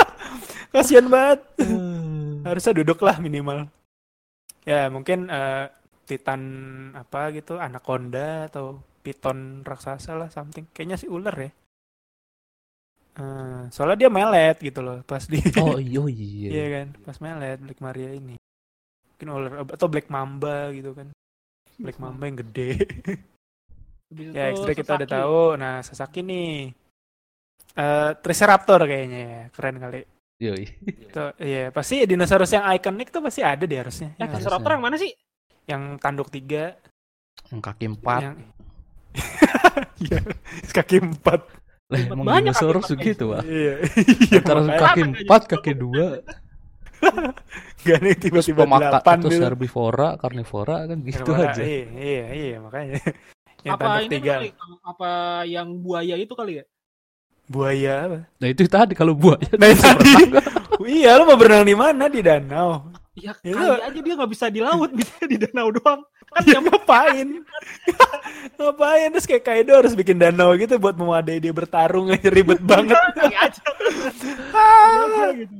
kasihan 0.74 1.06
banget. 1.06 1.40
Hmm. 1.58 2.46
harusnya 2.46 2.80
duduk 2.80 3.02
lah 3.04 3.18
minimal 3.20 3.68
ya 4.64 4.88
mungkin 4.88 5.28
eh, 5.28 5.68
titan 6.08 6.40
apa 6.96 7.34
gitu 7.36 7.60
anaconda 7.60 8.48
atau 8.48 8.80
piton 9.04 9.64
raksasa 9.64 10.16
lah 10.16 10.28
something 10.32 10.64
kayaknya 10.72 10.96
sih 10.96 11.10
ular 11.10 11.34
ya 11.36 11.50
Eh, 13.18 13.60
soalnya 13.74 14.06
dia 14.06 14.10
melet 14.14 14.54
gitu 14.62 14.78
loh 14.78 15.02
pas 15.02 15.26
di 15.26 15.42
Oh 15.58 15.74
iya, 15.82 15.98
oh 15.98 16.06
iya. 16.06 16.48
iya 16.54 16.66
kan 16.70 16.86
pas 17.02 17.18
melet 17.18 17.58
Black 17.58 17.80
Maria 17.82 18.14
ini 18.14 18.38
mungkin 19.10 19.28
ular 19.34 19.52
atau 19.74 19.86
Black 19.90 20.06
Mamba 20.06 20.70
gitu 20.70 20.94
kan 20.94 21.10
Black 21.82 21.98
Mamba 21.98 22.30
yang 22.30 22.38
gede 22.46 22.78
ya 24.38 24.54
itu 24.54 24.62
X-ray 24.62 24.76
kita 24.78 24.92
udah 24.94 25.08
Sasaki. 25.10 25.18
tahu 25.18 25.40
nah 25.58 25.74
Sasaki 25.82 26.20
nih 26.22 26.50
eh 27.74 28.10
Triceraptor 28.22 28.86
kayaknya 28.86 29.18
ya 29.18 29.42
keren 29.50 29.76
kali 29.82 30.00
Yoi. 30.38 30.64
Tuh, 31.10 31.34
iya 31.42 31.74
pasti 31.74 32.06
dinosaurus 32.06 32.54
yang 32.54 32.62
ikonik 32.70 33.10
tuh 33.10 33.18
pasti 33.18 33.42
ada 33.42 33.66
deh 33.66 33.74
harusnya. 33.74 34.14
Eh, 34.14 34.22
Yang, 34.22 34.38
Triceratops 34.38 34.70
yang 34.70 34.82
mana 34.86 34.94
sih? 34.94 35.10
yang 35.66 35.82
tanduk 35.98 36.30
tiga, 36.30 36.78
Yang 37.50 37.60
kaki 37.66 37.84
empat. 37.90 38.20
yang 38.22 38.36
Iya, 40.06 40.22
kaki 40.70 41.02
empat. 41.02 41.57
Lah 41.88 41.98
emang 42.04 42.20
banyak 42.20 42.52
kaki 42.52 42.60
dinosaurus 42.60 42.84
segitu, 42.84 43.24
Pak. 43.32 43.42
Iya, 43.48 43.74
iya. 44.28 44.38
Antara 44.44 44.60
makanya 44.60 44.80
kaki 44.84 45.00
empat, 45.08 45.42
kaki 45.48 45.72
dua, 45.72 46.06
Gak 47.78 47.98
nih 48.02 48.14
tiba-tiba 48.18 48.62
delapan 48.66 49.16
terus 49.22 49.38
gitu. 49.38 49.44
herbivora, 49.46 50.08
karnivora 50.20 50.84
kan 50.84 50.98
gitu 51.00 51.30
Karena- 51.32 51.54
aja. 51.54 51.62
Iya, 51.64 51.84
iya, 51.96 52.24
iya 52.34 52.56
makanya. 52.60 52.98
Yang 53.64 53.74
apa 53.74 53.88
ini 54.04 54.10
tiga. 54.12 54.32
kali? 54.36 54.48
Apa 54.84 55.10
yang 55.48 55.68
buaya 55.80 56.14
itu 56.14 56.32
kali 56.36 56.52
ya? 56.60 56.64
Buaya 57.48 57.94
apa? 58.04 58.18
Nah 58.36 58.48
itu 58.52 58.60
tadi 58.68 58.92
kalau 58.92 59.16
buaya 59.16 59.48
Nah, 59.56 59.72
tadi. 59.72 60.12
iya, 60.92 61.16
lu 61.16 61.24
mau 61.24 61.40
berenang 61.40 61.64
di 61.64 61.72
mana 61.72 62.04
di 62.06 62.20
danau? 62.20 62.92
Ya 63.18 63.32
kali 63.34 63.82
aja 63.82 63.98
dia 63.98 64.14
nggak 64.14 64.30
bisa 64.30 64.46
di 64.48 64.60
laut, 64.62 64.90
bisa 65.00 65.18
di 65.26 65.36
danau 65.36 65.68
doang. 65.74 66.00
Kan 66.28 66.42
Ya 66.46 66.60
ngapain? 66.60 67.28
ngapain 68.58 69.08
terus 69.10 69.26
kayak 69.26 69.44
Kaido 69.44 69.72
harus 69.74 69.94
bikin 69.96 70.18
danau 70.20 70.54
gitu 70.54 70.78
buat 70.78 70.94
mewadai 70.94 71.42
dia 71.42 71.52
bertarung 71.54 72.12
aja 72.12 72.28
ribet 72.30 72.60
banget. 72.62 72.96
Ah, 74.54 75.32
gitu. 75.34 75.56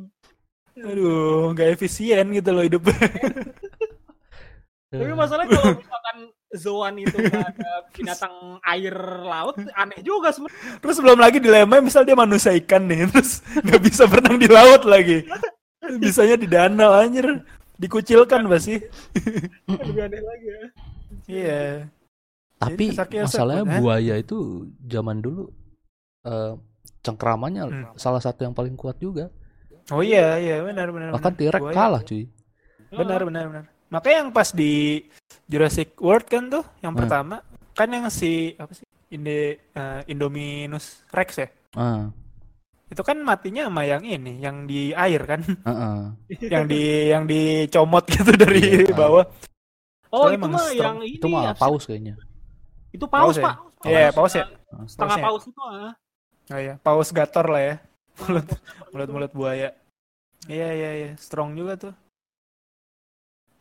Aduh, 0.78 1.50
nggak 1.54 1.74
efisien 1.74 2.26
gitu 2.30 2.50
loh 2.54 2.62
hidup. 2.62 2.86
Tapi 4.88 5.12
masalahnya 5.12 5.52
kalau 5.52 5.74
misalkan 5.76 6.16
Zoan 6.56 6.96
itu 6.96 7.12
ada 7.28 7.84
binatang 7.92 8.56
air 8.64 8.96
laut, 9.20 9.60
aneh 9.76 10.00
juga 10.00 10.32
sebenarnya. 10.32 10.80
Terus 10.80 10.96
belum 10.96 11.18
lagi 11.20 11.38
dilema 11.44 11.76
misal 11.84 12.08
dia 12.08 12.16
manusia 12.16 12.56
ikan 12.56 12.88
nih, 12.88 13.04
terus 13.12 13.44
nggak 13.60 13.82
bisa 13.84 14.08
berenang 14.08 14.40
di 14.40 14.48
laut 14.48 14.88
lagi. 14.88 15.28
Bisanya 16.02 16.36
di 16.36 16.46
danau 16.46 16.92
anjir. 16.92 17.26
Dikucilkan 17.78 18.44
pasti. 18.50 18.76
Lebih 19.70 20.02
aneh 20.02 20.20
lagi 20.20 20.46
ya. 20.46 20.60
Iya. 21.28 21.62
Tapi 22.58 22.84
Yosef, 22.90 23.08
masalahnya 23.22 23.62
eh? 23.70 23.78
buaya 23.78 24.14
itu 24.18 24.66
zaman 24.82 25.22
dulu 25.22 25.46
eh 26.26 26.52
cengkramannya 27.06 27.62
Hmm. 27.70 27.84
salah 27.94 28.18
satu 28.18 28.42
yang 28.42 28.52
paling 28.52 28.74
kuat 28.74 28.98
juga. 28.98 29.30
Oh 29.88 30.02
iya, 30.02 30.36
iya 30.36 30.60
benar 30.60 30.90
benar. 30.90 31.14
Bahkan 31.14 31.32
benar. 31.32 31.54
T-Rex 31.54 31.62
kalah 31.70 32.02
cuy. 32.02 32.26
Benar 32.90 33.20
benar 33.24 33.44
benar. 33.46 33.64
Makanya 33.88 34.16
yang 34.26 34.30
pas 34.34 34.50
di 34.52 35.06
Jurassic 35.48 35.96
World 36.02 36.26
kan 36.28 36.50
tuh 36.50 36.64
yang 36.82 36.92
Hmm. 36.92 37.00
pertama 37.06 37.36
kan 37.72 37.88
yang 37.88 38.10
si 38.10 38.58
apa 38.58 38.74
sih? 38.74 38.84
Inde, 39.08 39.56
eh, 39.72 40.00
Indominus 40.12 41.00
Rex 41.08 41.40
ya. 41.40 41.48
Ah, 41.72 42.12
Itu 42.88 43.04
kan 43.04 43.20
matinya 43.20 43.68
sama 43.68 43.84
yang 43.84 44.00
ini, 44.00 44.40
yang 44.40 44.64
di 44.64 44.96
air 44.96 45.20
kan, 45.28 45.40
heeh. 45.68 45.96
yang 46.48 46.64
di 46.64 46.80
yang 47.12 47.24
dicomot 47.28 48.04
gitu 48.16 48.32
dari 48.32 48.88
Iya. 48.88 48.96
bawah. 48.96 49.24
Oh 50.08 50.24
Soalnya 50.24 50.40
itu 50.40 50.48
mah 50.48 50.62
strong. 50.64 50.80
yang 50.80 50.98
ini. 51.04 51.16
Itu 51.20 51.26
mah 51.28 51.42
sih? 51.52 51.60
paus 51.60 51.82
kayaknya. 51.84 52.14
Itu 52.88 53.04
paus, 53.04 53.24
Paus 53.24 53.36
ya? 53.36 53.44
pak. 53.44 53.54
Iya, 53.84 54.06
paus 54.10 54.32
ya. 54.32 54.44
Setengah 54.88 55.16
Paus 55.16 55.20
ya? 55.20 55.24
paus 55.28 55.44
itu 55.44 55.60
ah. 55.62 55.92
Oh 56.48 56.58
iya, 56.58 56.74
paus 56.80 57.08
gator 57.12 57.46
lah 57.46 57.62
ya. 57.62 57.74
Mulut 58.24 58.46
mulut 58.90 59.08
mulut 59.12 59.32
buaya. 59.36 59.70
Iya 60.48 60.68
iya 60.72 60.90
iya, 60.96 61.10
strong 61.20 61.52
juga 61.52 61.76
tuh. 61.76 61.94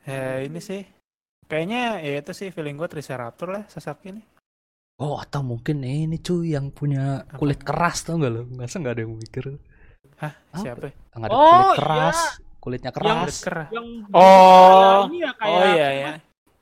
Ya 0.07 0.39
ini 0.39 0.63
sih. 0.63 0.87
Kayaknya 1.47 1.99
ya 1.99 2.23
itu 2.23 2.31
sih 2.31 2.47
feeling 2.51 2.75
gue 2.75 2.87
Triceratops 2.87 3.51
lah 3.51 3.63
Sasaki 3.67 4.15
nih. 4.15 4.25
Oh, 4.97 5.21
atau 5.21 5.45
mungkin 5.45 5.85
ini 5.85 6.17
cuy 6.17 6.57
yang 6.57 6.73
punya 6.73 7.21
Apa? 7.21 7.37
kulit 7.37 7.61
keras 7.61 8.01
tau 8.01 8.17
gak 8.17 8.33
lo? 8.33 8.41
Masa 8.49 8.81
nggak 8.81 8.97
ada 8.97 9.01
yang 9.05 9.13
mikir? 9.13 9.45
Hah, 10.17 10.33
Apa? 10.33 10.57
siapa? 10.57 10.85
ya? 10.89 10.93
Nggak 11.13 11.29
ada 11.29 11.35
Oh, 11.37 11.45
kulit 11.45 11.61
iya. 11.61 11.77
keras, 11.77 12.19
kulitnya 12.57 12.89
Yang 12.89 12.97
keras. 12.97 13.69
Yang 13.69 13.87
Oh. 14.09 14.17
kayak 14.17 15.05
ini 15.05 15.17
ya 15.21 15.31
kayak 15.37 15.53
Oh 15.53 15.65
iya 15.69 15.89
ya. 15.93 16.11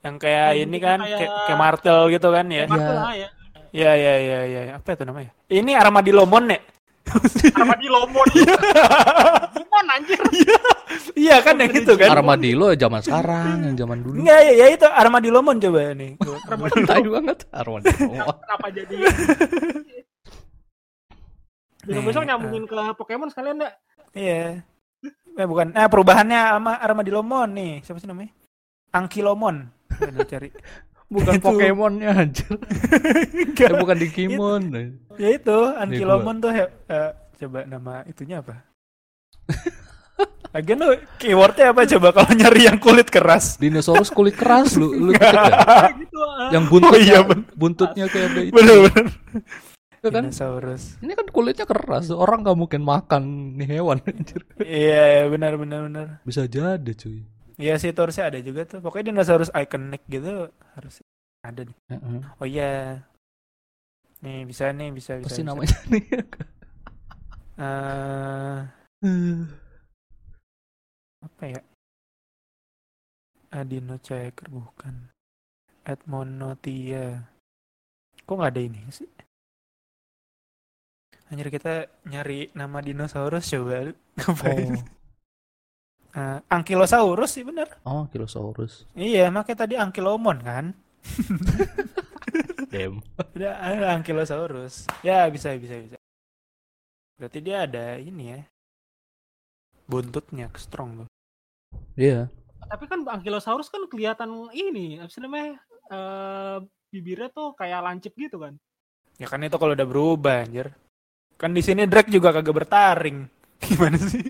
Yang 0.04 0.16
kayak 0.20 0.46
Kayak 0.46 0.64
ini 0.68 0.76
kan 0.78 0.98
kayak- 1.00 1.16
kayak 1.16 1.32
kayak 1.48 1.58
martel 1.58 1.98
gitu 2.12 2.28
kan 2.28 2.46
ya. 2.46 2.64
martel 2.68 2.92
Iya. 2.92 3.00
lah 3.00 3.14
ya. 3.16 3.28
Iya 3.72 3.90
iya 3.96 4.14
iya 4.20 4.38
iya. 4.44 4.60
Apa 4.76 4.88
itu 4.92 5.02
namanya? 5.02 5.30
Ini 5.48 5.72
Armadillomon 5.74 6.44
ya? 6.46 6.60
Armadillomon. 7.56 8.26
Dimon 9.56 9.86
anjir. 9.88 10.20
Iya 11.16 11.36
kan 11.40 11.56
yang 11.60 11.72
itu 11.72 11.92
kan? 11.96 12.08
Armadillo 12.12 12.72
zaman 12.76 13.00
sekarang, 13.00 13.56
yang 13.66 13.76
zaman 13.76 13.98
dulu. 14.04 14.16
Enggak 14.20 14.40
ya, 14.44 14.52
ya 14.52 14.66
itu 14.72 14.86
Armadillomon 14.86 15.56
coba 15.60 15.80
nih. 15.96 16.12
Tai 16.90 17.06
banget 17.06 17.38
Armadillo. 17.50 18.24
Kenapa 18.36 18.66
jadi? 18.72 18.94
Besok 21.86 22.02
besok 22.02 22.22
Nih, 22.26 22.28
nyambungin 22.34 22.64
ke 22.66 22.74
Pokemon 22.98 23.28
sekalian 23.30 23.62
enggak? 23.62 23.74
Iya. 24.16 24.66
Eh 25.36 25.46
bukan. 25.46 25.76
Eh 25.76 25.86
perubahannya 25.86 26.40
sama 26.58 26.72
Armadillomon 26.82 27.48
nih. 27.54 27.72
Siapa 27.84 28.02
sih 28.02 28.08
namanya? 28.10 28.32
Ankylomon. 28.96 29.68
Udah 29.96 30.26
cari. 30.26 30.50
Bukan. 31.06 31.38
Pokemonnya 31.38 32.10
anjir. 32.18 32.50
Enggak. 33.46 33.70
Eh, 33.70 33.78
bukan 33.78 33.94
Digimon. 33.94 34.62
Ya 35.22 35.28
itu 35.38 35.58
Ankylomon 35.78 36.42
tuh 36.42 36.50
eh, 36.50 37.10
coba 37.14 37.62
nama 37.62 38.02
itunya 38.10 38.42
apa? 38.42 38.66
Lagian 40.56 40.80
lu 40.80 40.96
keywordnya 41.20 41.76
apa 41.76 41.84
coba 41.84 42.08
kalau 42.16 42.32
nyari 42.32 42.64
yang 42.64 42.80
kulit 42.80 43.12
keras? 43.12 43.60
Dinosaurus 43.60 44.08
kulit 44.08 44.32
keras 44.32 44.72
lu 44.80 44.88
lu 44.88 45.12
ketik 45.12 45.36
ya? 45.36 45.92
Gitu. 46.00 46.16
ah. 46.16 46.48
Yang 46.48 46.64
buntutnya 46.72 46.96
Oh 46.96 47.00
iya, 47.04 47.18
buntutnya 47.52 48.04
kayak 48.08 48.26
ada 48.32 48.40
itu. 48.40 48.52
Bener-bener. 48.56 49.06
Itu 50.00 50.08
kan 50.08 50.22
Dinosaurus. 50.32 50.82
ini 51.04 51.12
kan 51.12 51.26
kulitnya 51.28 51.68
keras. 51.68 52.08
Orang 52.08 52.40
nggak 52.40 52.56
mungkin 52.56 52.80
makan 52.80 53.22
nih 53.60 53.68
hewan 53.76 54.00
anjir. 54.00 54.40
Iya, 54.64 55.28
benar 55.28 55.60
benar 55.60 55.80
benar. 55.92 56.06
Bisa 56.24 56.48
jadi 56.48 56.92
cuy. 56.96 57.20
Iya 57.56 57.76
sih 57.76 57.92
itu 57.92 58.00
harusnya 58.00 58.32
ada 58.32 58.38
juga 58.40 58.64
tuh. 58.64 58.80
Pokoknya 58.80 59.12
dinosaurus 59.12 59.52
iconic 59.52 60.04
gitu 60.08 60.48
harus 60.76 61.04
ada 61.44 61.68
nih. 61.68 61.76
Heeh. 61.92 62.18
Oh 62.40 62.46
iya. 62.48 63.04
Nih 64.24 64.48
bisa 64.48 64.72
nih 64.72 64.88
bisa 64.88 65.20
bisa. 65.20 65.28
Pasti 65.28 65.44
namanya 65.44 65.76
nih. 65.92 66.04
Eh, 67.56 68.58
apa 71.36 71.44
ya? 71.52 71.60
Adino 73.52 74.00
Checker 74.00 74.48
bukan. 74.48 75.12
Edmonotia. 75.84 77.28
Kok 78.26 78.34
nggak 78.34 78.52
ada 78.56 78.62
ini 78.64 78.80
sih? 78.90 79.06
Anjir 81.30 81.50
kita 81.50 81.86
nyari 82.08 82.50
nama 82.56 82.80
dinosaurus 82.82 83.50
coba. 83.52 83.92
Ngapain? 84.16 84.74
Oh, 84.80 84.84
Eh, 86.16 86.40
Ankylosaurus 86.48 87.28
sih 87.36 87.44
bener. 87.44 87.68
oh 87.84 88.08
Kilosaurus. 88.08 88.88
Iya, 88.96 89.28
makanya 89.28 89.68
tadi 89.68 89.76
Ankylomon 89.76 90.40
kan. 90.40 90.72
Damn. 92.72 93.04
Udah 93.36 93.52
ada 93.60 93.92
Ankylosaurus. 94.00 94.88
Ya 95.04 95.28
bisa 95.28 95.52
bisa 95.60 95.76
bisa. 95.76 96.00
Berarti 97.20 97.38
dia 97.44 97.68
ada 97.68 98.00
ini 98.00 98.32
ya. 98.32 98.40
Buntutnya 99.84 100.48
strong 100.56 101.04
tuh. 101.04 101.08
Iya. 101.96 102.28
Tapi 102.66 102.84
kan 102.86 103.00
Ankylosaurus 103.02 103.72
kan 103.72 103.82
kelihatan 103.88 104.52
ini, 104.52 105.00
apa 105.00 105.10
sih 105.10 105.22
namanya? 105.24 105.58
Eh 105.90 106.58
bibirnya 106.92 107.28
tuh 107.32 107.52
kayak 107.56 107.82
lancip 107.82 108.12
gitu 108.14 108.40
kan. 108.40 108.54
Ya 109.16 109.26
kan 109.26 109.40
itu 109.42 109.56
kalau 109.56 109.72
udah 109.72 109.88
berubah 109.88 110.44
anjir. 110.44 110.72
Kan 111.36 111.52
di 111.56 111.64
sini 111.64 111.88
Drake 111.88 112.12
juga 112.12 112.32
kagak 112.32 112.56
bertaring. 112.64 113.18
Gimana 113.64 113.96
sih? 114.00 114.24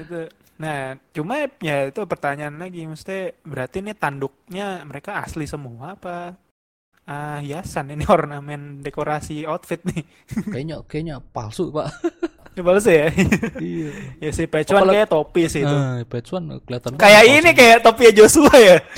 itu. 0.00 0.20
Nah, 0.60 0.92
cuma 1.16 1.48
ya 1.64 1.88
itu 1.88 2.00
pertanyaan 2.04 2.60
lagi, 2.60 2.84
mesti 2.84 3.32
berarti 3.40 3.80
ini 3.80 3.96
tanduknya 3.96 4.84
mereka 4.84 5.24
asli 5.24 5.48
semua 5.48 5.96
apa? 5.96 6.36
Ah, 7.08 7.40
hiasan 7.40 7.96
ini 7.96 8.04
ornamen 8.12 8.84
dekorasi 8.84 9.48
outfit 9.48 9.80
nih. 9.88 10.04
Kayaknya 10.52 10.76
kayaknya 10.84 11.16
palsu, 11.32 11.72
Pak. 11.72 11.88
Coba 12.60 12.76
lu 12.76 12.80
sih 12.84 12.92
ya. 12.92 13.08
iya. 13.56 13.88
ya 14.28 14.30
si 14.36 14.44
Pecuan 14.44 14.84
Apalagi- 14.84 15.00
kayak 15.00 15.08
topi 15.08 15.42
sih 15.48 15.64
itu. 15.64 15.72
Nah, 15.72 16.04
Petsuan 16.04 16.44
kelihatan 16.60 16.92
Kayak 17.00 17.24
ini 17.24 17.50
kayak 17.56 17.78
topi 17.80 18.12
Joshua 18.12 18.52
ya. 18.52 18.76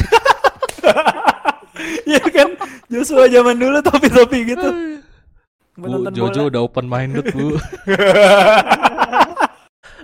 Iya 2.02 2.22
kan? 2.30 2.48
Joshua 2.90 3.26
zaman 3.26 3.58
dulu 3.58 3.78
topi-topi 3.82 4.54
gitu. 4.54 4.68
Buat 5.74 5.88
Bu, 5.88 5.94
nonton 5.98 6.12
Jojo 6.14 6.40
bola. 6.44 6.50
udah 6.52 6.60
open 6.68 6.86
minded, 6.86 7.26
Bu. 7.32 7.56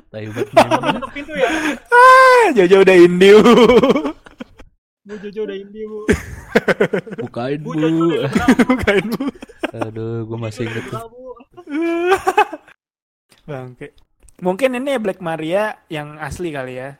Tai 0.09 0.24
banget 0.32 0.48
nih. 0.48 0.92
Tutup 0.96 1.11
pintu 1.12 1.32
ya. 1.36 1.48
Ah, 1.92 2.44
Jojo 2.56 2.76
udah 2.82 2.96
indie. 2.96 3.34
Bu. 3.36 3.52
Bu 5.06 5.14
Jojo 5.22 5.40
udah 5.44 5.56
indie, 5.61 5.84
Bu. 5.86 5.98
Bukain, 7.26 7.59
Bu 7.61 7.70
Bu. 7.76 8.16
Bukain 8.74 9.04
Bu. 9.12 9.22
Aduh, 9.76 10.24
gue 10.24 10.38
masih 10.40 10.64
inget 10.66 10.84
tuh. 10.88 11.02
Bangke. 13.49 13.96
Mungkin 14.38 14.76
ini 14.76 15.01
Black 15.01 15.18
Maria 15.18 15.80
yang 15.88 16.20
asli 16.20 16.53
kali 16.53 16.76
ya. 16.76 16.94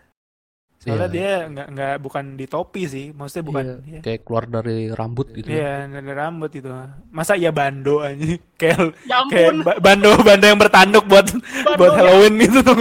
Soalnya 0.79 1.11
Iya. 1.11 1.15
dia 1.15 1.31
nggak 1.51 1.69
nggak 1.75 1.95
bukan 1.99 2.25
di 2.39 2.47
topi 2.47 2.87
sih, 2.87 3.07
maksudnya 3.11 3.45
bukan. 3.45 3.65
Iya, 3.67 3.77
Iya, 3.83 4.01
kayak 4.01 4.21
keluar 4.23 4.45
dari 4.47 4.79
rambut 4.91 5.27
gitu. 5.35 5.51
Iya, 5.51 5.91
dari 5.91 6.13
rambut 6.15 6.51
itu. 6.55 6.71
Masa 7.11 7.35
iya 7.35 7.51
bando 7.51 7.99
aja? 7.99 8.23
Kayak 8.61 8.95
Ya 9.05 9.19
kayak 9.27 9.53
ampun. 9.59 9.83
bando 9.83 10.11
bando 10.23 10.47
yang 10.47 10.59
bertanduk 10.59 11.05
buat 11.05 11.27
Bando 11.35 11.77
buat 11.77 11.93
ya. 11.93 11.99
Halloween 11.99 12.35
gitu 12.39 12.59
tuh? 12.63 12.75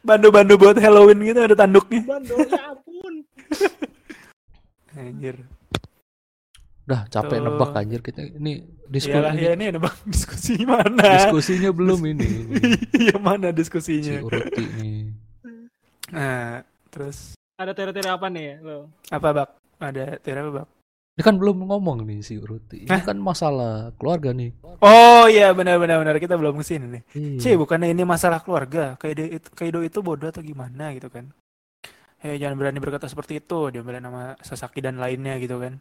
Bando-bando 0.00 0.54
buat 0.64 0.76
Halloween 0.80 1.20
gitu 1.22 1.38
ada 1.44 1.52
tanduknya. 1.54 2.00
Bando, 2.08 2.34
ya 2.40 2.62
ampun. 2.72 3.14
Anjir. 4.96 5.36
Udah 6.88 7.04
capek 7.06 7.36
Tuh. 7.36 7.44
nebak 7.46 7.70
anjir 7.76 8.00
kita 8.02 8.20
ini 8.26 8.64
diskusi 8.90 9.14
Iyalah 9.14 9.34
ya 9.38 9.50
ini 9.54 9.64
ada 9.70 9.78
bang 9.78 9.96
diskusi 10.12 10.52
mana? 10.66 11.06
diskusinya 11.16 11.70
belum 11.70 12.00
ini. 12.10 12.28
Iya 13.00 13.16
mana 13.16 13.48
Si 13.48 13.56
diskusinya? 13.56 14.18
Uruti 14.20 14.64
nih. 14.76 14.98
Nah, 16.10 16.60
terus 16.90 17.38
Ada 17.54 17.70
teori-teori 17.70 18.08
apa 18.08 18.26
nih 18.26 18.58
lo? 18.60 18.90
apa 19.08 19.28
bak? 19.30 19.48
Ada 19.78 20.18
teori 20.18 20.40
apa 20.42 20.52
bak? 20.62 20.66
Ini 21.10 21.22
kan 21.22 21.36
belum 21.36 21.68
ngomong 21.68 22.02
nih 22.02 22.20
si 22.20 22.34
Uruti. 22.34 22.88
Ini 22.88 22.90
Hah? 22.90 23.04
kan 23.04 23.20
masalah 23.20 23.92
keluarga 23.94 24.32
nih. 24.32 24.56
Oh 24.80 25.28
iya 25.28 25.52
benar-benar 25.52 26.00
benar 26.00 26.16
kita 26.16 26.34
belum 26.34 26.56
ke 26.56 26.64
sini 26.64 26.86
nih. 26.88 27.02
Iya. 27.12 27.38
Cie, 27.38 27.54
bukannya 27.60 27.92
ini 27.92 28.02
masalah 28.02 28.40
keluarga. 28.40 28.96
Kaido 28.96 29.22
itu, 29.22 29.48
Kaido 29.52 29.84
itu 29.84 30.00
bodoh 30.00 30.32
atau 30.32 30.40
gimana 30.40 30.96
gitu 30.96 31.12
kan. 31.12 31.28
Eh 32.20 32.40
jangan 32.40 32.56
berani 32.56 32.80
berkata 32.80 33.04
seperti 33.04 33.38
itu. 33.38 33.68
Dia 33.68 33.84
bela 33.84 34.00
nama 34.00 34.34
Sasaki 34.40 34.80
dan 34.80 34.96
lainnya 34.96 35.36
gitu 35.36 35.60
kan. 35.60 35.76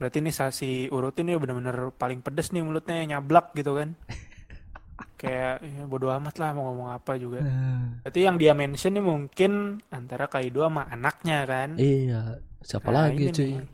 Berarti 0.00 0.16
ini 0.18 0.32
sa- 0.32 0.48
si 0.50 0.88
Urut 0.88 1.12
ini 1.20 1.36
benar-benar 1.36 1.92
paling 1.92 2.24
pedes 2.24 2.50
nih 2.50 2.64
mulutnya 2.64 3.04
nyablak 3.06 3.52
gitu 3.52 3.76
kan. 3.76 3.92
Kayak 5.20 5.60
ya, 5.60 5.84
bodoh 5.84 6.08
amat 6.10 6.40
lah 6.40 6.56
mau 6.56 6.72
ngomong 6.72 6.90
apa 6.90 7.20
juga. 7.20 7.44
Nah, 7.44 8.00
Berarti 8.00 8.20
yang 8.24 8.40
dia 8.40 8.56
mention 8.56 8.96
nih 8.96 9.04
mungkin 9.04 9.52
antara 9.92 10.24
Kaido 10.26 10.64
sama 10.64 10.88
anaknya 10.88 11.44
kan. 11.44 11.76
iya. 11.76 12.40
Siapa 12.60 12.88
Nah, 12.88 13.08
lagi 13.08 13.28
cuy? 13.28 13.52
nih. 13.52 13.64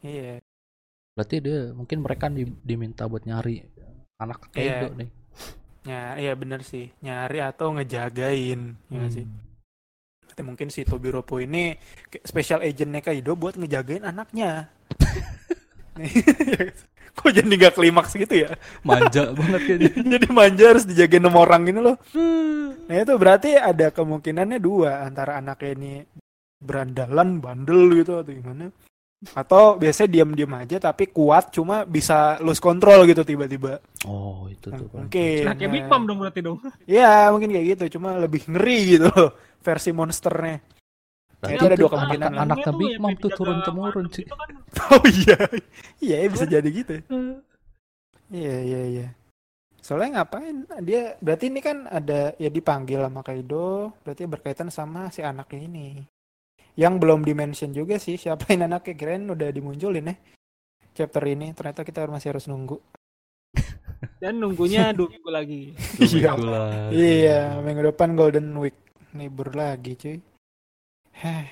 Iya. 0.00 0.32
Berarti 1.14 1.36
dia 1.40 1.72
mungkin 1.72 1.98
mereka 2.00 2.28
di- 2.28 2.60
diminta 2.60 3.04
buat 3.04 3.24
nyari 3.24 3.64
anak 4.18 4.52
Kaido 4.52 4.92
Iya. 4.92 4.98
nih. 5.00 5.10
Ya, 5.84 6.02
iya 6.16 6.32
bener 6.32 6.60
sih. 6.60 6.92
Nyari 7.00 7.40
atau 7.40 7.72
ngejagain. 7.72 8.76
Ya 8.88 8.94
nggak 8.94 9.12
sih? 9.14 9.24
Hmm. 9.24 9.40
Berarti 10.22 10.42
mungkin 10.42 10.68
si 10.68 10.80
Tobiropo 10.82 11.36
ini 11.38 11.76
special 12.24 12.60
agentnya 12.60 13.00
Kaido 13.00 13.32
buat 13.32 13.56
ngejagain 13.56 14.04
anaknya. 14.04 14.68
Kok 17.14 17.30
jadi 17.30 17.46
nggak 17.46 17.74
klimaks 17.78 18.18
gitu 18.18 18.34
ya? 18.34 18.58
Manja 18.82 19.30
banget 19.30 19.60
kayaknya. 19.62 19.90
jadi 20.18 20.26
manja 20.34 20.64
harus 20.74 20.84
dijagain 20.84 21.22
sama 21.22 21.38
orang 21.46 21.62
gitu 21.70 21.80
loh. 21.80 21.96
Nah 22.90 22.96
itu 22.98 23.12
berarti 23.14 23.50
ada 23.54 23.94
kemungkinannya 23.94 24.58
dua 24.58 25.06
antara 25.06 25.38
anaknya 25.38 25.70
ini 25.78 25.92
berandalan, 26.58 27.38
bandel 27.38 28.02
gitu 28.02 28.18
atau 28.18 28.32
gimana? 28.34 28.66
Atau 29.32 29.80
biasanya 29.80 30.10
diam-diam 30.10 30.52
aja 30.58 30.76
tapi 30.76 31.08
kuat 31.08 31.54
cuma 31.54 31.86
bisa 31.88 32.36
lose 32.42 32.60
control 32.60 33.06
gitu 33.08 33.22
tiba-tiba. 33.24 33.78
Oh, 34.04 34.50
itu 34.50 34.68
tuh. 34.68 34.90
kan. 34.90 35.06
Mungkin. 35.06 35.42
Nah, 35.48 35.54
kayak 35.56 35.70
Big. 35.70 35.84
Mom 35.88 36.02
dong 36.04 36.18
berarti 36.20 36.40
dong. 36.44 36.58
Iya 36.84 37.30
mungkin 37.32 37.54
kayak 37.54 37.66
gitu 37.78 37.96
cuma 37.96 38.18
lebih 38.18 38.44
ngeri 38.50 38.78
gitu 38.98 39.06
loh 39.08 39.30
versi 39.64 39.94
monsternya. 39.94 40.73
Berarti 41.44 41.60
Itu 41.60 41.64
ada 41.68 41.76
dua 41.76 41.90
kemungkinan 41.92 42.30
anak, 42.32 42.42
anaknya 42.48 42.72
Big 42.80 42.94
Mom 42.96 43.14
tuh 43.20 43.30
turun 43.36 43.60
temurun 43.60 44.06
sih. 44.08 44.24
kan. 44.24 44.48
Oh 44.96 45.04
iya, 45.06 45.38
iya 46.02 46.16
ya 46.24 46.28
bisa 46.28 46.48
jadi 46.48 46.66
gitu. 46.66 46.98
Iya 48.32 48.56
iya 48.64 48.80
iya. 48.90 49.06
Soalnya 49.84 50.24
ngapain? 50.24 50.64
Dia 50.80 51.14
berarti 51.20 51.52
ini 51.52 51.60
kan 51.60 51.84
ada 51.86 52.32
ya 52.40 52.48
dipanggil 52.48 53.04
sama 53.04 53.20
Kaido, 53.20 53.92
berarti 54.00 54.24
berkaitan 54.24 54.72
sama 54.72 55.12
si 55.12 55.20
anaknya 55.20 55.60
ini. 55.68 55.88
Yang 56.74 56.94
belum 57.04 57.20
dimention 57.22 57.70
juga 57.70 58.00
sih 58.00 58.16
siapa 58.16 58.48
ini 58.50 58.64
anaknya 58.64 58.96
kirain 58.96 59.28
udah 59.28 59.52
dimunculin 59.52 60.08
ya. 60.10 60.16
Chapter 60.96 61.22
ini 61.28 61.52
ternyata 61.52 61.84
kita 61.84 62.08
masih 62.08 62.32
harus 62.34 62.48
nunggu. 62.48 62.80
Dan 64.24 64.40
nunggunya 64.40 64.90
dua 64.96 65.12
minggu 65.12 65.30
lagi. 65.30 65.62
Iya. 66.02 66.32
Minggu 66.34 66.48
lagi. 66.50 66.96
Iya, 66.96 67.40
minggu 67.60 67.82
depan 67.94 68.16
Golden 68.16 68.48
Week. 68.58 68.74
Libur 69.14 69.54
lagi 69.54 69.94
cuy. 69.94 70.18
Heh, 71.14 71.46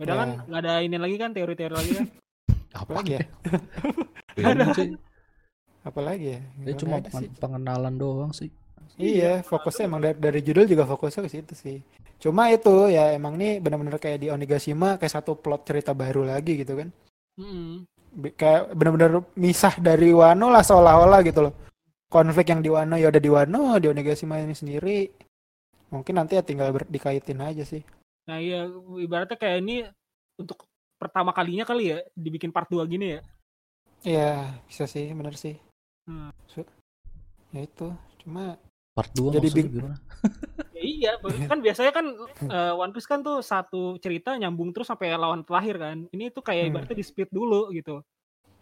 Udah 0.00 0.14
Ya. 0.14 0.20
kan 0.20 0.28
nggak 0.50 0.60
ada 0.64 0.74
ini 0.82 0.96
lagi 0.98 1.16
kan 1.16 1.30
teori-teori 1.30 1.74
lagi 1.74 1.92
kan. 1.94 2.06
apa 2.82 2.90
lagi 2.92 3.12
ya? 3.14 3.22
Beda, 4.36 4.64
cuy. 4.74 4.88
Apa 5.84 6.00
lagi 6.00 6.26
ya? 6.34 6.40
Dia 6.40 6.62
Nggak 6.64 6.78
cuma 6.80 6.94
ada 6.98 7.08
pengenalan 7.38 7.94
doang 7.94 8.32
sih. 8.34 8.50
Iya, 8.94 9.42
fokusnya 9.42 9.84
emang 9.86 10.00
dari, 10.02 10.16
dari 10.18 10.40
judul 10.42 10.66
juga 10.66 10.86
fokusnya 10.86 11.26
ke 11.26 11.30
situ 11.30 11.54
sih. 11.54 11.78
Cuma 12.18 12.48
itu 12.48 12.88
ya 12.88 13.10
emang 13.12 13.34
nih 13.36 13.58
benar-benar 13.58 13.98
kayak 13.98 14.22
di 14.22 14.28
Onigashima 14.30 14.96
kayak 14.96 15.14
satu 15.14 15.34
plot 15.34 15.66
cerita 15.66 15.92
baru 15.92 16.24
lagi 16.24 16.58
gitu 16.58 16.78
kan. 16.78 16.88
Be- 18.14 18.34
Kayak 18.34 18.70
benar-benar 18.72 19.26
misah 19.34 19.74
dari 19.76 20.14
Wano 20.14 20.46
lah 20.48 20.62
seolah-olah 20.62 21.20
gitu 21.26 21.50
loh. 21.50 21.54
Konflik 22.06 22.46
yang 22.48 22.62
di 22.62 22.70
Wano 22.70 22.94
ya 22.94 23.10
udah 23.10 23.22
di 23.22 23.30
Wano, 23.30 23.78
di 23.82 23.86
Onigashima 23.90 24.38
ini 24.38 24.54
sendiri. 24.54 25.10
Mungkin 25.90 26.14
nanti 26.14 26.38
ya 26.38 26.42
tinggal 26.46 26.70
ber- 26.70 26.86
dikaitin 26.86 27.42
aja 27.42 27.66
sih. 27.66 27.82
Nah 28.24 28.36
iya 28.40 28.64
ibaratnya 29.00 29.36
kayak 29.36 29.58
ini 29.60 29.84
untuk 30.40 30.64
pertama 30.96 31.30
kalinya 31.36 31.68
kali 31.68 31.92
ya 31.92 31.98
dibikin 32.16 32.48
part 32.48 32.68
2 32.72 32.88
gini 32.88 33.18
ya. 33.18 33.20
Iya, 34.04 34.32
bisa 34.68 34.84
sih, 34.84 35.08
bener 35.12 35.36
sih. 35.36 35.56
Hmm. 36.04 36.32
Su- 36.48 36.68
Ya 37.54 37.62
itu, 37.64 37.86
cuma 38.24 38.58
Part 38.94 39.14
2 39.14 39.30
Jadi 39.30 39.46
maksudnya 39.46 39.62
bing- 39.62 39.72
gimana? 39.72 39.96
Ya, 40.74 40.82
iya, 40.82 41.12
kan 41.46 41.62
biasanya 41.62 41.92
kan 41.94 42.06
eh, 42.50 42.74
One 42.74 42.90
Piece 42.90 43.06
kan 43.06 43.22
tuh 43.22 43.38
satu 43.46 43.94
cerita 44.02 44.34
nyambung 44.34 44.74
terus 44.74 44.90
sampai 44.90 45.14
lawan 45.14 45.46
terakhir 45.46 45.78
kan. 45.78 45.96
Ini 46.10 46.34
tuh 46.34 46.42
kayak 46.42 46.66
Hmm. 46.66 46.70
ibaratnya 46.74 46.96
di 46.98 47.06
split 47.06 47.30
dulu 47.30 47.70
gitu. 47.70 48.02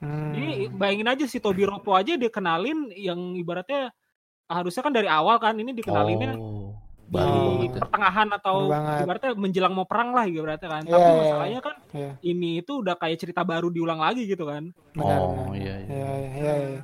hmm, 0.04 0.32
Ini 0.36 0.48
bayangin 0.76 1.08
aja 1.08 1.24
si 1.24 1.40
Tobiropo 1.40 1.96
aja 1.96 2.12
dia 2.20 2.28
kenalin 2.28 2.92
yang 2.92 3.32
ibaratnya 3.32 3.90
harusnya 4.44 4.84
kan 4.84 4.92
dari 4.92 5.08
awal 5.08 5.40
kan 5.40 5.56
ini 5.56 5.72
dikenalinnya 5.72 6.36
Oh, 6.36 6.76
baru 7.12 7.28
Oh. 7.28 7.44
banget 7.60 7.76
pertengahan 7.76 8.28
atau 8.32 8.56
ibaratnya 8.72 9.30
menjelang 9.36 9.74
mau 9.76 9.84
perang 9.84 10.16
lah 10.16 10.24
ibaratnya 10.24 10.68
kan. 10.72 10.82
Iya, 10.82 10.92
Tapi 10.96 11.04
iya, 11.04 11.20
masalahnya 11.20 11.60
kan 11.60 11.76
Iya. 11.92 12.12
ini 12.24 12.50
itu 12.64 12.72
udah 12.80 12.94
kayak 12.96 13.18
cerita 13.20 13.44
baru 13.44 13.68
diulang 13.68 14.00
lagi 14.00 14.24
gitu 14.24 14.48
kan. 14.48 14.72
benar. 14.96 15.20
Oh, 15.20 15.52
iya, 15.52 15.74
iya. 15.84 15.88
Iya, 15.92 16.10
iya, 16.16 16.30
iya, 16.32 16.54
iya. 16.72 16.82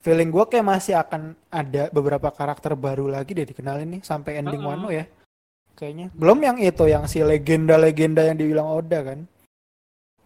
Feeling 0.00 0.32
gue 0.32 0.44
kayak 0.48 0.66
masih 0.66 0.94
akan 0.96 1.22
ada 1.52 1.92
beberapa 1.92 2.32
karakter 2.32 2.72
baru 2.72 3.06
lagi 3.06 3.36
deh 3.36 3.44
dikenalin 3.44 4.00
nih 4.00 4.02
sampai 4.02 4.40
ending 4.40 4.64
Heeh. 4.64 4.70
Wano 4.74 4.88
ya. 4.90 5.04
Kayaknya. 5.76 6.06
Belum 6.12 6.38
yang 6.40 6.56
itu 6.58 6.84
yang 6.88 7.04
si 7.06 7.20
legenda-legenda 7.20 8.26
yang 8.26 8.36
dibilang 8.36 8.66
Oda 8.66 9.00
kan. 9.06 9.18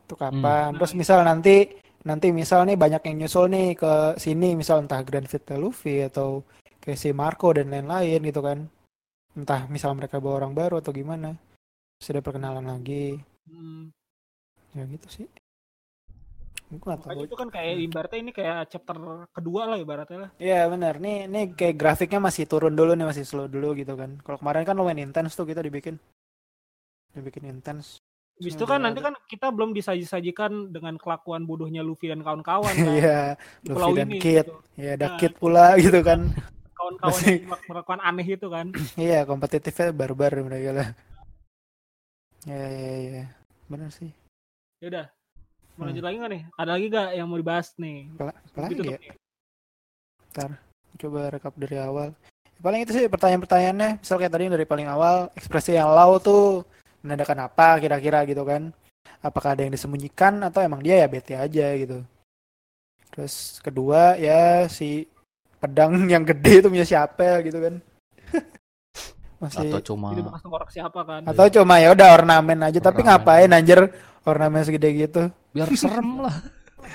Itu 0.06 0.14
kapan? 0.14 0.72
Hmm. 0.72 0.78
Terus 0.78 0.92
misal 0.94 1.26
nanti 1.26 1.74
nanti 2.04 2.30
misal 2.30 2.68
nih 2.68 2.76
banyak 2.76 3.02
yang 3.02 3.16
nyusul 3.24 3.48
nih 3.48 3.74
ke 3.74 3.92
sini 4.16 4.54
misal 4.54 4.84
entah 4.84 5.00
Grand 5.02 5.24
Vita 5.24 5.56
Luffy 5.56 6.04
atau 6.04 6.44
kayak 6.78 7.00
si 7.00 7.10
Marco 7.10 7.50
dan 7.50 7.72
lain-lain 7.72 8.20
gitu 8.22 8.40
kan. 8.40 8.68
Entah 9.34 9.66
misal 9.66 9.94
mereka 9.98 10.22
bawa 10.22 10.46
orang 10.46 10.54
baru 10.54 10.78
atau 10.78 10.94
gimana. 10.94 11.34
Sudah 11.98 12.22
perkenalan 12.22 12.66
lagi. 12.66 13.18
Hmm. 13.50 13.90
Ya 14.74 14.86
gitu 14.86 15.06
sih. 15.10 15.26
Makanya 16.74 17.22
itu 17.30 17.36
kan 17.38 17.48
kayak 17.54 17.74
ibaratnya 17.86 18.18
ini 18.18 18.32
kayak 18.34 18.66
chapter 18.66 18.96
kedua 19.30 19.62
lah 19.70 19.76
ibaratnya 19.78 20.18
lah. 20.26 20.30
Iya 20.42 20.66
benar. 20.66 20.98
Nih 20.98 21.30
nih 21.30 21.54
kayak 21.54 21.76
grafiknya 21.78 22.18
masih 22.18 22.50
turun 22.50 22.74
dulu 22.74 22.98
nih, 22.98 23.06
masih 23.06 23.22
slow 23.22 23.46
dulu 23.46 23.78
gitu 23.78 23.94
kan. 23.94 24.18
Kalau 24.26 24.38
kemarin 24.42 24.66
kan 24.66 24.74
lumayan 24.74 25.06
intens 25.06 25.38
tuh 25.38 25.46
kita 25.46 25.62
dibikin. 25.62 26.02
Dibikin 27.14 27.46
intens. 27.46 28.02
Habis 28.34 28.54
Hmm, 28.54 28.58
itu 28.58 28.64
kan 28.66 28.78
nanti 28.82 28.98
kan 28.98 29.14
kita 29.30 29.46
belum 29.54 29.70
disaji-sajikan 29.70 30.74
dengan 30.74 30.98
kelakuan 30.98 31.46
bodohnya 31.46 31.86
Luffy 31.86 32.10
dan 32.10 32.26
kawan-kawan 32.26 32.74
kan. 32.82 32.90
Iya, 32.98 33.20
Luffy 33.70 33.92
dan 33.94 34.08
ini 34.10 34.18
Kid. 34.18 34.46
gitu. 34.50 34.54
Ya 34.74 34.98
ada 34.98 35.06
Nah. 35.14 35.18
Kid 35.22 35.32
pula 35.38 35.78
gitu 35.78 36.00
kan. 36.02 36.34
Kawan-kawan 36.84 37.20
yang 37.24 37.48
melakukan 37.64 38.00
aneh 38.04 38.26
itu 38.28 38.46
kan. 38.52 38.66
Iya, 39.00 39.24
kompetitifnya 39.24 39.88
barbar 39.96 40.36
mereka 40.44 40.70
lah. 40.76 40.88
Iya, 42.44 42.66
iya, 42.68 42.92
iya. 43.00 43.24
Benar 43.72 43.88
sih. 43.88 44.12
Ya 44.84 44.92
udah. 44.92 45.06
Mau 45.74 45.88
Hmm. 45.88 45.88
lanjut 45.90 46.04
lagi 46.04 46.16
nggak 46.20 46.32
nih? 46.36 46.42
Ada 46.60 46.70
lagi 46.76 46.86
gak 46.92 47.08
yang 47.16 47.26
mau 47.26 47.38
dibahas 47.40 47.68
nih? 47.80 47.98
Lagi 48.54 48.72
Gitu 48.76 48.82
ya? 48.84 48.98
Coba 51.00 51.20
rekap 51.32 51.54
dari 51.56 51.76
awal. 51.80 52.12
Paling 52.60 52.84
itu 52.84 52.92
sih 52.92 53.08
pertanyaan-pertanyaannya. 53.08 54.04
Misal 54.04 54.16
kayak 54.20 54.32
tadi 54.36 54.46
dari 54.52 54.66
paling 54.68 54.86
awal, 54.86 55.32
ekspresi 55.34 55.74
yang 55.74 55.90
lau 55.90 56.20
tuh 56.20 56.62
menandakan 57.00 57.48
apa 57.48 57.80
kira-kira 57.80 58.22
gitu 58.28 58.44
kan. 58.44 58.70
Apakah 59.24 59.56
ada 59.56 59.64
yang 59.64 59.72
disembunyikan 59.72 60.36
atau 60.44 60.60
emang 60.60 60.84
dia 60.84 61.00
ya 61.00 61.08
bete 61.08 61.34
aja 61.34 61.66
gitu. 61.80 62.04
Terus 63.10 63.58
kedua 63.64 64.14
ya 64.20 64.68
si 64.68 65.08
pedang 65.64 65.92
yang 66.12 66.22
gede 66.22 66.60
itu 66.60 66.68
punya 66.68 66.84
siapa 66.84 67.40
gitu 67.40 67.58
kan. 67.58 67.74
Masih 69.42 69.68
Atau 69.68 69.80
cuma 69.88 70.12
Jadi 70.12 70.22
bekas 70.22 70.40
tengkorak 70.40 70.70
siapa 70.70 71.00
kan? 71.02 71.20
atau 71.24 71.44
cuma 71.50 71.74
ya 71.76 71.88
udah 71.90 72.08
ornamen 72.12 72.58
aja 72.62 72.78
tapi 72.78 73.00
Ornamen. 73.00 73.12
ngapain 73.18 73.50
anjir 73.50 73.78
ornamen 74.22 74.62
segede 74.62 74.88
gitu 74.94 75.22
biar 75.50 75.68
serem 75.74 76.22
lah. 76.22 76.36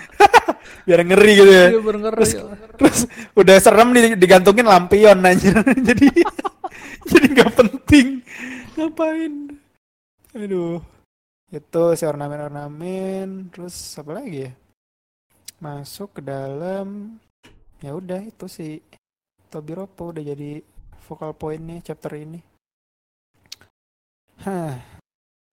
biar 0.88 1.01
ngeri 1.03 1.32
gitu 1.36 1.51
ya 1.51 1.67
Iya, 1.70 1.80
biar 1.80 1.97
ngeri. 1.99 2.26
terus 2.74 2.99
udah 3.34 3.55
serem 3.59 3.89
di- 3.91 4.17
digantungin 4.17 4.65
lampion 4.65 5.20
anjir 5.20 5.53
jadi 5.61 6.07
jadi 7.05 7.26
nggak 7.30 7.51
penting 7.53 8.07
ngapain 8.74 9.34
aduh 10.32 10.82
itu 11.49 11.84
si 11.93 12.03
ornamen-ornamen 12.03 13.51
terus 13.51 13.76
apa 13.93 14.11
lagi 14.15 14.47
ya 14.47 14.51
masuk 15.57 16.17
ke 16.17 16.22
dalam 16.24 17.20
ya 17.80 17.91
udah 17.95 18.19
itu 18.21 18.45
si 18.45 18.84
Tobiropo 19.47 20.11
udah 20.11 20.23
jadi 20.23 20.61
focal 21.01 21.34
pointnya 21.34 21.82
chapter 21.82 22.13
ini 22.13 22.39
Hah, 24.39 24.80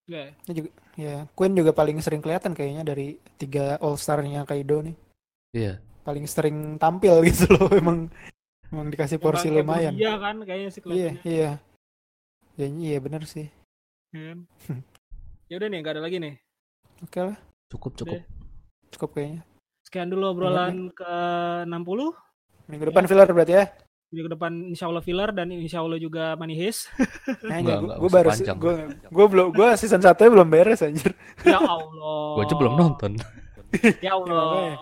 Oke. 0.07 0.31
ini 0.47 0.53
juga 0.55 0.69
ya 0.95 1.27
Queen 1.35 1.51
juga 1.51 1.75
paling 1.75 1.99
sering 1.99 2.23
kelihatan 2.23 2.55
kayaknya 2.55 2.87
dari 2.87 3.19
tiga 3.35 3.75
all 3.83 3.99
star-nya 3.99 4.47
Kaido 4.47 4.79
nih 4.79 4.95
Iya. 5.51 5.79
paling 6.03 6.23
sering 6.23 6.79
tampil 6.79 7.19
gitu 7.27 7.51
loh 7.51 7.67
emang 7.71 8.07
emang 8.71 8.87
dikasih 8.87 9.19
porsi 9.19 9.47
Yang 9.47 9.55
kayak 9.55 9.65
lumayan 9.67 9.93
Iya 9.95 10.13
kan 10.15 10.35
kayaknya 10.43 10.69
sih 10.71 10.81
iya 10.87 11.11
iya 11.23 11.51
ya 12.55 12.67
iya 12.67 12.97
bener 12.99 13.23
sih 13.27 13.47
Kan? 14.07 14.47
ya 15.51 15.55
udah 15.59 15.67
nih, 15.67 15.79
nggak 15.83 15.93
ada 15.99 16.03
lagi 16.03 16.17
nih. 16.19 16.35
oke 17.03 17.19
lah 17.19 17.37
Cukup 17.67 17.91
cukup. 17.99 18.23
Cukup 18.95 19.09
kayaknya. 19.11 19.43
Sekian 19.87 20.11
dulu 20.11 20.35
obrolan 20.35 20.91
ke 20.91 21.13
60. 21.63 21.71
Minggu 22.67 22.85
depan 22.91 23.07
filler 23.07 23.23
berarti 23.31 23.53
ya. 23.55 23.65
Minggu 24.11 24.27
depan 24.35 24.51
insya 24.67 24.91
Allah 24.91 24.99
filler 24.99 25.31
dan 25.31 25.47
insya 25.47 25.79
Allah 25.79 25.95
juga. 25.95 26.35
Nah, 26.35 26.47
Enggak, 27.55 27.77
gue 27.79 27.95
gue 27.95 28.09
baru 28.11 28.29
gue 28.35 28.73
gue 29.07 29.25
belum 29.31 29.47
gue 29.55 29.67
season 29.79 30.03
1 30.03 30.11
nya 30.11 30.27
belum 30.27 30.47
beres 30.51 30.83
anjir. 30.83 31.15
ya 31.47 31.55
Allah. 31.63 32.35
Gua 32.35 32.43
aja 32.43 32.55
belum 32.59 32.73
nonton. 32.75 33.11
Ya 34.03 34.11
Allah. 34.19 34.75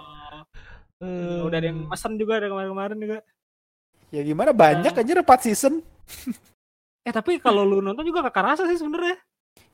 Eh, 1.06 1.42
Udah 1.46 1.58
ada 1.62 1.68
yang 1.70 1.86
mesen 1.86 2.18
juga 2.18 2.42
ada 2.42 2.50
kemarin-kemarin 2.50 2.98
juga. 2.98 3.18
Ya 4.10 4.26
gimana 4.26 4.58
banyak 4.58 4.90
Ya. 4.90 5.00
anjir 5.06 5.22
4 5.22 5.46
season. 5.46 5.86
Eh 7.06 7.14
tapi 7.14 7.38
kalau 7.38 7.62
lu 7.62 7.78
nonton 7.78 8.02
juga 8.02 8.26
kakak 8.26 8.58
rasa 8.58 8.66
sih 8.66 8.82
sebenarnya. 8.82 9.22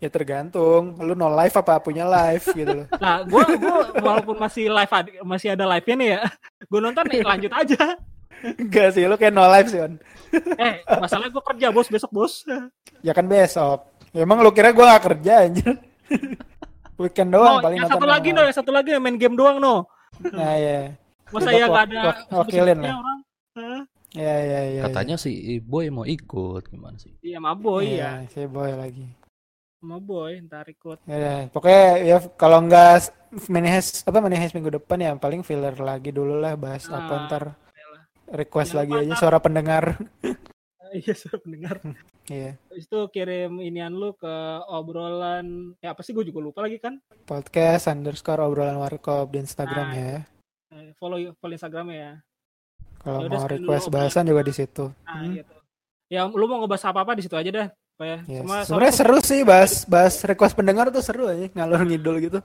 Ya 0.01 0.09
tergantung 0.09 0.97
lu 0.97 1.13
no 1.13 1.29
live 1.29 1.53
apa 1.53 1.77
punya 1.77 2.03
live 2.03 2.41
gitu 2.51 2.73
loh. 2.73 2.87
Nah, 2.97 3.21
gua 3.21 3.45
gua 3.53 3.75
walaupun 3.95 4.33
masih 4.35 4.65
live 4.65 4.89
ad- 4.89 5.21
masih 5.21 5.53
ada 5.53 5.69
live-nya 5.69 5.95
nih 5.95 6.09
ya. 6.09 6.21
Gua 6.65 6.79
nonton 6.81 7.05
nih 7.05 7.21
lanjut 7.21 7.53
aja. 7.53 7.81
Enggak 8.41 8.89
sih 8.91 9.05
lu 9.05 9.13
kayak 9.13 9.29
no 9.29 9.45
live 9.45 9.69
sih 9.69 9.77
on. 9.77 10.01
Eh, 10.57 10.81
masalahnya 10.91 11.29
gua 11.29 11.45
kerja 11.45 11.69
bos 11.69 11.85
besok 11.85 12.09
bos. 12.09 12.41
Ya 12.99 13.13
kan 13.13 13.29
besok. 13.29 13.85
Ya, 14.09 14.25
emang 14.25 14.41
lu 14.41 14.49
kira 14.49 14.73
gue 14.73 14.83
gak 14.83 15.05
kerja 15.07 15.47
anjir. 15.47 15.71
Weekend 16.97 17.31
doang 17.31 17.57
Oh, 17.57 17.63
paling 17.63 17.79
yang 17.79 17.87
nonton 17.87 17.95
satu 17.95 18.07
lagi 18.09 18.29
no 18.29 18.35
no, 18.35 18.41
yang 18.43 18.57
satu 18.57 18.71
lagi 18.73 18.89
main 18.97 19.15
game 19.15 19.33
doang 19.33 19.57
no. 19.57 19.87
Nah 20.19 20.53
ya. 20.53 20.91
Masa 21.29 21.49
ya 21.49 21.65
gak 21.65 21.85
ada 21.87 21.99
wak- 22.03 22.25
wakilin 22.35 22.77
lah. 22.77 22.93
orang. 22.97 23.19
Ya 24.11 24.35
ya 24.37 24.59
ya. 24.67 24.81
Katanya 24.85 25.15
si 25.15 25.31
Boy 25.61 25.87
mau 25.87 26.03
ikut 26.03 26.67
gimana 26.67 26.99
sih? 26.99 27.15
Iya, 27.21 27.39
sama 27.39 27.55
boy 27.55 27.85
ya. 27.87 28.25
Si 28.27 28.43
boy 28.43 28.73
lagi. 28.73 29.07
Sama 29.81 29.97
boy 29.97 30.37
ntar 30.45 30.69
ikut. 30.69 31.01
Ya, 31.09 31.17
ya. 31.17 31.35
pokoknya 31.49 31.85
ya 32.05 32.17
kalau 32.37 32.61
nggak 32.61 33.09
manis 33.49 34.05
apa 34.05 34.21
manis 34.21 34.53
minggu 34.53 34.77
depan 34.77 35.01
ya 35.01 35.11
paling 35.17 35.41
filler 35.41 35.73
lagi 35.73 36.13
dulu 36.13 36.37
lah 36.37 36.53
bahas 36.53 36.85
Ah, 36.85 37.01
apa 37.01 37.13
ntar 37.25 37.43
request 38.29 38.77
Jangan 38.77 38.79
lagi 38.85 38.93
lupa 38.93 39.03
aja 39.09 39.13
suara 39.17 39.37
pendengar. 39.41 39.83
Iya, 40.91 41.15
saya 41.15 41.39
pendengar. 41.39 41.79
Iya. 42.27 42.59
Habis 42.67 42.83
itu 42.83 42.99
kirim 43.15 43.63
inian 43.63 43.95
lu 43.95 44.11
ke 44.11 44.35
obrolan 44.67 45.71
ya 45.79 45.95
apa 45.95 46.03
sih 46.03 46.11
gue 46.11 46.27
juga 46.27 46.43
lupa 46.43 46.59
lagi 46.67 46.83
kan. 46.83 46.99
Podcast 47.23 47.87
underscore 47.87 48.43
obrolan 48.43 48.75
warkop 48.75 49.31
di 49.31 49.39
Instagram 49.39 49.87
Nah, 49.87 49.95
ya. 49.95 50.15
Eh, 50.75 50.91
Follow 50.99 51.31
follow 51.39 51.55
Instagramnya 51.55 51.95
ya. 51.95 52.13
Kalau 52.99 53.23
yaudah, 53.23 53.39
mau 53.39 53.47
request 53.47 53.87
bahasan 53.87 54.27
juga 54.27 54.43
di 54.43 54.51
situ. 54.51 54.91
Nah, 55.07 55.15
Hmm. 55.15 55.31
gitu. 55.31 55.55
Ya 56.11 56.27
lu 56.27 56.43
mau 56.43 56.59
ngebahas 56.59 56.83
apa-apa 56.91 57.15
di 57.15 57.23
situ 57.23 57.39
aja 57.39 57.47
dah. 57.47 57.67
Apa 58.01 58.09
ya? 58.09 58.19
Yes. 58.25 58.41
Semua- 58.41 58.65
Sebenarnya 58.65 58.95
seru 58.97 59.17
sih 59.21 59.39
bahas 59.45 59.85
bahas 59.85 60.17
request 60.25 60.57
pendengar 60.57 60.89
tuh 60.89 61.05
seru 61.05 61.29
aja 61.29 61.45
ngalor 61.53 61.85
ngidul 61.85 62.17
gitu. 62.17 62.39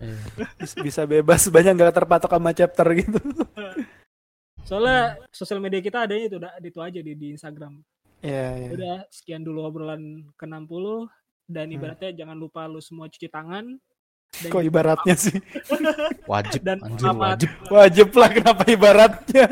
Bis- 0.61 0.77
Bisa 0.77 1.09
bebas 1.09 1.49
banyak 1.49 1.73
nggak 1.73 1.97
terpatok 1.97 2.29
sama 2.29 2.53
chapter 2.53 2.85
gitu. 2.93 3.17
Soalnya 4.69 5.17
sosial 5.33 5.65
media 5.65 5.81
kita 5.81 6.05
adanya 6.05 6.25
itu 6.29 6.37
udah 6.37 6.53
itu 6.61 6.81
aja 6.85 7.01
di, 7.01 7.13
di 7.17 7.27
Instagram. 7.33 7.81
Iya 8.21 8.47
iya. 8.53 8.69
Udah 8.69 8.97
sekian 9.09 9.41
dulu 9.41 9.65
obrolan 9.65 10.29
ke-60 10.37 10.85
dan 11.49 11.67
Hmm. 11.71 11.77
ibaratnya 11.81 12.11
jangan 12.13 12.37
lupa 12.37 12.69
lu 12.69 12.85
semua 12.85 13.09
cuci 13.09 13.33
tangan. 13.33 13.81
Dan 14.37 14.51
Kok 14.51 14.63
ibaratnya 14.63 15.15
sih? 15.15 15.37
wajib 16.33 16.61
Dan 16.61 16.79
anjir 16.81 17.09
wajib. 17.11 17.51
Wajib 17.67 18.09
lah 18.13 18.31
kenapa 18.31 18.63
ibaratnya? 18.67 19.47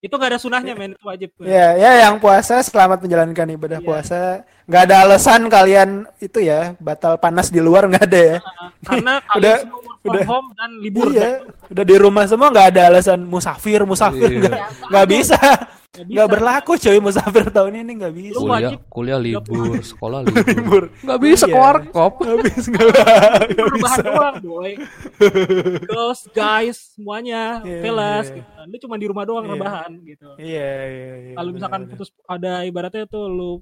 itu 0.00 0.10
gak 0.10 0.34
ada 0.34 0.40
sunahnya 0.40 0.74
men 0.74 0.92
itu 0.92 1.04
wajib. 1.06 1.30
Ya, 1.38 1.78
ya 1.78 2.02
yang 2.02 2.18
puasa 2.18 2.58
selamat 2.58 3.06
menjalankan 3.06 3.46
ibadah 3.52 3.78
Iya. 3.78 3.86
puasa. 3.86 4.20
Nggak 4.62 4.82
ada 4.82 4.96
alasan 5.00 5.46
kalian 5.46 5.90
itu 6.18 6.38
ya 6.40 6.74
batal 6.76 7.14
panas 7.16 7.46
di 7.48 7.58
luar 7.58 7.86
nggak 7.86 8.04
ada 8.04 8.20
ya. 8.20 8.36
Karena 8.82 9.12
kalian 9.30 9.38
Udah- 9.38 9.60
udah- 10.02 10.26
home 10.26 10.48
dan 10.52 10.70
libur 10.76 11.06
Iya, 11.06 11.46
udah 11.70 11.84
di 11.84 11.96
rumah 11.96 12.26
semua 12.26 12.50
nggak 12.50 12.68
ada 12.68 12.82
alasan 12.88 13.22
musafir 13.22 13.78
musafir 13.84 14.26
Iya. 14.26 14.38
nggak 14.42 14.54
nggak 14.90 15.06
bisa 15.08 15.38
Nggak 15.92 16.24
berlaku 16.26 16.80
coy 16.80 16.96
musafir 16.98 17.52
tahun 17.52 17.84
ini 17.84 17.92
nggak 18.00 18.14
bisa. 18.16 18.40
Kuliah 18.40 18.48
wajib 18.64 18.78
kuliah 18.88 19.20
libur, 19.20 19.76
sekolah 19.76 20.18
Libur. 20.24 20.40
libur. 20.48 20.82
Nggak 21.04 21.18
bisa 21.20 21.44
Iya. 21.44 21.52
ke 21.52 21.58
warkop. 21.60 22.12
Nggak 22.16 22.38
bisa 22.40 22.66
nggak 22.72 22.88
bisa. 23.76 24.00
doang 24.00 24.36
boy 24.40 24.72
girls 25.84 26.20
guys 26.32 26.96
semuanya 26.96 27.60
Iya, 27.60 27.78
fellas 27.78 28.26
iya. 28.26 28.36
gitu. 28.40 28.50
lu 28.64 28.76
cuma 28.80 28.94
di 28.96 29.04
rumah 29.04 29.24
doang 29.28 29.44
Iya. 29.44 29.52
rebahan 29.52 29.90
gitu 30.02 30.28
Iya 30.34 30.72
iya. 30.88 31.12
iya, 31.20 31.34
kalau 31.36 31.50
misalkan 31.52 31.80
benar, 31.84 31.90
putus 31.92 32.08
ada 32.24 32.52
ibaratnya 32.64 33.04
tuh 33.04 33.24
lu 33.28 33.52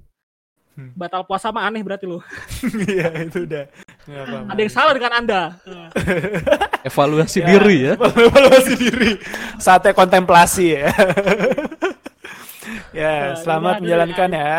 Hmm. 0.71 0.95
batal 0.95 1.27
puasa 1.27 1.51
mah 1.51 1.67
aneh 1.67 1.83
berarti 1.83 2.07
lu. 2.07 2.23
Iya 2.87 3.11
itu 3.27 3.43
udah. 3.43 3.67
Apa-apa. 4.07 4.55
ada 4.55 4.59
yang 4.63 4.71
salah 4.71 4.93
dengan 4.95 5.11
anda 5.13 5.41
Evaluasi 6.81 7.43
Ya, 7.43 7.47
diri 7.51 7.75
ya. 7.83 7.93
Evaluasi 7.99 8.73
diri. 8.79 9.19
Saatnya 9.59 9.91
kontemplasi 9.91 10.65
ya. 10.71 10.87
Ya, 12.93 13.13
Ya, 13.31 13.35
selamat 13.39 13.83
menjalankan 13.83 14.29
ya. 14.31 14.53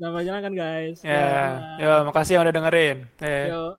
Selamat 0.00 0.22
jalan 0.24 0.40
kan 0.40 0.54
guys 0.56 0.98
Ya, 1.04 1.28
yo, 1.76 1.92
makasih 2.08 2.32
yang 2.40 2.44
udah 2.48 2.56
dengerin. 2.56 2.96
Eh. 3.20 3.52
Yo. 3.52 3.76